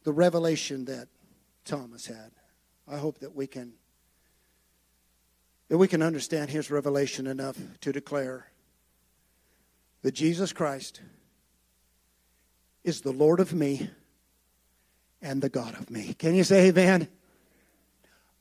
the 0.03 0.13
revelation 0.13 0.85
that 0.85 1.07
Thomas 1.65 2.05
had. 2.05 2.31
I 2.87 2.97
hope 2.97 3.19
that 3.19 3.35
we 3.35 3.47
can 3.47 3.73
that 5.69 5.77
we 5.77 5.87
can 5.87 6.01
understand 6.01 6.49
his 6.49 6.69
revelation 6.69 7.27
enough 7.27 7.57
to 7.79 7.93
declare 7.93 8.47
that 10.01 10.11
Jesus 10.11 10.51
Christ 10.51 10.99
is 12.83 12.99
the 12.99 13.13
Lord 13.13 13.39
of 13.39 13.53
me 13.53 13.89
and 15.21 15.41
the 15.41 15.47
God 15.47 15.75
of 15.75 15.89
me. 15.89 16.13
Can 16.13 16.35
you 16.35 16.43
say 16.43 16.67
amen? 16.67 17.07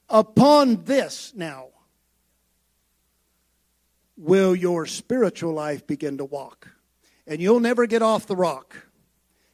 Upon 0.08 0.82
this 0.84 1.32
now 1.36 1.68
will 4.16 4.54
your 4.56 4.86
spiritual 4.86 5.52
life 5.52 5.86
begin 5.86 6.18
to 6.18 6.24
walk. 6.24 6.68
And 7.26 7.40
you'll 7.40 7.60
never 7.60 7.86
get 7.86 8.02
off 8.02 8.26
the 8.26 8.34
rock. 8.34 8.76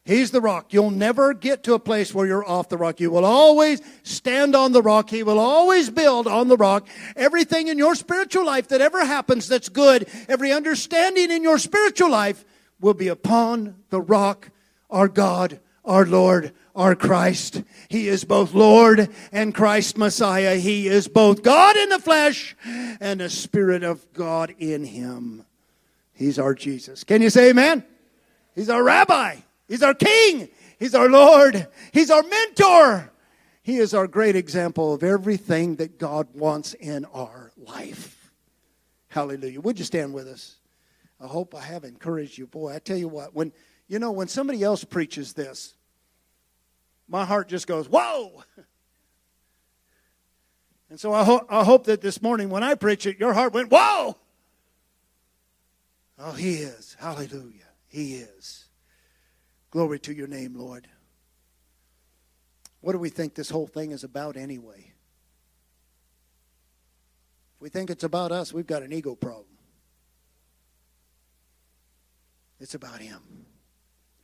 He's 0.07 0.31
the 0.31 0.39
rock. 0.39 0.71
You'll 0.71 0.89
never 0.89 1.33
get 1.33 1.63
to 1.63 1.73
a 1.73 1.79
place 1.79 2.15
where 2.15 2.25
you're 2.25 2.47
off 2.47 2.69
the 2.69 2.77
rock. 2.77 3.01
You 3.01 3.11
will 3.11 3.25
always 3.25 3.81
stand 4.03 4.55
on 4.55 4.71
the 4.71 4.81
rock. 4.81 5.09
He 5.09 5.21
will 5.21 5.37
always 5.37 5.89
build 5.89 6.27
on 6.27 6.47
the 6.47 6.55
rock. 6.55 6.87
Everything 7.17 7.67
in 7.67 7.77
your 7.77 7.93
spiritual 7.93 8.45
life 8.45 8.69
that 8.69 8.79
ever 8.79 9.03
happens 9.03 9.49
that's 9.49 9.67
good, 9.67 10.07
every 10.29 10.53
understanding 10.53 11.29
in 11.29 11.43
your 11.43 11.57
spiritual 11.57 12.09
life 12.09 12.45
will 12.79 12.93
be 12.93 13.09
upon 13.09 13.75
the 13.89 13.99
rock, 13.99 14.49
our 14.89 15.09
God, 15.09 15.59
our 15.83 16.05
Lord, 16.05 16.53
our 16.73 16.95
Christ. 16.95 17.61
He 17.89 18.07
is 18.07 18.23
both 18.23 18.53
Lord 18.53 19.09
and 19.33 19.53
Christ 19.53 19.97
Messiah. 19.97 20.55
He 20.55 20.87
is 20.87 21.09
both 21.09 21.43
God 21.43 21.75
in 21.75 21.89
the 21.89 21.99
flesh 21.99 22.55
and 23.01 23.19
the 23.19 23.29
Spirit 23.29 23.83
of 23.83 24.13
God 24.13 24.55
in 24.57 24.85
him. 24.85 25.43
He's 26.13 26.39
our 26.39 26.55
Jesus. 26.55 27.03
Can 27.03 27.21
you 27.21 27.29
say 27.29 27.49
amen? 27.49 27.83
He's 28.55 28.69
our 28.69 28.81
rabbi. 28.81 29.39
He's 29.67 29.83
our 29.83 29.93
king. 29.93 30.49
He's 30.79 30.95
our 30.95 31.09
Lord. 31.09 31.67
He's 31.91 32.11
our 32.11 32.23
mentor. 32.23 33.11
He 33.63 33.77
is 33.77 33.93
our 33.93 34.07
great 34.07 34.35
example 34.35 34.93
of 34.93 35.03
everything 35.03 35.75
that 35.77 35.99
God 35.99 36.27
wants 36.33 36.73
in 36.73 37.05
our 37.05 37.51
life. 37.57 38.31
Hallelujah. 39.09 39.59
Would 39.59 39.79
you 39.79 39.85
stand 39.85 40.13
with 40.13 40.27
us? 40.27 40.55
I 41.19 41.27
hope 41.27 41.55
I 41.55 41.61
have 41.61 41.83
encouraged 41.83 42.37
you. 42.37 42.47
Boy, 42.47 42.73
I 42.73 42.79
tell 42.79 42.97
you 42.97 43.07
what, 43.07 43.33
when 43.33 43.51
you 43.87 43.99
know, 43.99 44.11
when 44.11 44.27
somebody 44.27 44.63
else 44.63 44.83
preaches 44.83 45.33
this, 45.33 45.73
my 47.07 47.25
heart 47.25 47.47
just 47.47 47.67
goes, 47.67 47.89
Whoa! 47.89 48.43
And 50.89 50.97
so 50.97 51.11
I, 51.11 51.25
ho- 51.25 51.45
I 51.49 51.65
hope 51.65 51.87
that 51.87 51.99
this 51.99 52.21
morning 52.21 52.49
when 52.49 52.63
I 52.63 52.75
preach 52.75 53.05
it, 53.05 53.19
your 53.19 53.33
heart 53.33 53.53
went, 53.53 53.69
Whoa! 53.69 54.15
Oh, 56.17 56.31
He 56.31 56.55
is. 56.55 56.95
Hallelujah. 56.97 57.67
He 57.89 58.15
is. 58.15 58.66
Glory 59.77 59.99
to 59.99 60.11
your 60.11 60.25
name, 60.25 60.55
Lord. 60.55 60.87
What 62.81 62.93
do 62.93 62.97
we 62.97 63.09
think 63.09 63.35
this 63.35 63.51
whole 63.51 63.67
thing 63.67 63.91
is 63.91 64.03
about 64.03 64.35
anyway? 64.35 64.91
If 67.55 67.61
we 67.61 67.69
think 67.69 67.91
it's 67.91 68.03
about 68.03 68.31
us, 68.31 68.51
we've 68.51 68.65
got 68.65 68.81
an 68.81 68.91
ego 68.91 69.13
problem. 69.13 69.45
It's 72.59 72.73
about 72.73 73.01
Him. 73.01 73.19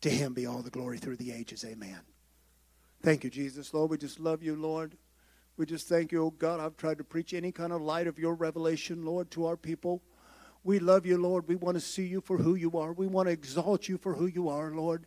To 0.01 0.09
Him 0.09 0.33
be 0.33 0.47
all 0.47 0.63
the 0.63 0.71
glory 0.71 0.97
through 0.97 1.17
the 1.17 1.31
ages. 1.31 1.63
Amen. 1.63 1.99
Thank 3.03 3.23
you, 3.23 3.29
Jesus. 3.29 3.75
Lord, 3.75 3.91
we 3.91 3.99
just 3.99 4.19
love 4.19 4.41
you, 4.41 4.55
Lord. 4.55 4.97
We 5.55 5.67
just 5.67 5.87
thank 5.87 6.11
you, 6.11 6.23
oh 6.23 6.31
God. 6.31 6.61
I've 6.61 6.77
tried 6.77 6.97
to 6.97 7.03
preach 7.03 7.31
any 7.31 7.51
kind 7.51 7.71
of 7.71 7.79
light 7.79 8.07
of 8.07 8.17
your 8.17 8.33
revelation, 8.33 9.05
Lord, 9.05 9.29
to 9.29 9.45
our 9.45 9.57
people. 9.57 10.01
We 10.63 10.79
love 10.79 11.05
you, 11.05 11.19
Lord. 11.19 11.47
We 11.47 11.57
want 11.57 11.75
to 11.75 11.81
see 11.81 12.07
you 12.07 12.21
for 12.21 12.39
who 12.39 12.55
you 12.55 12.75
are. 12.79 12.91
We 12.91 13.05
want 13.05 13.27
to 13.27 13.33
exalt 13.33 13.87
you 13.87 13.99
for 13.99 14.15
who 14.15 14.25
you 14.25 14.49
are, 14.49 14.71
Lord. 14.71 15.05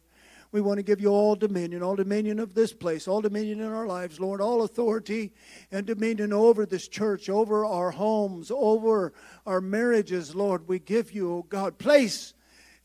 We 0.53 0.61
want 0.61 0.79
to 0.79 0.83
give 0.83 1.01
you 1.01 1.09
all 1.09 1.35
dominion, 1.37 1.83
all 1.83 1.97
dominion 1.97 2.39
of 2.39 2.55
this 2.55 2.73
place, 2.73 3.09
all 3.09 3.21
dominion 3.21 3.61
in 3.61 3.73
our 3.73 3.87
lives, 3.87 4.21
Lord, 4.21 4.41
all 4.41 4.63
authority 4.63 5.33
and 5.71 5.87
dominion 5.87 6.33
over 6.33 6.65
this 6.65 6.89
church, 6.89 7.29
over 7.29 7.65
our 7.65 7.91
homes, 7.91 8.51
over 8.51 9.13
our 9.45 9.61
marriages, 9.61 10.35
Lord. 10.35 10.69
We 10.69 10.79
give 10.79 11.13
you, 11.13 11.33
oh 11.33 11.47
God, 11.49 11.79
place 11.79 12.35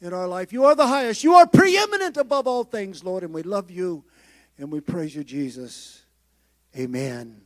in 0.02 0.14
our 0.14 0.28
life. 0.28 0.52
You 0.52 0.66
are 0.66 0.76
the 0.76 0.88
highest. 0.88 1.24
You 1.24 1.36
are 1.36 1.48
preeminent 1.48 2.18
above 2.18 2.48
all 2.48 2.64
things, 2.64 3.04
Lord, 3.04 3.24
and 3.24 3.34
we 3.34 3.44
love 3.44 3.70
you 3.70 4.04
and 4.58 4.72
we 4.72 4.80
praise 4.80 5.16
you, 5.16 5.24
Jesus. 5.24 6.04
Amen. 6.78 7.42